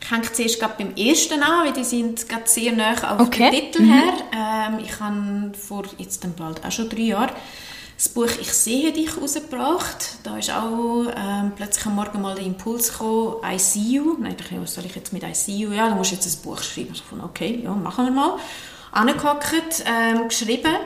Ich 0.00 0.10
hänge 0.10 0.32
zuerst 0.32 0.60
gerade 0.60 0.74
beim 0.78 0.94
ersten 0.94 1.42
an, 1.42 1.66
weil 1.66 1.72
die 1.72 1.84
sind 1.84 2.28
gerade 2.28 2.46
sehr 2.46 2.72
nah 2.72 2.92
auf 2.92 3.20
Okay. 3.20 3.50
den 3.50 3.60
Titel 3.60 3.82
her. 3.82 4.12
Ähm, 4.32 4.78
ich 4.82 5.00
habe 5.00 5.52
vor 5.58 5.84
jetzt 5.98 6.22
dann 6.22 6.34
bald 6.34 6.64
auch 6.64 6.70
schon 6.70 6.88
drei 6.88 7.00
Jahren 7.00 7.30
das 7.98 8.08
Buch 8.08 8.30
«Ich 8.40 8.52
sehe 8.52 8.92
dich» 8.92 9.16
rausgebracht. 9.20 10.18
Da 10.22 10.38
ist 10.38 10.52
auch 10.52 11.06
ähm, 11.16 11.50
plötzlich 11.56 11.84
am 11.86 11.96
Morgen 11.96 12.22
mal 12.22 12.36
der 12.36 12.44
Impuls 12.44 12.92
gekommen, 12.92 13.38
«I 13.44 13.58
see 13.58 13.96
you». 13.96 14.16
Nein, 14.20 14.36
ich 14.38 14.44
dachte, 14.44 14.62
was 14.62 14.74
soll 14.74 14.86
ich 14.86 14.94
jetzt 14.94 15.12
mit 15.12 15.24
«I 15.24 15.34
see 15.34 15.56
you»? 15.56 15.72
Ja, 15.72 15.88
du 15.88 15.96
musst 15.96 16.12
jetzt 16.12 16.26
ein 16.26 16.42
Buch 16.44 16.62
schreiben. 16.62 16.90
Ich 16.92 17.02
von 17.02 17.20
okay, 17.20 17.60
ja, 17.64 17.72
machen 17.72 18.04
wir 18.04 18.12
mal. 18.12 18.38
Angehockt, 18.92 19.84
ähm, 19.86 20.28
geschrieben. 20.28 20.76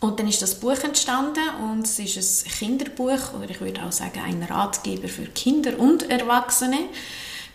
Und 0.00 0.20
dann 0.20 0.28
ist 0.28 0.42
das 0.42 0.56
Buch 0.56 0.82
entstanden 0.84 1.40
und 1.62 1.86
es 1.86 1.98
ist 1.98 2.46
ein 2.46 2.52
Kinderbuch 2.52 3.32
oder 3.38 3.48
ich 3.48 3.60
würde 3.60 3.82
auch 3.82 3.92
sagen 3.92 4.20
ein 4.22 4.42
Ratgeber 4.42 5.08
für 5.08 5.24
Kinder 5.26 5.78
und 5.78 6.10
Erwachsene. 6.10 6.78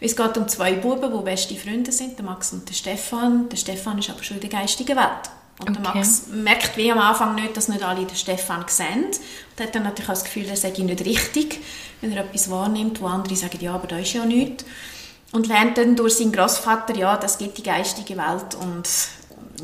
Es 0.02 0.16
geht 0.16 0.38
um 0.38 0.48
zwei 0.48 0.74
Buben, 0.74 1.12
die 1.16 1.24
beste 1.24 1.56
Freunde 1.56 1.92
sind, 1.92 2.18
der 2.18 2.26
Max 2.26 2.54
und 2.54 2.68
der 2.68 2.74
Stefan. 2.74 3.50
Der 3.50 3.58
Stefan 3.58 4.00
ist 4.00 4.10
aber 4.10 4.24
schon 4.24 4.38
in 4.38 4.42
der 4.42 4.50
geistigen 4.50 4.98
Welt. 4.98 5.30
Und 5.60 5.76
der 5.76 5.86
Okay. 5.86 5.98
Max 6.00 6.28
merkt 6.32 6.78
wie 6.78 6.92
am 6.92 7.00
Anfang 7.00 7.36
nicht, 7.36 7.56
dass 7.56 7.68
nicht 7.68 7.84
alle 7.84 8.06
den 8.06 8.16
Stefan 8.16 8.66
sehen. 8.68 9.06
Und 9.06 9.64
hat 9.64 9.76
dann 9.76 9.84
natürlich 9.84 10.10
auch 10.10 10.14
das 10.14 10.24
Gefühl, 10.24 10.46
er 10.48 10.56
sei 10.56 10.70
nicht 10.70 11.06
richtig, 11.06 11.60
wenn 12.02 12.14
er 12.14 12.24
etwas 12.24 12.50
wahrnimmt, 12.50 13.02
wo 13.02 13.08
andere 13.08 13.36
sagen, 13.36 13.60
ja, 13.62 13.76
aber 13.76 13.88
da 13.88 14.00
ist 14.00 14.14
ja 14.14 14.26
nichts. 14.26 14.64
Und 15.34 15.48
lernt 15.48 15.78
dann 15.78 15.96
durch 15.96 16.16
seinen 16.16 16.32
Großvater, 16.32 16.96
ja, 16.96 17.18
das 17.18 17.38
gibt 17.38 17.58
die 17.58 17.64
geistige 17.64 18.18
Welt 18.18 18.56
und 18.56 18.88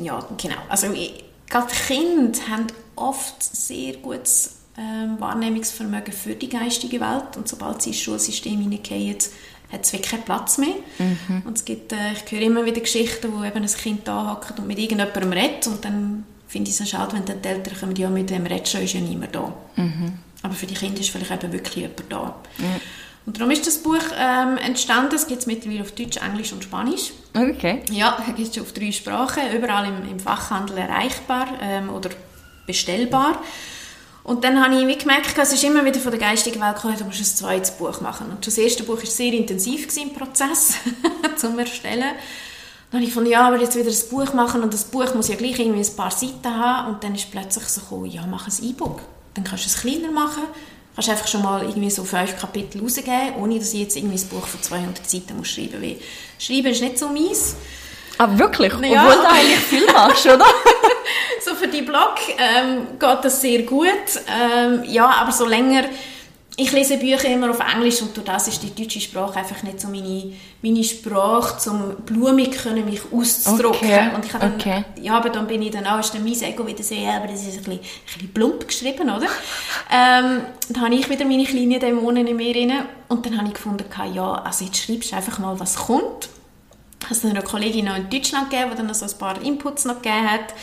ja, 0.00 0.18
genau. 0.36 0.56
Also 0.68 0.92
ich- 0.92 1.24
gerade 1.48 1.72
Kinder 1.86 2.38
haben 2.50 2.66
oft 2.96 3.42
sehr 3.42 3.94
gutes 3.96 4.52
ähm, 4.78 5.18
Wahrnehmungsvermögen 5.18 6.12
für 6.12 6.34
die 6.34 6.48
geistige 6.48 7.00
Welt 7.00 7.36
und 7.36 7.48
sobald 7.48 7.80
sie 7.82 7.90
ins 7.90 8.00
Schulsystem 8.00 8.60
hineingehen, 8.60 9.16
hat 9.72 9.84
es 9.84 9.92
wirklich 9.92 10.10
keinen 10.12 10.22
Platz 10.22 10.58
mehr. 10.58 10.74
Und 11.46 11.56
es 11.56 11.64
gibt, 11.64 11.92
äh, 11.92 12.12
ich 12.12 12.30
höre 12.30 12.42
immer 12.42 12.64
wieder 12.64 12.80
Geschichten, 12.80 13.32
wo 13.32 13.42
eben 13.42 13.62
ein 13.62 13.66
Kind 13.66 14.06
da 14.06 14.32
hockt 14.32 14.58
und 14.58 14.66
mit 14.66 14.78
irgendjemandem 14.78 15.32
redet 15.32 15.66
und 15.66 15.84
dann 15.84 16.24
finde 16.46 16.70
ich 16.70 16.78
es 16.80 16.88
schade, 16.88 17.14
wenn 17.16 17.24
dann 17.24 17.40
die 17.42 17.48
Eltern 17.48 17.74
kommen, 17.78 17.96
ja, 17.96 18.08
mit 18.10 18.28
dem 18.30 18.44
redest 18.46 18.74
du, 18.74 18.78
ist 18.78 18.92
ja 18.92 19.00
niemand 19.00 19.34
da. 19.34 19.52
Aber 20.42 20.54
für 20.54 20.66
die 20.66 20.74
Kinder 20.74 21.00
ist 21.00 21.10
vielleicht 21.10 21.32
eben 21.32 21.52
wirklich 21.52 21.76
jemand 21.76 22.02
da. 22.10 22.34
Und 23.26 23.38
darum 23.38 23.50
ist 23.50 23.66
das 23.66 23.78
Buch 23.78 23.98
ähm, 24.16 24.56
entstanden. 24.56 25.16
Es 25.16 25.26
gibt 25.26 25.40
es 25.40 25.46
mittlerweile 25.46 25.82
auf 25.82 25.92
Deutsch, 25.92 26.16
Englisch 26.16 26.52
und 26.52 26.62
Spanisch. 26.62 27.12
Okay. 27.34 27.82
Ja, 27.90 28.16
es 28.20 28.34
gibt 28.36 28.56
es 28.56 28.62
auf 28.62 28.72
drei 28.72 28.92
Sprachen, 28.92 29.52
überall 29.52 29.86
im, 29.88 30.08
im 30.08 30.20
Fachhandel 30.20 30.78
erreichbar 30.78 31.48
ähm, 31.60 31.90
oder 31.90 32.10
bestellbar. 32.66 33.42
Und 34.22 34.42
dann 34.42 34.60
habe 34.60 34.74
ich 34.74 34.98
gemerkt, 34.98 35.38
es 35.38 35.52
ist 35.52 35.62
immer 35.62 35.84
wieder 35.84 36.00
von 36.00 36.10
der 36.10 36.20
geistigen 36.20 36.60
Welt 36.60 36.76
gekommen, 36.76 36.96
du 36.98 37.04
musst 37.04 37.20
ein 37.20 37.24
zweites 37.24 37.70
Buch 37.72 38.00
machen. 38.00 38.28
Und 38.30 38.44
das 38.44 38.58
erste 38.58 38.82
Buch 38.82 38.96
war 38.96 39.06
sehr 39.06 39.32
intensiv 39.32 39.96
im 39.96 40.12
Prozess 40.12 40.74
zum 41.36 41.58
Erstellen. 41.58 42.12
Dann 42.90 43.00
habe 43.00 43.02
ich 43.02 43.10
gefunden, 43.10 43.30
ja, 43.30 43.46
aber 43.46 43.60
jetzt 43.60 43.76
wieder 43.76 43.90
ein 43.90 44.10
Buch 44.10 44.32
machen 44.34 44.62
und 44.62 44.72
das 44.72 44.84
Buch 44.84 45.14
muss 45.14 45.28
ja 45.28 45.36
gleich 45.36 45.58
irgendwie 45.58 45.80
ein 45.80 45.96
paar 45.96 46.10
Seiten 46.10 46.54
haben. 46.54 46.94
Und 46.94 47.04
dann 47.04 47.14
ist 47.14 47.30
plötzlich 47.30 47.64
so 47.66 47.80
gekommen, 47.80 48.06
ja, 48.06 48.26
mach 48.26 48.46
ein 48.46 48.64
E-Book. 48.64 49.00
Dann 49.34 49.44
kannst 49.44 49.64
du 49.64 49.68
es 49.68 49.80
kleiner 49.80 50.10
machen, 50.10 50.44
kannst 50.96 51.10
einfach 51.10 51.28
schon 51.28 51.42
mal 51.42 51.62
irgendwie 51.62 51.90
so 51.90 52.04
fünf 52.04 52.38
Kapitel 52.38 52.80
rausgeben, 52.80 53.34
ohne 53.38 53.58
dass 53.58 53.72
ich 53.74 53.80
jetzt 53.80 53.96
irgendwie 53.96 54.16
ein 54.18 54.28
Buch 54.28 54.46
von 54.46 54.62
200 54.62 55.08
Seiten 55.08 55.36
muss 55.36 55.48
schreiben 55.48 55.80
muss. 55.80 55.98
Schreiben 56.38 56.68
ist 56.68 56.80
nicht 56.80 56.98
so 56.98 57.08
meins. 57.08 57.54
Ah, 58.18 58.28
wirklich? 58.32 58.72
Ja. 58.72 59.06
Obwohl 59.06 59.22
du 59.22 59.28
eigentlich 59.28 59.58
viel 59.58 59.86
machst, 59.92 60.24
oder? 60.26 60.44
so 61.44 61.54
für 61.54 61.68
die 61.68 61.82
Blog 61.82 62.14
ähm, 62.38 62.98
geht 62.98 63.18
das 63.24 63.40
sehr 63.40 63.62
gut. 63.62 63.90
Ähm, 64.26 64.84
ja, 64.84 65.06
aber 65.06 65.32
so 65.32 65.46
länger... 65.46 65.84
Ich 66.58 66.72
lese 66.72 66.96
Bücher 66.96 67.28
immer 67.28 67.50
auf 67.50 67.60
Englisch 67.60 68.00
und 68.00 68.16
durch 68.16 68.24
das 68.26 68.48
ist 68.48 68.62
die 68.62 68.74
deutsche 68.74 68.98
Sprache 69.00 69.38
einfach 69.38 69.62
nicht 69.62 69.78
so 69.78 69.88
meine, 69.88 70.32
meine 70.62 70.82
Sprache, 70.82 71.70
um 71.70 71.96
blumig 71.96 72.52
können 72.52 72.86
mich 72.86 73.00
auszudrücken. 73.12 73.88
Okay. 73.88 74.10
Und 74.14 74.24
ich 74.24 74.32
dann, 74.32 74.54
okay. 74.54 74.84
ja, 75.02 75.18
aber 75.18 75.28
dann 75.28 75.46
bin 75.46 75.60
ich 75.60 75.70
dann 75.70 75.86
auch, 75.86 76.00
ist 76.00 76.14
dann 76.14 76.24
mein 76.24 76.40
Ego 76.40 76.66
wieder 76.66 76.82
so, 76.82 76.94
ja, 76.94 77.18
aber 77.18 77.26
das 77.26 77.42
ist 77.42 77.58
ein 77.58 77.64
bisschen, 77.64 77.72
ein 77.72 77.80
bisschen 78.06 78.32
plump 78.32 78.66
geschrieben, 78.66 79.10
oder? 79.10 79.26
ähm, 79.92 80.40
dann 80.70 80.82
habe 80.82 80.94
ich 80.94 81.10
wieder 81.10 81.26
meine 81.26 81.44
kleinen 81.44 81.78
Dämonen 81.78 82.26
in 82.26 82.36
mir 82.36 82.56
rein 82.56 82.86
und 83.08 83.26
dann 83.26 83.36
habe 83.36 83.48
ich 83.48 83.54
gefunden, 83.54 83.84
ja, 84.14 84.32
also 84.42 84.64
jetzt 84.64 84.78
schreibst 84.78 85.12
du 85.12 85.16
einfach 85.16 85.38
mal, 85.38 85.60
was 85.60 85.76
kommt 85.76 86.30
es 87.10 87.24
eine 87.24 87.42
Kollegin 87.42 87.84
noch 87.86 87.96
in 87.96 88.08
Deutschland 88.10 88.50
gegeben, 88.50 88.70
die 88.72 88.76
dann 88.78 88.94
so 88.94 89.04
ein 89.04 89.18
paar 89.18 89.40
Inputs 89.42 89.84
noch 89.84 90.02
gegeben 90.02 90.30
hat. 90.30 90.54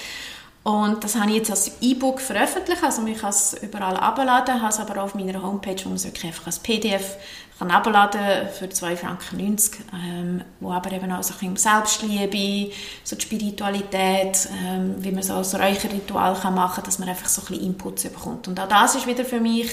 Und 0.64 1.04
das 1.04 1.16
habe 1.16 1.30
ich 1.30 1.38
jetzt 1.38 1.52
als 1.52 1.72
E-Book 1.82 2.22
veröffentlicht, 2.22 2.82
also 2.84 3.06
ich 3.06 3.20
kann 3.20 3.32
es 3.32 3.54
überall 3.62 3.98
abladen, 3.98 4.62
habe 4.62 4.72
es 4.72 4.80
aber 4.80 5.02
auch 5.02 5.06
auf 5.06 5.16
meiner 5.16 5.44
Homepage, 5.44 5.76
wo 5.84 5.90
man 5.90 5.98
es 5.98 6.06
wirklich 6.06 6.26
einfach 6.26 6.46
als 6.46 6.60
PDF 6.60 7.18
kann 7.60 7.70
abladen 7.70 8.48
für 8.58 8.66
2,90 8.66 8.96
Franken, 8.96 9.68
ähm, 9.94 10.42
wo 10.62 10.72
aber 10.72 10.92
eben 10.94 11.12
auch 11.12 11.22
so 11.22 11.34
ein 11.34 11.54
bisschen 11.54 11.58
Selbstliebe, 11.58 12.74
so 13.04 13.18
die 13.18 13.22
Spiritualität, 13.22 14.48
ähm, 14.66 14.96
wie 15.00 15.12
man 15.12 15.22
so 15.22 15.34
ein 15.34 15.44
Räucherritual 15.44 16.36
kann 16.36 16.56
machen 16.56 16.76
kann, 16.76 16.86
dass 16.86 16.98
man 16.98 17.10
einfach 17.10 17.28
so 17.28 17.42
ein 17.42 17.48
bisschen 17.48 17.66
Inputs 17.66 18.04
bekommt. 18.04 18.48
Und 18.48 18.58
auch 18.60 18.70
das 18.70 18.96
ist 18.96 19.06
wieder 19.06 19.26
für 19.26 19.42
mich 19.42 19.70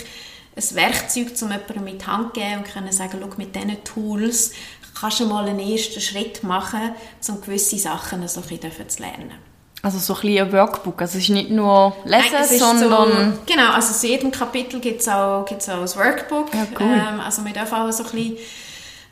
ein 0.56 0.74
Werkzeug, 0.74 1.28
um 1.40 1.50
jemandem 1.52 1.84
mit 1.84 2.06
Hand 2.06 2.34
zu 2.34 2.40
geben 2.40 2.58
und 2.58 2.64
können 2.64 2.90
sagen, 2.90 3.18
schau, 3.20 3.36
mit 3.36 3.54
diesen 3.54 3.84
Tools 3.84 4.52
kannst 5.00 5.20
du 5.20 5.26
mal 5.26 5.48
einen 5.48 5.60
ersten 5.60 6.00
Schritt 6.00 6.42
machen, 6.42 6.94
um 7.28 7.40
gewisse 7.40 7.78
Sachen 7.78 8.26
so 8.26 8.40
ein 8.40 8.58
bisschen 8.58 8.88
zu 8.88 9.02
lernen. 9.02 9.49
Also 9.82 9.98
so 9.98 10.14
ein 10.14 10.20
bisschen 10.20 10.46
ein 10.46 10.52
Workbook, 10.52 11.00
also 11.00 11.16
es 11.16 11.24
ist 11.24 11.30
nicht 11.30 11.50
nur 11.50 11.96
lesen, 12.04 12.26
Nein, 12.32 12.58
sondern... 12.58 13.32
So, 13.32 13.38
genau, 13.46 13.72
also 13.72 13.94
zu 13.94 14.06
jedem 14.06 14.30
Kapitel 14.30 14.78
gibt 14.78 15.00
es 15.00 15.08
auch, 15.08 15.46
gibt's 15.46 15.70
auch 15.70 15.80
ein 15.80 15.88
Workbook. 15.88 16.52
Ja, 16.52 16.66
cool. 16.78 16.86
Ähm, 16.86 17.20
also 17.20 17.44
wir 17.44 17.52
dürfen 17.52 17.74
auch 17.74 17.90
so 17.90 18.04
ein 18.04 18.10
bisschen 18.10 18.36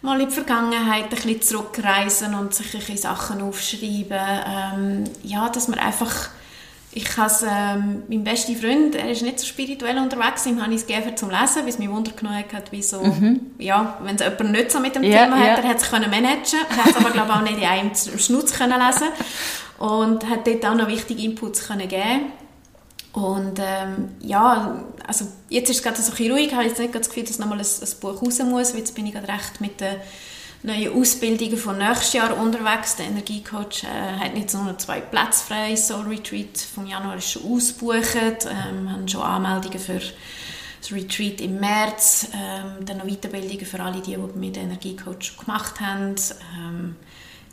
mal 0.03 0.21
in 0.21 0.29
die 0.29 0.35
Vergangenheit 0.35 1.05
ein 1.05 1.09
bisschen 1.09 1.41
zurückreisen 1.41 2.35
und 2.35 2.55
sich 2.55 2.67
ein 2.75 2.81
bisschen 2.81 2.99
Sachen 2.99 3.41
aufschreiben. 3.41 4.19
Ähm, 4.19 5.05
ja, 5.23 5.49
dass 5.49 5.69
man 5.69 5.79
einfach 5.79 6.31
ich 6.91 7.17
habe 7.17 7.33
ähm, 7.47 8.03
mein 8.09 8.25
bester 8.25 8.55
Freund, 8.55 8.95
er 8.95 9.11
ist 9.11 9.23
nicht 9.23 9.39
so 9.39 9.47
spirituell 9.47 9.99
unterwegs, 9.99 10.47
ihm 10.47 10.61
habe 10.61 10.73
ich 10.73 10.81
es 10.81 10.87
gegeben 10.87 11.17
zum 11.17 11.31
Lesen, 11.31 11.63
weil 11.63 11.69
es 11.69 11.79
mich 11.79 11.89
Wunder 11.89 12.13
genommen 12.13 12.43
hat, 12.53 12.73
wie 12.73 12.83
so, 12.83 13.03
mhm. 13.03 13.41
ja, 13.59 13.99
wenn 14.03 14.17
es 14.17 14.23
jemand 14.23 14.53
nicht 14.53 14.73
so 14.73 14.81
mit 14.81 14.95
dem 14.97 15.05
yeah, 15.05 15.25
Thema 15.25 15.37
yeah. 15.37 15.57
hat, 15.57 15.65
er 15.65 15.69
hat 15.69 15.77
es 15.77 15.91
können 15.91 16.11
managen, 16.11 16.61
er 16.69 16.85
hat 16.85 16.91
es 16.91 16.97
aber 16.97 17.11
glaube 17.11 17.35
auch 17.35 17.43
nicht 17.43 17.59
in 17.59 17.65
einem 17.65 17.95
Schnutz 17.95 18.55
können 18.55 18.81
lesen 18.81 19.09
und 19.79 20.29
hat 20.29 20.47
dort 20.47 20.65
auch 20.67 20.75
noch 20.75 20.89
wichtige 20.89 21.23
Inputs 21.23 21.67
können 21.67 21.89
geben 21.89 22.33
und 23.13 23.59
ähm, 23.59 24.11
ja, 24.21 24.85
also 25.07 25.27
jetzt 25.49 25.71
ist 25.71 25.79
es 25.79 25.83
gerade 25.83 26.01
so 26.01 26.13
ein 26.13 26.31
ruhig, 26.31 26.49
ich 26.49 26.55
habe 26.55 26.65
jetzt 26.65 26.79
nicht 26.79 26.95
das 26.95 27.09
Gefühl, 27.09 27.25
dass 27.25 27.39
nochmal 27.39 27.59
ein, 27.59 27.67
ein 27.67 28.01
Buch 28.01 28.23
raus 28.23 28.39
muss, 28.41 28.75
jetzt 28.75 28.95
bin 28.95 29.07
ich 29.07 29.13
gerade 29.15 29.29
recht 29.29 29.61
mit 29.61 29.81
der 29.81 29.97
neue 30.63 30.93
Ausbildungen 30.93 31.57
von 31.57 31.79
nächstes 31.79 32.13
Jahr 32.13 32.37
unterwegs. 32.37 32.97
Der 32.97 33.07
Energiecoach 33.07 33.85
äh, 33.85 34.19
hat 34.19 34.37
jetzt 34.37 34.55
nur 34.55 34.65
noch 34.65 34.77
zwei 34.77 35.01
Plätze 35.01 35.45
frei. 35.45 35.77
Soul 35.77 36.07
Retreat 36.07 36.59
vom 36.59 36.87
Januar 36.87 37.17
ist 37.17 37.31
schon 37.31 37.51
ausgebucht. 37.51 38.47
Ähm, 38.47 38.91
haben 38.91 39.09
schon 39.09 39.23
Anmeldungen 39.23 39.79
für 39.79 40.01
das 40.01 40.93
Retreat 40.93 41.41
im 41.41 41.61
März. 41.61 42.29
Ähm, 42.35 42.85
dann 42.85 42.99
noch 42.99 43.07
Weiterbildungen 43.07 43.67
für 43.67 43.81
alle, 43.81 44.01
die, 44.01 44.17
die 44.17 44.53
den 44.53 44.65
Energiecoach 44.65 45.39
gemacht 45.39 45.81
haben. 45.81 46.17
Ähm, 46.59 46.97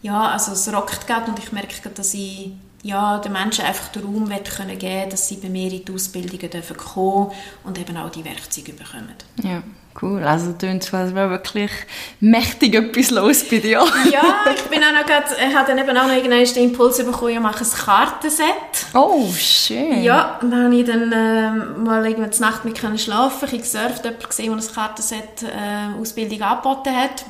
ja, 0.05 0.29
also 0.29 0.51
es 0.51 0.71
rockt 0.71 1.07
gerade 1.07 1.31
und 1.31 1.39
ich 1.39 1.51
merke 1.51 1.81
gerade, 1.81 1.95
dass 1.95 2.13
ich 2.13 2.51
ja, 2.83 3.17
den 3.17 3.31
Menschen 3.31 3.65
einfach 3.65 3.87
den 3.87 4.03
Raum 4.03 4.29
geben 4.29 4.43
können, 4.43 5.09
dass 5.09 5.27
sie 5.27 5.37
bei 5.37 5.49
mir 5.49 5.73
in 5.73 5.83
die 5.83 5.91
Ausbildungen 5.91 6.47
dürfen 6.47 6.77
kommen 6.77 7.31
und 7.63 7.79
eben 7.79 7.97
auch 7.97 8.11
die 8.11 8.23
Werkzeuge 8.23 8.73
bekommen. 8.73 9.15
Ja, 9.41 9.63
cool. 10.03 10.23
Also 10.23 10.51
tönt 10.51 10.93
als 10.93 11.15
wäre 11.15 11.31
wirklich 11.31 11.71
mächtig 12.19 12.75
etwas 12.75 13.09
los 13.09 13.43
bei 13.49 13.57
dir. 13.57 13.83
ja, 14.11 14.45
ich 14.55 14.61
bin 14.65 14.83
auch 14.83 14.93
noch 14.93 15.07
grad, 15.07 15.25
ich 15.31 15.55
habe 15.55 15.67
dann 15.67 15.79
eben 15.79 15.97
auch 15.97 16.05
noch 16.05 16.13
irgendeinen 16.13 16.45
Impuls 16.45 16.97
bekommen, 17.03 17.31
ich 17.31 17.39
mache 17.39 17.63
ein 17.63 17.71
Kartenset. 17.71 18.45
Oh, 18.93 19.25
schön. 19.35 20.03
Ja, 20.03 20.37
und 20.39 20.51
dann 20.51 20.65
habe 20.65 20.75
ich 20.75 20.85
dann 20.85 21.11
äh, 21.11 21.79
mal 21.79 22.05
irgendwann 22.05 22.39
Nacht 22.39 22.65
mit 22.65 22.77
schlafen. 22.77 23.45
Ich 23.45 23.51
habe 23.51 23.57
gesurft, 23.57 24.05
jemanden 24.05 24.27
gesehen, 24.27 24.55
der 24.55 24.63
ein 24.63 24.75
Kartenset 24.75 25.41
äh, 25.41 25.99
Ausbildung 25.99 26.41
angeboten 26.43 26.95
hat 26.95 27.25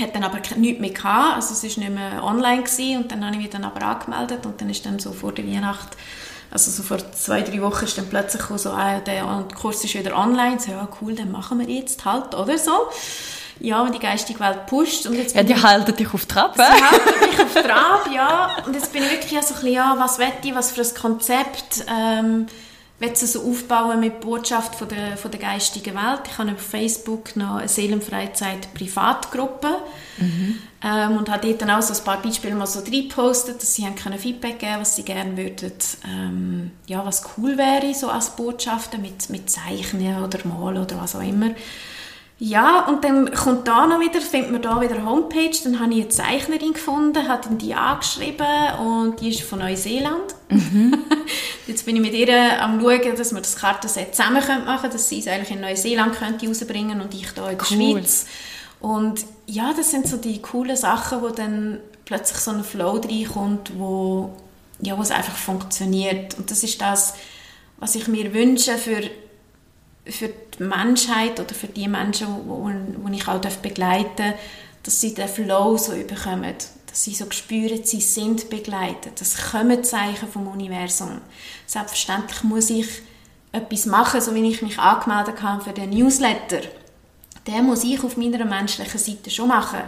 hat 0.00 0.14
dann 0.14 0.24
aber 0.24 0.38
nichts 0.56 0.80
mehr 0.80 0.90
gehabt, 0.90 1.36
also 1.36 1.52
es 1.52 1.62
war 1.62 1.84
nicht 1.84 1.94
mehr 1.94 2.24
online 2.24 2.62
gewesen. 2.62 3.02
und 3.02 3.12
dann 3.12 3.24
habe 3.24 3.36
ich 3.36 3.42
mich 3.42 3.50
dann 3.50 3.64
aber 3.64 3.82
angemeldet 3.82 4.46
und 4.46 4.60
dann 4.60 4.70
ist 4.70 4.84
dann 4.86 4.98
so 4.98 5.12
vor 5.12 5.32
der 5.32 5.46
Weihnacht, 5.46 5.96
also 6.50 6.70
so 6.70 6.82
vor 6.82 6.98
zwei, 7.12 7.42
drei 7.42 7.60
Wochen 7.60 7.84
ist 7.84 7.98
dann 7.98 8.08
plötzlich 8.08 8.42
so, 8.42 8.70
ah, 8.70 9.00
der 9.00 9.44
Kurs 9.60 9.84
ist 9.84 9.94
wieder 9.94 10.16
online, 10.16 10.58
so, 10.58 10.70
ja 10.70 10.88
cool, 11.00 11.14
dann 11.14 11.30
machen 11.30 11.58
wir 11.58 11.68
jetzt 11.68 12.04
halt, 12.04 12.34
oder 12.34 12.56
so. 12.58 12.72
Ja, 13.60 13.82
und 13.82 13.92
die 13.92 13.98
geistige 13.98 14.38
Welt 14.38 14.66
pusht. 14.66 15.06
Und 15.06 15.14
jetzt 15.14 15.34
ja, 15.34 15.42
die 15.42 15.60
halten 15.60 15.94
dich 15.96 16.14
auf 16.14 16.26
Trab, 16.26 16.54
Sie 16.56 16.62
halten 16.62 17.28
mich 17.28 17.40
auf 17.40 17.54
Trab, 17.54 18.08
ja. 18.14 18.56
Und 18.64 18.74
jetzt 18.74 18.92
bin 18.92 19.02
ich 19.02 19.10
wirklich 19.10 19.30
so 19.30 19.36
ein 19.36 19.60
bisschen, 19.60 19.72
ja, 19.72 19.96
was 19.98 20.18
will 20.18 20.28
ich, 20.42 20.54
was 20.54 20.72
für 20.72 20.82
ein 20.82 20.94
Konzept, 20.94 21.84
ähm, 21.88 22.46
möchte 23.00 23.26
so 23.26 23.42
aufbauen 23.42 24.00
mit 24.00 24.20
Botschaft 24.20 24.74
von 24.74 24.88
der, 24.88 25.16
von 25.16 25.30
der 25.30 25.40
geistigen 25.40 25.94
Welt. 25.94 26.22
Ich 26.30 26.38
habe 26.38 26.52
auf 26.52 26.60
Facebook 26.60 27.36
noch 27.36 27.56
eine 27.56 27.68
Seelenfreizeit 27.68 28.74
Privatgruppe 28.74 29.68
mhm. 30.18 30.58
ähm, 30.84 31.16
und 31.16 31.30
habe 31.30 31.46
dort 31.46 31.62
dann 31.62 31.70
auch 31.70 31.82
so 31.82 31.94
ein 31.94 32.04
paar 32.04 32.20
Beispiele 32.20 32.54
mal 32.54 32.66
so 32.66 32.80
reingepostet, 32.80 33.62
dass 33.62 33.74
sie 33.74 33.84
haben 33.84 33.94
können 33.94 34.18
Feedback 34.18 34.58
geben 34.58 34.80
was 34.80 34.96
sie 34.96 35.04
gerne 35.04 35.36
würden, 35.36 35.72
ähm, 36.08 36.70
ja, 36.86 37.04
was 37.06 37.22
cool 37.36 37.56
wäre, 37.56 37.94
so 37.94 38.08
als 38.08 38.30
Botschaften 38.30 39.00
mit, 39.00 39.30
mit 39.30 39.48
Zeichnen 39.48 40.22
oder 40.22 40.40
Malen 40.44 40.82
oder 40.82 41.00
was 41.00 41.14
auch 41.14 41.22
immer. 41.22 41.50
Ja, 42.40 42.86
und 42.86 43.02
dann 43.02 43.34
kommt 43.34 43.66
da 43.66 43.86
noch 43.88 43.98
wieder, 43.98 44.20
findet 44.20 44.52
man 44.52 44.62
da 44.62 44.80
wieder 44.80 44.94
eine 44.94 45.06
Homepage, 45.06 45.50
dann 45.64 45.80
habe 45.80 45.92
ich 45.92 46.02
eine 46.02 46.08
Zeichnerin 46.08 46.72
gefunden, 46.72 47.26
hat 47.26 47.48
die 47.60 47.74
angeschrieben 47.74 48.46
und 48.80 49.20
die 49.20 49.30
ist 49.30 49.42
von 49.42 49.58
Neuseeland. 49.58 50.36
Mhm. 50.48 50.96
Jetzt 51.66 51.84
bin 51.84 51.96
ich 51.96 52.02
mit 52.02 52.14
ihr 52.14 52.62
am 52.62 52.80
schauen, 52.80 53.16
dass 53.16 53.32
wir 53.34 53.40
das 53.40 53.56
Kartenset 53.56 54.14
zusammen 54.14 54.36
machen 54.36 54.64
können, 54.64 54.92
dass 54.92 55.08
sie 55.08 55.18
es 55.18 55.26
eigentlich 55.26 55.50
in 55.50 55.60
Neuseeland 55.60 56.14
könnte 56.14 56.46
rausbringen 56.46 57.00
und 57.00 57.12
ich 57.12 57.28
hier 57.32 57.50
in 57.50 57.58
der 57.58 57.66
cool. 57.70 57.94
Schweiz. 57.94 58.26
Und 58.80 59.24
ja, 59.46 59.72
das 59.76 59.90
sind 59.90 60.06
so 60.06 60.16
die 60.16 60.40
coolen 60.40 60.76
Sachen, 60.76 61.22
wo 61.22 61.30
dann 61.30 61.80
plötzlich 62.04 62.38
so 62.38 62.52
ein 62.52 62.62
Flow 62.62 63.00
reinkommt, 63.00 63.72
wo, 63.76 64.32
ja, 64.80 64.96
wo 64.96 65.02
es 65.02 65.10
einfach 65.10 65.36
funktioniert. 65.36 66.38
Und 66.38 66.52
das 66.52 66.62
ist 66.62 66.80
das, 66.80 67.14
was 67.78 67.96
ich 67.96 68.06
mir 68.06 68.32
wünsche 68.32 68.78
für 68.78 69.02
für 70.08 70.28
die 70.28 70.62
Menschheit 70.62 71.38
oder 71.40 71.54
für 71.54 71.68
die 71.68 71.88
Menschen, 71.88 72.26
die 73.06 73.16
ich 73.16 73.28
auch 73.28 73.40
begleiten 73.40 74.16
darf, 74.16 74.34
dass 74.82 75.00
sie 75.00 75.14
den 75.14 75.28
Flow 75.28 75.76
so 75.76 75.92
bekommen, 75.92 76.54
dass 76.86 77.04
sie 77.04 77.14
so 77.14 77.30
spüren, 77.30 77.84
sie 77.84 78.00
sind 78.00 78.48
begleitet. 78.48 79.20
Das 79.20 79.50
kommen 79.50 79.84
Zeichen 79.84 80.28
vom 80.28 80.46
Universum. 80.46 81.20
Selbstverständlich 81.66 82.42
muss 82.44 82.70
ich 82.70 82.88
etwas 83.52 83.86
machen, 83.86 84.20
so 84.20 84.34
wie 84.34 84.48
ich 84.48 84.62
mich 84.62 84.78
angemeldet 84.78 85.42
habe 85.42 85.62
für 85.62 85.72
den 85.72 85.90
Newsletter. 85.90 86.60
Den 87.46 87.66
muss 87.66 87.84
ich 87.84 88.02
auf 88.02 88.16
meiner 88.16 88.44
menschlichen 88.44 88.98
Seite 88.98 89.30
schon 89.30 89.48
machen. 89.48 89.80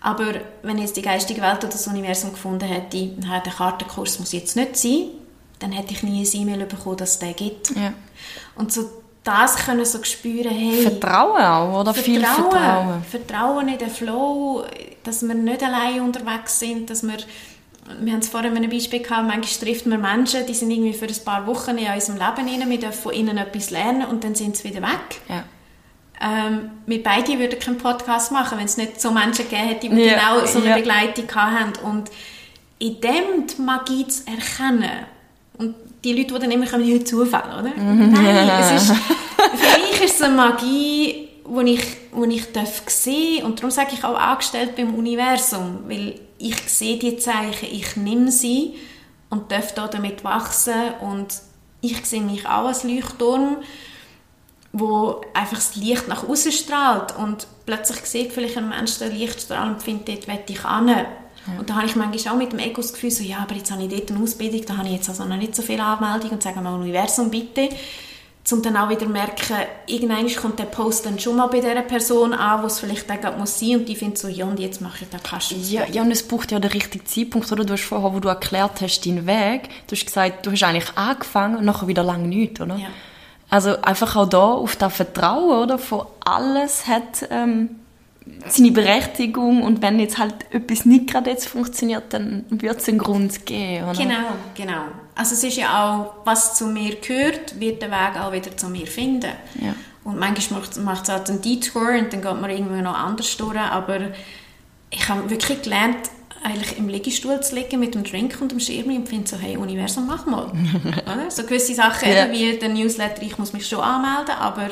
Aber 0.00 0.34
wenn 0.62 0.78
jetzt 0.78 0.96
die 0.96 1.02
geistige 1.02 1.42
Welt 1.42 1.58
oder 1.58 1.68
das 1.68 1.86
Universum 1.86 2.30
gefunden 2.30 2.68
hätte, 2.68 3.08
der 3.08 3.52
Kartenkurs 3.52 4.20
muss 4.20 4.32
jetzt 4.32 4.56
nicht 4.56 4.76
sein, 4.76 5.10
dann 5.58 5.72
hätte 5.72 5.92
ich 5.92 6.02
nie 6.04 6.24
ein 6.24 6.40
E-Mail 6.40 6.66
bekommen, 6.66 6.96
dass 6.96 7.14
es 7.14 7.18
den 7.18 7.34
gibt. 7.34 7.70
Ja. 7.70 7.92
Und 8.54 8.72
so 8.72 8.88
das 9.28 9.56
können 9.56 9.84
so 9.84 10.02
spüren, 10.02 10.50
hey... 10.50 10.82
Vertrauen 10.82 11.42
auch, 11.42 11.80
oder? 11.80 11.92
Vertrauen, 11.92 12.14
Viel 12.14 12.24
Vertrauen. 12.24 13.04
Vertrauen 13.04 13.68
in 13.68 13.78
den 13.78 13.90
Flow, 13.90 14.64
dass 15.04 15.22
wir 15.22 15.34
nicht 15.34 15.62
allein 15.62 16.00
unterwegs 16.00 16.58
sind, 16.58 16.90
dass 16.90 17.02
wir... 17.02 17.18
Wir 18.00 18.12
haben 18.12 18.20
es 18.20 18.28
vorhin 18.28 18.54
ein 18.54 18.68
Beispiel 18.68 19.00
gehabt, 19.00 19.26
manchmal 19.26 19.68
trifft 19.68 19.86
man 19.86 20.00
Menschen, 20.00 20.44
die 20.46 20.52
sind 20.52 20.70
irgendwie 20.70 20.92
für 20.92 21.06
ein 21.06 21.24
paar 21.24 21.46
Wochen 21.46 21.78
in 21.78 21.90
unserem 21.90 22.18
Leben 22.18 22.62
rein, 22.62 22.70
wir 22.70 22.78
dürfen 22.78 23.02
von 23.02 23.12
ihnen 23.14 23.38
etwas 23.38 23.70
lernen 23.70 24.04
und 24.04 24.24
dann 24.24 24.34
sind 24.34 24.56
sie 24.58 24.64
wieder 24.64 24.82
weg. 24.82 25.20
Ja. 25.28 25.44
ähm, 26.20 26.70
wir 26.84 27.02
beide 27.02 27.38
würden 27.38 27.58
keinen 27.58 27.78
Podcast 27.78 28.30
machen, 28.30 28.58
wenn 28.58 28.66
es 28.66 28.76
nicht 28.76 29.00
so 29.00 29.10
Menschen 29.10 29.48
gegeben 29.48 29.68
hätte, 29.68 29.88
die 29.88 30.02
Ja, 30.02 30.14
genau 30.14 30.46
so 30.46 30.58
eine 30.58 30.68
ja. 30.68 30.76
Begleitung 30.76 31.34
haben. 31.34 31.72
Und 31.82 32.10
in 32.78 33.00
dem 33.00 33.46
die 33.46 33.62
Magie 33.62 34.06
zu 34.06 34.22
erkennen, 34.26 35.06
die 36.04 36.12
Leute, 36.12 36.34
die 36.34 36.40
dann 36.40 36.50
immer 36.50 36.66
kommen, 36.66 36.84
ja, 36.84 37.04
Zufall, 37.04 37.60
oder? 37.60 37.72
Nein, 37.76 38.50
es 38.60 38.82
ist, 38.82 38.92
für 38.92 39.80
mich 39.80 40.04
ist 40.04 40.16
es 40.16 40.22
eine 40.22 40.34
Magie, 40.34 41.28
wo 41.44 41.60
ich, 41.60 41.84
wo 42.12 42.24
ich 42.24 42.52
darf 42.52 42.82
sehen 42.86 43.44
und 43.44 43.58
darum 43.58 43.70
sage 43.70 43.90
ich 43.94 44.04
auch 44.04 44.18
angestellt 44.18 44.76
beim 44.76 44.94
Universum, 44.94 45.80
weil 45.88 46.20
ich 46.38 46.56
sehe 46.68 46.98
die 46.98 47.16
Zeichen, 47.16 47.68
ich 47.72 47.96
nehme 47.96 48.30
sie 48.30 48.74
und 49.30 49.50
darf 49.50 49.74
da 49.74 49.88
damit 49.88 50.24
wachsen 50.24 50.94
und 51.00 51.28
ich 51.80 52.04
sehe 52.04 52.22
mich 52.22 52.46
auch 52.46 52.66
als 52.66 52.84
Leuchtturm, 52.84 53.58
wo 54.72 55.20
einfach 55.34 55.56
das 55.56 55.76
Licht 55.76 56.08
nach 56.08 56.28
außen 56.28 56.52
strahlt 56.52 57.16
und 57.16 57.46
plötzlich 57.66 58.00
sieht 58.04 58.32
vielleicht 58.32 58.58
ein 58.58 58.68
Mensch 58.68 58.98
den 58.98 59.16
Lichtstrahl 59.16 59.70
und 59.70 59.82
findet, 59.82 60.08
dort 60.08 60.28
will 60.28 60.40
ich 60.48 60.62
hin. 60.62 61.06
Und 61.58 61.70
da 61.70 61.76
habe 61.76 61.86
ich 61.86 61.96
manchmal 61.96 62.34
auch 62.34 62.38
mit 62.38 62.52
dem 62.52 62.58
Ego 62.58 62.82
das 62.82 62.92
Gefühl, 62.92 63.10
so, 63.10 63.22
ja, 63.22 63.38
aber 63.38 63.54
jetzt 63.54 63.70
habe 63.70 63.82
ich 63.82 63.88
dort 63.88 64.10
eine 64.10 64.22
Ausbildung, 64.22 64.64
da 64.66 64.76
habe 64.76 64.88
ich 64.88 64.94
jetzt 64.94 65.08
also 65.08 65.24
noch 65.24 65.36
nicht 65.36 65.54
so 65.54 65.62
viele 65.62 65.82
Anmeldungen 65.82 66.34
und 66.34 66.42
sage 66.42 66.60
mal, 66.60 66.74
Universum 66.74 67.30
bitte, 67.30 67.68
um 68.52 68.62
dann 68.62 68.76
auch 68.76 68.88
wieder 68.88 69.06
merken, 69.06 69.56
irgendwann 69.86 70.26
kommt 70.34 70.58
der 70.58 70.64
Post 70.64 71.06
dann 71.06 71.18
schon 71.18 71.36
mal 71.36 71.48
bei 71.48 71.60
dieser 71.60 71.82
Person 71.82 72.32
an, 72.32 72.62
wo 72.62 72.66
es 72.66 72.80
vielleicht 72.80 73.10
auch 73.10 73.20
gerade 73.20 73.38
muss 73.38 73.58
sein 73.58 73.76
und 73.76 73.88
die 73.88 73.96
findet 73.96 74.18
so, 74.18 74.28
ja, 74.28 74.46
und 74.46 74.58
jetzt 74.58 74.80
mache 74.80 75.04
ich 75.04 75.10
da 75.10 75.18
Kasten. 75.18 75.62
Ja, 75.68 75.84
ja, 75.86 76.02
und 76.02 76.10
es 76.10 76.26
braucht 76.26 76.50
ja 76.50 76.58
den 76.58 76.70
richtigen 76.70 77.04
Zeitpunkt, 77.04 77.50
oder? 77.52 77.64
Du 77.64 77.74
hast 77.74 77.84
vorher, 77.84 78.14
wo 78.14 78.20
du 78.20 78.28
erklärt 78.28 78.80
hast, 78.80 79.04
deinen 79.04 79.26
Weg, 79.26 79.68
du 79.86 79.94
hast 79.94 80.06
gesagt, 80.06 80.46
du 80.46 80.50
hast 80.50 80.62
eigentlich 80.62 80.96
angefangen 80.96 81.56
und 81.56 81.64
nachher 81.64 81.88
wieder 81.88 82.02
lang 82.02 82.28
nichts, 82.28 82.60
oder? 82.60 82.76
Ja. 82.76 82.88
Also 83.50 83.80
einfach 83.82 84.16
auch 84.16 84.28
da 84.28 84.52
auf 84.52 84.76
das 84.76 84.94
Vertrauen, 84.94 85.62
oder? 85.62 85.78
Von 85.78 86.06
alles 86.24 86.86
hat 86.86 87.26
ähm, 87.30 87.76
seine 88.48 88.70
Berechtigung 88.70 89.62
und 89.62 89.82
wenn 89.82 89.98
jetzt 89.98 90.18
halt 90.18 90.34
etwas 90.50 90.84
nicht 90.84 91.08
gerade 91.08 91.30
jetzt 91.30 91.48
funktioniert, 91.48 92.04
dann 92.10 92.44
wird 92.50 92.80
es 92.80 92.88
einen 92.88 92.98
Grund 92.98 93.44
geben, 93.46 93.84
oder? 93.84 93.98
Genau, 93.98 94.28
genau. 94.54 94.82
Also 95.14 95.34
es 95.34 95.44
ist 95.44 95.56
ja 95.56 95.84
auch, 95.84 96.24
was 96.26 96.54
zu 96.54 96.66
mir 96.66 96.96
gehört, 96.96 97.58
wird 97.58 97.82
der 97.82 97.90
Weg 97.90 98.20
auch 98.20 98.32
wieder 98.32 98.56
zu 98.56 98.68
mir 98.68 98.86
finden. 98.86 99.32
Ja. 99.60 99.74
Und 100.04 100.18
manchmal 100.18 100.62
macht 100.84 101.02
es 101.04 101.08
halt 101.08 101.28
einen 101.28 101.42
Detour 101.42 101.88
und 101.98 102.12
dann 102.12 102.22
geht 102.22 102.40
man 102.40 102.48
irgendwie 102.50 102.80
noch 102.82 102.96
anders 102.96 103.36
durch, 103.36 103.58
aber 103.58 104.00
ich 104.90 105.08
habe 105.08 105.28
wirklich 105.28 105.62
gelernt, 105.62 105.98
eigentlich 106.42 106.78
im 106.78 106.88
Liegestuhl 106.88 107.40
zu 107.40 107.56
liegen 107.56 107.80
mit 107.80 107.94
dem 107.94 108.04
Drink 108.04 108.38
und 108.40 108.52
dem 108.52 108.60
Schirm 108.60 108.94
und 108.94 109.08
finde 109.08 109.28
so, 109.28 109.36
hey 109.36 109.56
Universum, 109.56 110.06
mach 110.06 110.24
mal. 110.24 110.52
So 111.30 111.42
gewisse 111.42 111.74
Sachen, 111.74 112.08
Ja. 112.10 112.30
wie 112.30 112.56
der 112.56 112.68
Newsletter, 112.68 113.22
ich 113.22 113.36
muss 113.38 113.52
mich 113.52 113.66
schon 113.66 113.80
anmelden, 113.80 114.34
aber 114.38 114.68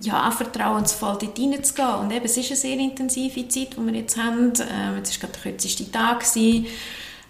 ja, 0.00 0.28
auch 0.28 0.32
vertrauensvoll 0.32 1.18
dort 1.20 1.38
reinzugehen. 1.38 1.94
Und 1.94 2.12
eben, 2.12 2.24
es 2.24 2.36
ist 2.36 2.50
eine 2.50 2.56
sehr 2.56 2.78
intensive 2.78 3.48
Zeit, 3.48 3.76
die 3.76 3.86
wir 3.86 3.94
jetzt 3.94 4.16
haben. 4.16 4.52
Ähm, 4.60 4.96
jetzt 4.96 5.22
war 5.22 5.28
gerade 5.28 5.32
der 5.32 5.52
kürzeste 5.52 5.90
Tag. 5.90 6.24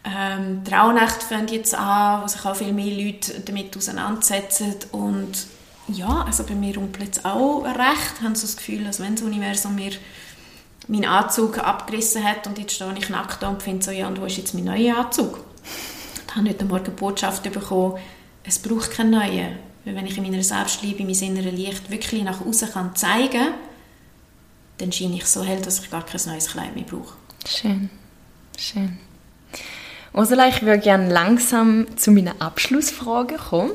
Ähm, 0.04 0.62
die 0.64 0.74
Rauhnächte 0.74 1.26
fangen 1.26 1.48
jetzt 1.48 1.74
an, 1.74 2.22
wo 2.22 2.28
sich 2.28 2.44
auch 2.44 2.56
viel 2.56 2.72
mehr 2.72 2.94
Leute 2.94 3.40
damit 3.40 3.76
auseinandersetzen. 3.76 4.74
Und 4.92 5.46
ja, 5.88 6.24
also 6.26 6.44
bei 6.44 6.54
mir 6.54 6.76
rumpelt 6.76 7.16
es 7.16 7.24
auch 7.24 7.64
recht. 7.64 8.14
Ich 8.18 8.24
habe 8.24 8.36
so 8.36 8.46
das 8.46 8.56
Gefühl, 8.56 8.86
als 8.86 9.00
wenn 9.00 9.14
das 9.14 9.24
Universum 9.24 9.74
mir 9.74 9.92
meinen 10.86 11.04
Anzug 11.04 11.58
abgerissen 11.58 12.24
hat 12.24 12.46
und 12.46 12.58
jetzt 12.58 12.72
stehe 12.72 12.94
ich 12.98 13.10
nackt 13.10 13.42
da 13.42 13.48
und 13.48 13.62
finde 13.62 13.84
so, 13.84 13.90
ja, 13.90 14.08
und 14.08 14.20
wo 14.20 14.24
ist 14.24 14.38
jetzt 14.38 14.54
mein 14.54 14.64
neuer 14.64 14.96
Anzug? 14.96 15.40
Ich 16.26 16.36
habe 16.36 16.48
heute 16.48 16.64
Morgen 16.64 16.84
die 16.84 16.90
Botschaft 16.90 17.42
bekommen, 17.42 17.98
es 18.44 18.58
braucht 18.58 18.92
keinen 18.92 19.10
neuen. 19.10 19.67
Weil 19.84 19.96
wenn 19.96 20.06
ich 20.06 20.16
in 20.16 20.24
meiner 20.24 20.42
Selbstliebe 20.42 21.02
mein 21.04 21.14
inneres 21.14 21.52
Licht 21.52 21.90
wirklich 21.90 22.22
nach 22.22 22.44
außen 22.44 22.70
kann 22.70 22.94
zeigen 22.94 23.54
dann 24.78 24.92
scheine 24.92 25.16
ich 25.16 25.26
so 25.26 25.42
hell, 25.42 25.60
dass 25.60 25.80
ich 25.80 25.90
gar 25.90 26.06
kein 26.06 26.20
neues 26.26 26.48
Kleid 26.48 26.74
mehr 26.74 26.84
brauche. 26.84 27.14
Schön, 27.46 27.90
schön. 28.56 28.98
Ursula, 30.14 30.48
ich 30.48 30.62
würde 30.62 30.80
gerne 30.80 31.12
langsam 31.12 31.86
zu 31.96 32.10
meinen 32.10 32.40
Abschlussfragen 32.40 33.36
kommen. 33.36 33.72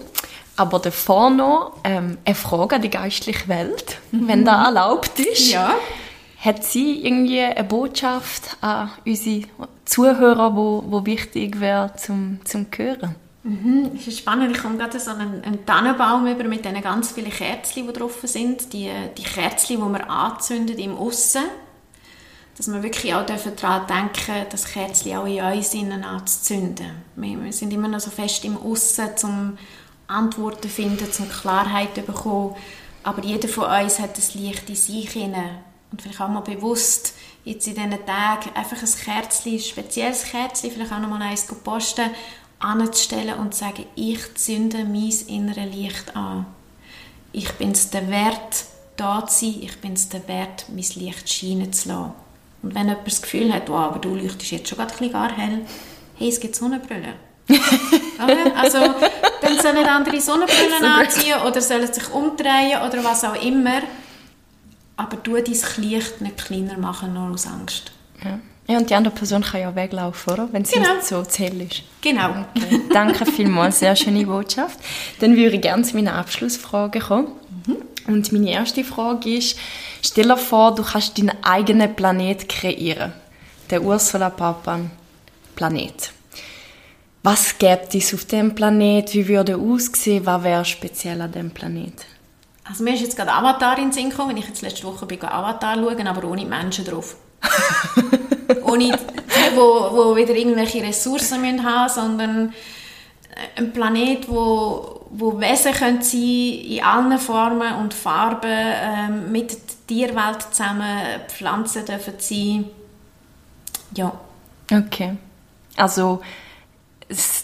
Aber 0.56 0.78
davor 0.78 1.32
noch 1.32 1.78
ähm, 1.84 2.18
eine 2.26 2.36
Frage 2.36 2.76
an 2.76 2.82
die 2.84 2.90
geistliche 2.90 3.48
Welt, 3.48 3.98
wenn 4.12 4.46
das 4.46 4.68
erlaubt 4.68 5.20
ist. 5.20 5.52
Ja. 5.52 5.74
Hat 6.40 6.64
sie 6.64 7.06
irgendwie 7.06 7.42
eine 7.42 7.64
Botschaft 7.64 8.58
an 8.62 8.92
unsere 9.06 9.48
Zuhörer, 9.86 10.56
wo, 10.56 10.84
wo 10.88 11.06
wichtig 11.06 11.60
wäre 11.60 11.94
zum, 11.96 12.40
zum 12.44 12.68
Hören? 12.76 13.16
Mhm, 13.44 13.92
es 13.98 14.08
ist 14.08 14.20
spannend, 14.20 14.56
ich 14.56 14.62
komme 14.62 14.78
gerade 14.78 14.98
so 15.00 15.12
einen, 15.12 15.44
einen 15.44 15.66
Tannenbaum 15.66 16.26
über 16.28 16.46
mit 16.46 16.64
diesen 16.64 16.82
ganz 16.82 17.12
vielen 17.12 17.30
Kerzen, 17.30 17.86
die 17.86 17.94
drauf 17.94 18.20
sind. 18.24 18.72
Die, 18.72 18.90
die 19.18 19.24
Kerzen, 19.24 19.68
die 19.68 19.78
man 19.78 20.02
anzündet 20.02 20.80
im 20.80 20.98
Aussen. 20.98 21.44
Dass 22.56 22.72
wir 22.72 22.84
wirklich 22.84 23.14
auch 23.14 23.26
daran 23.26 23.88
denken 23.88 24.46
das 24.50 24.66
Kerzchen 24.66 25.18
auch 25.18 25.26
in 25.26 25.44
uns 25.44 25.74
innen 25.74 26.04
anzuzünden. 26.06 26.92
Wir, 27.16 27.44
wir 27.44 27.52
sind 27.52 27.74
immer 27.74 27.90
noch 27.90 28.00
so 28.00 28.12
fest 28.12 28.46
im 28.46 28.56
Aussen, 28.56 29.10
um 29.24 29.58
Antworten 30.08 30.62
zu 30.64 30.70
finden, 30.70 31.10
um 31.20 31.30
Klarheit 31.30 31.96
zu 31.96 32.02
bekommen. 32.02 32.56
Aber 33.04 33.22
jeder 33.24 33.50
von 33.50 33.66
uns 33.66 34.00
hat 34.00 34.18
das 34.18 34.36
Licht 34.36 34.70
in 34.70 34.76
sich 34.76 35.10
hinein. 35.10 35.58
Und 35.92 36.02
vielleicht 36.02 36.22
auch 36.22 36.30
mal 36.30 36.42
bewusst 36.42 37.14
jetzt 37.44 37.68
in 37.68 37.76
diesen 37.76 38.06
Tagen 38.06 38.52
einfach 38.56 38.82
ein 38.82 39.04
Kerzchen, 39.04 39.54
ein 39.54 39.60
spezielles 39.60 40.24
Kerzchen, 40.24 40.72
vielleicht 40.72 40.94
auch 40.94 41.00
noch 41.00 41.10
mal 41.10 41.22
eins 41.22 41.46
posten, 41.46 42.10
anzustellen 42.64 43.38
und 43.40 43.54
zu 43.54 43.62
sagen, 43.62 43.86
ich 43.96 44.36
zünde 44.36 44.86
mein 44.86 45.14
inneres 45.28 45.76
Licht 45.76 46.16
an. 46.16 46.46
Ich 47.32 47.52
bin 47.54 47.72
es 47.72 47.90
der 47.90 48.10
Wert, 48.10 48.66
da 48.96 49.26
zu 49.26 49.46
sein. 49.46 49.56
Ich 49.62 49.80
bin 49.82 49.94
es 49.94 50.10
der 50.10 50.28
Wert, 50.28 50.66
mein 50.70 50.86
Licht 50.96 51.30
scheinen 51.30 51.74
zu 51.74 51.90
lassen. 51.90 52.14
Und 52.62 52.76
wenn 52.76 52.88
jemand 52.88 53.06
das 53.06 53.22
Gefühl 53.22 53.54
hat, 53.54 53.70
wow, 53.70 53.80
aber 53.80 54.00
du 54.00 54.16
leuchtest 54.16 54.52
jetzt 54.52 54.70
schon 54.70 54.78
gerade 54.78 54.94
ein 54.94 54.98
bisschen 54.98 55.14
gar 55.14 55.32
hell, 55.36 55.66
hey, 56.16 56.30
es 56.30 56.40
gibt 56.40 56.56
Sonnenbrillen. 56.56 57.16
Oder? 57.50 58.56
also, 58.56 58.80
dann 59.42 59.60
sollen 59.62 59.86
andere 59.86 60.22
Sonnenbrillen 60.22 60.80
So 60.80 60.86
anziehen 60.86 61.42
oder 61.46 61.60
sollen 61.60 61.92
sich 61.92 62.10
umdrehen 62.14 62.82
oder 62.82 63.04
was 63.04 63.26
auch 63.26 63.36
immer. 63.44 63.82
Aber 64.96 65.18
du 65.18 65.34
dein 65.34 65.44
Licht 65.78 66.22
nicht 66.22 66.38
kleiner 66.38 66.78
machen, 66.78 67.14
nur 67.14 67.32
aus 67.32 67.46
Angst. 67.46 67.92
Ja. 68.24 68.40
Ja, 68.68 68.78
und 68.78 68.90
die 68.90 68.96
andere 68.96 69.14
Person 69.14 69.44
kann 69.44 69.62
ja 69.62 69.76
weglaufen, 69.76 70.34
oder? 70.34 70.50
Wenn 70.52 70.64
sie 70.64 70.76
Genau. 70.76 70.94
nicht 70.96 71.06
so 71.06 71.24
zu 71.24 71.44
hell 71.44 71.62
ist. 71.62 71.84
Genau. 72.02 72.30
Okay. 72.56 72.82
Danke 72.94 73.26
vielmals, 73.26 73.80
sehr 73.80 73.96
schöne 73.96 74.26
Botschaft. 74.26 74.80
Dann 75.20 75.36
würde 75.36 75.56
ich 75.58 75.62
gerne 75.62 75.84
zu 75.84 75.96
meiner 75.96 76.16
Abschlussfrage 76.16 77.00
kommen. 77.00 77.28
Und 78.08 78.32
meine 78.34 78.52
erste 78.52 78.84
Frage 78.84 79.38
ist, 79.38 79.58
stell 80.02 80.26
dir 80.28 80.38
vor, 80.38 80.76
du 80.76 80.84
kannst 80.84 81.18
deinen 81.18 81.32
eigenen 81.44 81.96
Planet 81.96 82.50
kreieren. 82.50 83.14
Der 83.70 83.82
Ursula 83.82 84.30
Papan 84.30 84.92
Planet. 85.56 86.12
Was 87.22 87.58
gibt 87.58 87.96
es 87.96 88.14
auf 88.14 88.26
dem 88.26 88.54
Planet? 88.54 89.14
Wie 89.14 89.28
würde 89.28 89.54
er 89.54 89.58
aussehen? 89.60 90.26
Was 90.26 90.44
wäre 90.44 90.66
speziell 90.66 91.22
an 91.22 91.32
dem 91.32 91.52
Planet? 91.52 91.94
Also 92.66 92.84
mir 92.84 92.94
ist 92.96 93.02
jetzt 93.02 93.16
gerade 93.16 93.32
Avatar 93.32 93.78
in 93.78 93.86
den 93.86 93.92
Sinn 93.94 94.10
gekommen, 94.10 94.32
wenn 94.32 94.38
ich 94.38 94.48
jetzt 94.48 94.62
letzte 94.62 94.84
Woche 94.86 95.06
bin, 95.06 95.22
Avatar 95.24 95.76
schauen, 95.76 96.08
aber 96.08 96.28
ohne 96.28 96.46
Menschen 96.46 96.84
drauf. 96.86 97.16
ohne 98.64 98.98
wo, 99.56 99.96
wo 99.96 100.16
wieder 100.16 100.36
irgendwelche 100.36 100.82
Ressourcen 100.82 101.42
müssen 101.42 101.64
haben, 101.64 101.90
sondern 101.90 102.54
ein 103.56 103.74
Planet, 103.74 104.30
wo, 104.30 105.02
wo 105.10 105.40
Wesen 105.40 105.74
können 105.74 106.02
sein 106.02 106.22
in 106.22 106.84
allen 106.84 107.20
Formen 107.20 107.76
und 107.76 107.94
Farben, 107.94 108.50
ähm, 108.52 109.32
mit 109.32 109.52
der 109.52 109.58
Tierwelt 109.88 110.42
zusammen, 110.52 111.00
Pflanzen 111.28 111.86
dürfen 111.86 112.14
sein. 112.20 112.66
Ja, 113.96 114.14
Okay. 114.72 115.18
Also, 115.76 116.22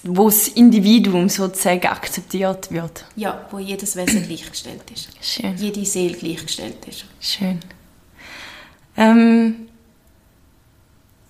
wo 0.03 0.25
das 0.29 0.47
Individuum 0.49 1.29
sozusagen 1.29 1.87
akzeptiert 1.87 2.71
wird. 2.71 3.05
ja, 3.15 3.45
wo 3.51 3.59
jedes 3.59 3.95
Wesen 3.95 4.23
gleichgestellt 4.27 4.83
ist. 4.93 5.09
Schön. 5.21 5.55
Jede 5.57 5.85
Seele 5.85 6.15
gleichgestellt 6.15 6.77
ist. 6.87 7.05
Schön. 7.19 7.59
Ähm, 8.97 9.68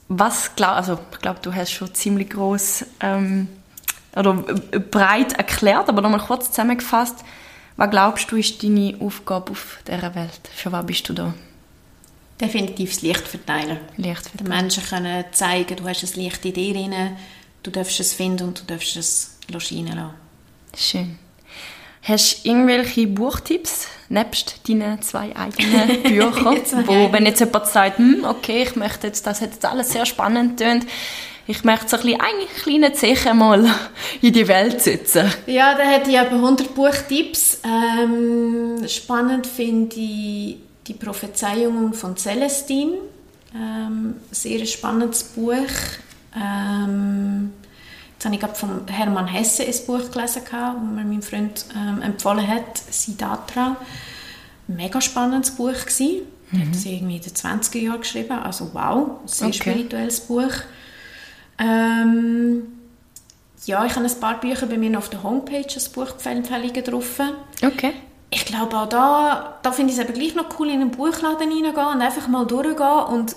was 0.10 0.56
glaub, 0.56 0.72
also 0.72 1.00
ich 1.12 1.20
glaube, 1.20 1.40
du 1.42 1.54
hast 1.54 1.72
schon 1.72 1.94
ziemlich 1.94 2.32
groß 2.32 2.86
ähm, 3.00 3.48
oder 4.16 4.44
äh, 4.72 4.80
breit 4.80 5.34
erklärt, 5.34 5.88
aber 5.88 6.02
nochmal 6.02 6.20
kurz 6.20 6.50
zusammengefasst. 6.50 7.24
Was 7.78 7.92
glaubst 7.92 8.30
du 8.32 8.36
ist 8.36 8.62
deine 8.62 8.98
Aufgabe 9.00 9.52
auf 9.52 9.80
dieser 9.88 10.14
Welt? 10.16 10.42
Für 10.54 10.72
was 10.72 10.86
bist 10.86 11.08
du 11.08 11.14
da? 11.14 11.34
Definitiv 12.42 12.90
das 12.90 13.02
Licht 13.04 13.28
verteilen. 13.28 13.80
Licht 13.98 14.40
den 14.40 14.48
Menschen 14.48 14.84
können 14.84 15.26
zeigen, 15.32 15.76
du 15.78 15.88
hast 15.88 16.04
ein 16.04 16.22
Licht 16.22 16.44
in 16.44 16.54
dir 16.54 16.74
drin, 16.74 17.18
du 17.64 17.72
darfst 17.72 18.00
es 18.00 18.14
finden 18.14 18.48
und 18.50 18.62
du 18.62 18.64
darfst 18.66 18.98
es 18.98 19.38
scheinen 19.60 19.96
lassen. 19.96 20.14
Schön. 20.76 21.20
Hast 22.02 22.44
du 22.46 22.50
irgendwelche 22.50 23.08
Buchtipps, 23.08 23.88
nebst 24.08 24.68
deinen 24.68 25.02
zwei 25.02 25.36
eigenen 25.36 26.04
Büchern, 26.04 26.62
wo, 26.86 27.12
wenn 27.12 27.26
jetzt 27.26 27.40
jemand 27.40 27.66
sagt, 27.68 27.98
hm, 27.98 28.26
okay, 28.28 28.64
ich 28.64 28.76
möchte 28.76 29.08
jetzt, 29.08 29.28
das 29.28 29.42
hat 29.42 29.52
jetzt 29.52 29.66
alles 29.66 29.92
sehr 29.92 30.06
spannend 30.06 30.60
tönt, 30.60 30.86
ich 31.50 31.64
möchte 31.64 31.90
so 31.90 31.98
ein 31.98 32.04
bisschen, 32.04 32.22
einen 32.22 32.48
kleinen 32.62 32.94
Zechen 32.94 33.38
mal 33.38 33.66
in 34.22 34.32
die 34.34 34.48
Welt 34.48 34.82
setzen. 34.82 35.34
Ja, 35.48 35.74
da 35.74 35.84
hätte 35.84 36.12
ich 36.12 36.16
etwa 36.16 36.36
100 36.36 36.76
Buchtipps. 36.76 37.60
Ähm, 37.64 38.88
spannend 38.88 39.48
finde 39.48 39.96
ich 39.96 40.58
Die 40.86 40.94
Prophezeiungen 40.94 41.94
von 41.94 42.16
Celestine. 42.16 42.98
Ähm, 43.56 44.18
sehr 44.30 44.64
spannendes 44.68 45.24
Buch. 45.24 45.56
Ähm, 46.36 47.52
jetzt 48.20 48.26
habe 48.26 48.36
ich 48.36 48.42
gerade 48.42 48.56
von 48.56 48.86
Hermann 48.90 49.28
Hesse 49.28 49.64
ein 49.64 49.74
Buch 49.88 50.12
gelesen, 50.12 50.42
das 50.44 50.52
mir 50.52 51.06
mein 51.06 51.22
Freund 51.22 51.66
ähm, 51.74 52.02
empfohlen 52.02 52.46
hat, 52.46 52.78
Sidatra. 52.78 53.78
Mega 54.68 55.00
spannendes 55.00 55.52
Buch 55.52 55.72
gewesen. 55.72 56.24
Mhm. 56.52 56.60
Er 56.60 56.68
hat 56.68 56.76
es 56.76 56.86
irgendwie 56.86 57.16
in 57.16 57.22
den 57.22 57.32
20er 57.32 57.78
Jahren 57.78 58.02
geschrieben. 58.02 58.34
Also 58.34 58.72
wow, 58.74 59.22
sehr 59.26 59.48
okay. 59.48 59.58
spirituelles 59.58 60.20
Buch. 60.20 60.52
Ähm, 61.60 62.64
ja, 63.66 63.86
ich 63.86 63.96
habe 63.96 64.06
ein 64.06 64.20
paar 64.20 64.42
Bücher 64.42 64.66
bei 64.66 64.78
mir 64.78 64.98
auf 64.98 65.10
der 65.10 65.24
Homepage 65.24 65.74
als 65.74 65.88
Buchempfehlungen 65.88 66.84
drauf. 66.84 67.22
Okay. 67.64 67.94
Ich 68.32 68.44
glaube 68.44 68.78
auch 68.78 68.90
da, 68.90 69.60
da 69.64 69.72
finde 69.72 69.94
ich 69.94 69.98
es 69.98 70.04
aber 70.04 70.14
gleich 70.14 70.36
noch 70.36 70.60
cool, 70.60 70.68
in 70.68 70.82
einen 70.82 70.92
Buchladen 70.92 71.50
reingehen 71.50 71.74
und 71.74 72.02
einfach 72.02 72.28
mal 72.28 72.46
durchgehen 72.46 73.14
und 73.14 73.34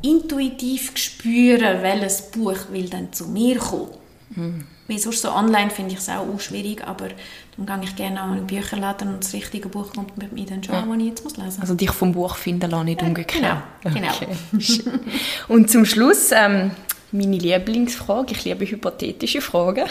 intuitiv 0.00 0.96
spüren, 0.96 1.82
welches 1.82 2.30
Buch 2.30 2.70
will 2.70 2.88
dann 2.88 3.12
zu 3.12 3.26
mir 3.26 3.58
kommen. 3.58 4.01
Mhm. 4.34 4.64
Weil 4.88 4.98
sonst 4.98 5.22
so 5.22 5.30
online 5.30 5.70
finde 5.70 5.92
ich 5.92 5.98
es 5.98 6.08
auch, 6.08 6.40
schwierig, 6.40 6.86
aber 6.86 7.08
dann 7.56 7.80
gehe 7.80 7.88
ich 7.88 7.96
gerne 7.96 8.20
an 8.20 8.32
einen 8.32 8.46
Bücherladen 8.46 9.08
und 9.08 9.24
das 9.24 9.32
richtige 9.32 9.68
Buch 9.68 9.92
kommt 9.92 10.16
mit 10.18 10.32
mir 10.32 10.46
dann 10.46 10.62
schon, 10.62 10.74
ja. 10.74 10.84
was 10.86 10.98
ich 10.98 11.06
jetzt 11.06 11.24
muss 11.24 11.36
lesen 11.36 11.48
muss. 11.48 11.60
Also 11.60 11.74
dich 11.74 11.90
vom 11.90 12.12
Buch 12.12 12.36
finden 12.36 12.70
lassen, 12.70 12.84
nicht 12.86 13.02
umgekehrt. 13.02 13.62
Genau, 13.82 13.94
genau. 13.94 14.12
Okay. 14.52 14.82
und 15.48 15.70
zum 15.70 15.84
Schluss, 15.84 16.30
ähm, 16.32 16.72
meine 17.12 17.36
Lieblingsfrage, 17.36 18.32
ich 18.32 18.44
liebe 18.44 18.68
hypothetische 18.68 19.40
Fragen. 19.40 19.86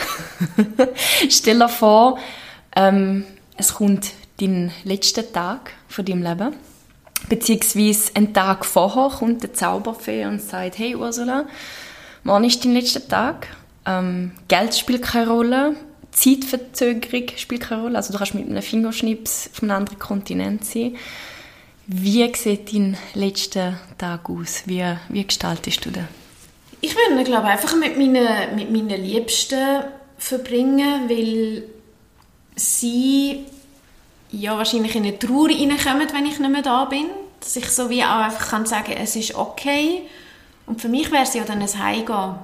Stell 1.30 1.60
dir 1.60 1.70
vor, 1.70 2.18
ähm, 2.76 3.26
es 3.58 3.76
kommt 3.76 4.12
dein 4.40 4.72
letzter 4.84 5.32
Tag 5.32 5.72
von 5.88 6.04
deinem 6.04 6.24
Leben, 6.24 6.56
beziehungsweise 7.30 8.12
ein 8.16 8.34
Tag 8.34 8.66
vorher 8.66 9.18
kommt 9.18 9.44
der 9.44 9.54
Zauberfee 9.54 10.26
und 10.26 10.42
sagt, 10.42 10.80
hey 10.80 10.96
Ursula, 10.96 11.46
wann 12.24 12.44
ist 12.44 12.66
dein 12.66 12.74
letzter 12.74 13.08
Tag? 13.08 13.48
Ähm, 13.86 14.32
Geld 14.48 14.76
spielt 14.76 15.02
keine 15.02 15.30
Rolle, 15.30 15.76
Zeitverzögerung 16.12 17.38
spielt 17.38 17.62
keine 17.62 17.84
Rolle, 17.84 17.98
also 17.98 18.12
du 18.12 18.20
kannst 18.20 18.36
mit 18.36 18.48
einem 18.48 18.62
Fingerschnips 18.62 19.50
auf 19.54 19.64
einem 19.64 19.72
anderen 19.72 20.00
Kontinent 20.00 20.66
sein. 20.66 20.98
Wie 21.88 22.34
sieht 22.36 22.74
dein 22.74 22.98
letzter 23.16 23.80
Tag 23.98 24.30
aus? 24.30 24.64
Wie, 24.66 24.84
wie 25.10 25.26
gestaltest 25.26 25.86
du 25.86 25.90
den? 25.90 26.08
Ich 26.80 26.96
würde 26.96 27.24
glaube 27.24 27.48
einfach 27.48 27.76
mit 27.76 27.98
meinen, 27.98 28.56
mit 28.56 28.72
meinen 28.72 29.04
Liebsten 29.04 29.84
verbringen, 30.18 31.10
weil 31.10 31.64
sie 32.56 33.46
ja 34.32 34.58
wahrscheinlich 34.58 34.96
in 34.96 35.04
eine 35.04 35.20
Trauer 35.20 35.50
reinkommen, 35.50 36.08
wenn 36.14 36.26
ich 36.26 36.40
nicht 36.40 36.52
mehr 36.52 36.62
da 36.62 36.86
bin. 36.86 37.08
Dass 37.40 37.56
ich 37.56 37.68
so 37.70 37.90
wie 37.90 38.04
auch 38.04 38.20
einfach 38.20 38.50
kann 38.50 38.66
sagen, 38.66 38.94
es 38.94 39.16
ist 39.16 39.36
okay. 39.36 40.04
Und 40.68 40.80
für 40.80 40.90
mich 40.90 41.12
wäre 41.12 41.24
es 41.24 41.34
ja 41.34 41.44
dann 41.44 41.62
ein 41.62 41.84
Heimgehen. 41.84 42.36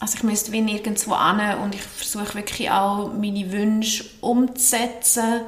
Also 0.00 0.16
ich 0.16 0.22
müsste 0.22 0.52
wie 0.52 0.60
nirgendwo 0.60 1.16
hin 1.18 1.58
und 1.58 1.74
ich 1.74 1.82
versuche 1.82 2.34
wirklich 2.34 2.70
auch 2.70 3.12
meine 3.12 3.50
Wünsche 3.50 4.04
umzusetzen 4.20 5.40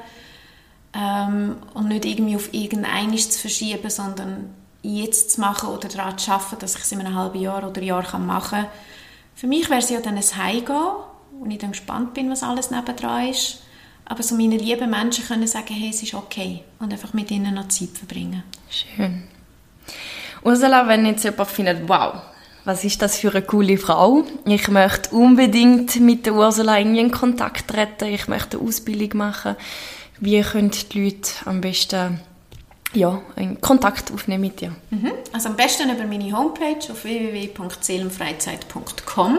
ähm, 0.92 1.56
und 1.74 1.88
nicht 1.88 2.04
irgendwie 2.04 2.36
auf 2.36 2.52
irgendeines 2.52 3.30
zu 3.30 3.40
verschieben, 3.40 3.90
sondern 3.90 4.50
jetzt 4.82 5.32
zu 5.32 5.40
machen 5.40 5.68
oder 5.68 5.88
daran 5.88 6.18
zu 6.18 6.32
arbeiten, 6.32 6.58
dass 6.58 6.74
ich 6.74 6.82
es 6.82 6.92
in 6.92 7.00
einem 7.00 7.14
halben 7.14 7.40
Jahr 7.40 7.66
oder 7.68 7.82
Jahr 7.82 8.18
machen 8.18 8.62
kann. 8.62 8.66
Für 9.34 9.46
mich 9.46 9.70
wäre 9.70 9.80
es 9.80 9.90
ja 9.90 10.00
dann 10.00 10.16
ein 10.16 10.36
Heimgehen, 10.36 10.94
wo 11.32 11.46
ich 11.48 11.58
dann 11.58 11.72
gespannt 11.72 12.14
bin, 12.14 12.30
was 12.30 12.42
alles 12.42 12.70
nebendran 12.70 13.28
ist. 13.28 13.62
Aber 14.04 14.22
so 14.24 14.34
meine 14.34 14.56
lieben 14.56 14.90
Menschen 14.90 15.24
können 15.24 15.46
sagen, 15.46 15.72
hey, 15.72 15.90
es 15.90 16.02
ist 16.02 16.14
okay 16.14 16.64
und 16.80 16.92
einfach 16.92 17.12
mit 17.12 17.30
ihnen 17.30 17.54
noch 17.54 17.68
Zeit 17.68 17.90
verbringen. 17.90 18.42
Schön. 18.68 19.22
Ursula, 20.42 20.88
wenn 20.88 21.06
jetzt 21.06 21.22
jemand 21.22 21.48
findet, 21.48 21.88
wow, 21.88 22.14
was 22.70 22.84
ist 22.84 23.02
das 23.02 23.16
für 23.16 23.32
eine 23.32 23.42
coole 23.42 23.76
Frau? 23.78 24.22
Ich 24.44 24.68
möchte 24.68 25.10
unbedingt 25.10 25.98
mit 25.98 26.24
der 26.24 26.34
Ursula 26.34 26.78
in 26.78 27.10
Kontakt 27.10 27.66
treten, 27.66 28.14
ich 28.14 28.28
möchte 28.28 28.58
eine 28.58 28.68
Ausbildung 28.68 29.18
machen. 29.18 29.56
Wie 30.20 30.40
können 30.42 30.70
die 30.70 31.04
Leute 31.04 31.32
am 31.46 31.60
besten 31.60 32.20
ja, 32.94 33.20
in 33.34 33.60
Kontakt 33.60 34.12
aufnehmen 34.12 34.42
mit 34.42 34.60
dir? 34.60 34.72
Mhm. 34.90 35.10
Also 35.32 35.48
am 35.48 35.56
besten 35.56 35.90
über 35.90 36.04
meine 36.04 36.32
Homepage 36.32 36.92
auf 36.92 37.02
www.seelenfreizeit.com. 37.02 39.38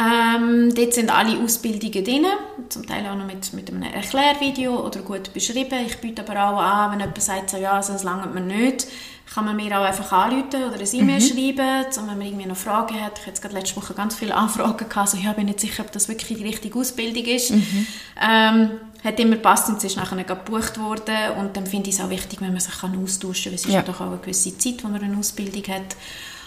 Ähm, 0.00 0.74
dort 0.74 0.94
sind 0.94 1.14
alle 1.14 1.38
Ausbildungen 1.38 2.02
drin, 2.02 2.24
zum 2.70 2.86
Teil 2.86 3.06
auch 3.08 3.14
noch 3.14 3.26
mit, 3.26 3.52
mit 3.52 3.68
einem 3.68 3.82
Erklärvideo 3.82 4.86
oder 4.86 5.00
gut 5.00 5.34
beschrieben. 5.34 5.80
Ich 5.86 5.98
biete 5.98 6.26
aber 6.26 6.48
auch 6.48 6.56
an, 6.58 6.92
wenn 6.92 7.00
jemand 7.00 7.20
sagt, 7.20 7.50
so, 7.50 7.58
ja, 7.58 7.76
das 7.76 8.02
langt 8.02 8.34
mir 8.34 8.40
nicht, 8.40 8.86
kann 9.34 9.44
man 9.44 9.56
mir 9.56 9.78
auch 9.78 9.84
einfach 9.84 10.12
anrufen 10.12 10.64
oder 10.64 10.74
eine 10.74 10.84
E-Mail 10.84 11.20
mhm. 11.20 11.20
schreiben, 11.20 11.86
und 11.86 12.08
wenn 12.08 12.18
man 12.18 12.22
irgendwie 12.22 12.46
noch 12.46 12.56
Fragen 12.56 13.00
hat. 13.00 13.18
Ich 13.18 13.20
hatte 13.20 13.26
jetzt 13.28 13.42
gerade 13.42 13.54
letzte 13.54 13.76
Woche 13.76 13.94
ganz 13.94 14.14
viele 14.14 14.34
Anfragen 14.34 14.88
gehabt, 14.88 15.08
so, 15.08 15.16
ja, 15.16 15.32
bin 15.32 15.46
nicht 15.46 15.60
sicher, 15.60 15.82
ob 15.84 15.92
das 15.92 16.08
wirklich 16.08 16.38
die 16.38 16.44
richtige 16.44 16.78
Ausbildung 16.78 17.24
ist. 17.24 17.50
Mhm. 17.50 17.86
Ähm, 18.20 18.70
hat 19.02 19.18
immer 19.18 19.36
gepasst 19.36 19.68
und 19.68 19.78
es 19.78 19.84
ist 19.84 19.96
nachher 19.96 20.22
gebucht 20.22 20.78
worden 20.78 21.32
und 21.40 21.56
dann 21.56 21.66
finde 21.66 21.90
ich 21.90 21.96
es 21.96 22.00
auch 22.00 22.10
wichtig, 22.10 22.40
wenn 22.40 22.52
man 22.52 22.60
sich 22.60 22.78
kann 22.78 23.02
austauschen 23.02 23.44
kann, 23.44 23.52
weil 23.52 23.54
es 23.54 23.64
ist 23.64 23.72
ja 23.72 23.82
doch 23.82 24.00
auch 24.00 24.06
eine 24.06 24.18
gewisse 24.18 24.56
Zeit, 24.58 24.84
wo 24.84 24.88
man 24.88 25.02
eine 25.02 25.16
Ausbildung 25.16 25.74
hat. 25.74 25.96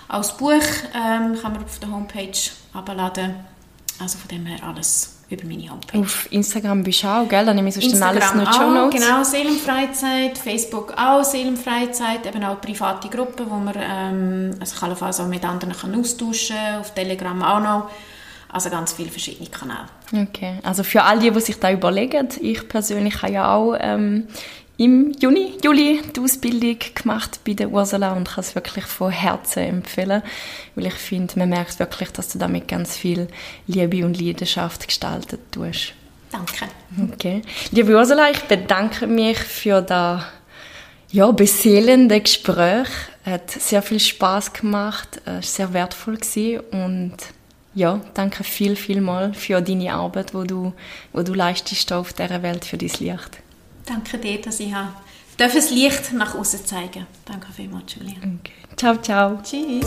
Als 0.08 0.38
Buch 0.38 0.52
ähm, 0.94 1.38
kann 1.42 1.54
man 1.54 1.64
auf 1.64 1.80
der 1.80 1.92
Homepage 1.92 2.38
abladen, 2.74 3.36
also 4.00 4.18
von 4.18 4.28
dem 4.30 4.46
her 4.46 4.64
alles 4.64 5.15
über 5.30 5.46
meine 5.46 5.70
Homepage. 5.70 6.00
Auf 6.00 6.32
Instagram 6.32 6.84
bist 6.84 7.04
du 7.04 7.08
auch, 7.08 7.28
gell? 7.28 7.46
Dann 7.46 7.56
nehme 7.56 7.70
ich 7.70 7.76
sonst 7.76 7.86
Instagram 7.86 8.18
alles 8.18 8.36
noch 8.36 8.54
Show 8.54 8.70
Notes. 8.70 9.02
genau, 9.02 9.24
Seelenfreizeit, 9.24 10.38
Facebook 10.38 10.94
auch 10.98 11.24
Seelenfreizeit, 11.24 12.26
eben 12.28 12.44
auch 12.44 12.62
private 12.62 13.10
Gruppen, 13.10 13.50
wo 13.50 13.56
man 13.56 13.76
ähm, 13.78 14.56
also 14.60 14.80
kann 14.80 15.30
mit 15.30 15.44
anderen 15.44 15.76
kann 15.76 16.00
austauschen 16.00 16.56
kann, 16.56 16.80
auf 16.82 16.94
Telegram 16.94 17.42
auch 17.42 17.60
noch. 17.60 17.90
Also 18.52 18.70
ganz 18.70 18.94
viele 18.94 19.10
verschiedene 19.10 19.50
Kanäle. 19.50 19.88
Okay, 20.14 20.60
also 20.64 20.84
für 20.84 21.04
all 21.04 21.20
die, 21.20 21.30
die 21.30 21.42
sich 21.42 21.60
da 21.60 21.72
überlegen, 21.72 22.30
ich 22.40 22.70
persönlich 22.70 23.22
habe 23.22 23.34
ja 23.34 23.54
auch 23.54 23.76
ähm, 23.78 24.28
im 24.78 25.12
Juni, 25.20 25.54
Juli 25.64 26.02
die 26.16 26.20
Ausbildung 26.20 26.78
gemacht 26.94 27.40
bei 27.46 27.54
der 27.54 27.70
Ursula 27.70 28.14
und 28.14 28.28
kann 28.28 28.44
es 28.44 28.56
wirklich 28.56 28.86
von 28.86 29.12
Herzen 29.12 29.64
empfehlen, 29.64 30.22
weil 30.76 30.88
ich 30.88 30.94
finde, 30.94 31.40
man 31.40 31.50
merkt 31.50 31.80
wirklich, 31.80 32.10
dass 32.12 32.30
du 32.30 32.40
damit 32.40 32.68
ganz 32.68 32.98
viel 32.98 33.28
Liebe 33.68 34.06
und 34.06 34.20
Leidenschaft 34.20 34.88
gestaltet 34.88 35.40
tust. 35.52 35.94
Danke. 36.32 36.66
Okay. 37.14 37.42
Liebe 37.72 37.96
Ursula, 37.96 38.30
ich 38.30 38.42
bedanke 38.42 39.08
mich 39.08 39.38
für 39.38 39.82
das 39.82 40.24
ja, 41.12 41.32
beseelende 41.32 42.20
Gespräch. 42.20 42.90
Es 43.24 43.32
hat 43.32 43.52
sehr 43.52 43.82
viel 43.82 44.00
Spaß 44.00 44.52
gemacht, 44.52 45.22
es 45.26 45.34
war 45.34 45.42
sehr 45.42 45.74
wertvoll 45.74 46.20
und 46.72 47.16
ja, 47.74 48.02
danke 48.14 48.44
viel, 48.44 48.76
viel 48.76 49.02
mal 49.02 49.34
für 49.34 49.62
deine 49.62 49.94
Arbeit, 49.94 50.34
wo 50.34 50.44
du, 50.44 50.74
wo 51.14 51.22
du 51.24 51.34
leistest 51.34 51.92
auf 51.94 52.14
dieser 52.14 52.42
Welt 52.42 52.66
für 52.66 52.78
dein 52.78 52.92
Licht. 53.00 53.38
Danke 53.86 54.18
dir, 54.18 54.42
dass 54.42 54.60
ich 54.60 54.74
das 55.38 55.70
Licht 55.70 56.14
nach 56.14 56.36
außen 56.36 56.66
zeigen 56.66 57.06
Danke 57.26 57.52
vielmals, 57.52 57.96
Julia. 57.96 58.18
Okay. 58.18 58.54
Ciao, 58.76 58.96
ciao. 59.02 59.40
Tschüss. 59.44 59.86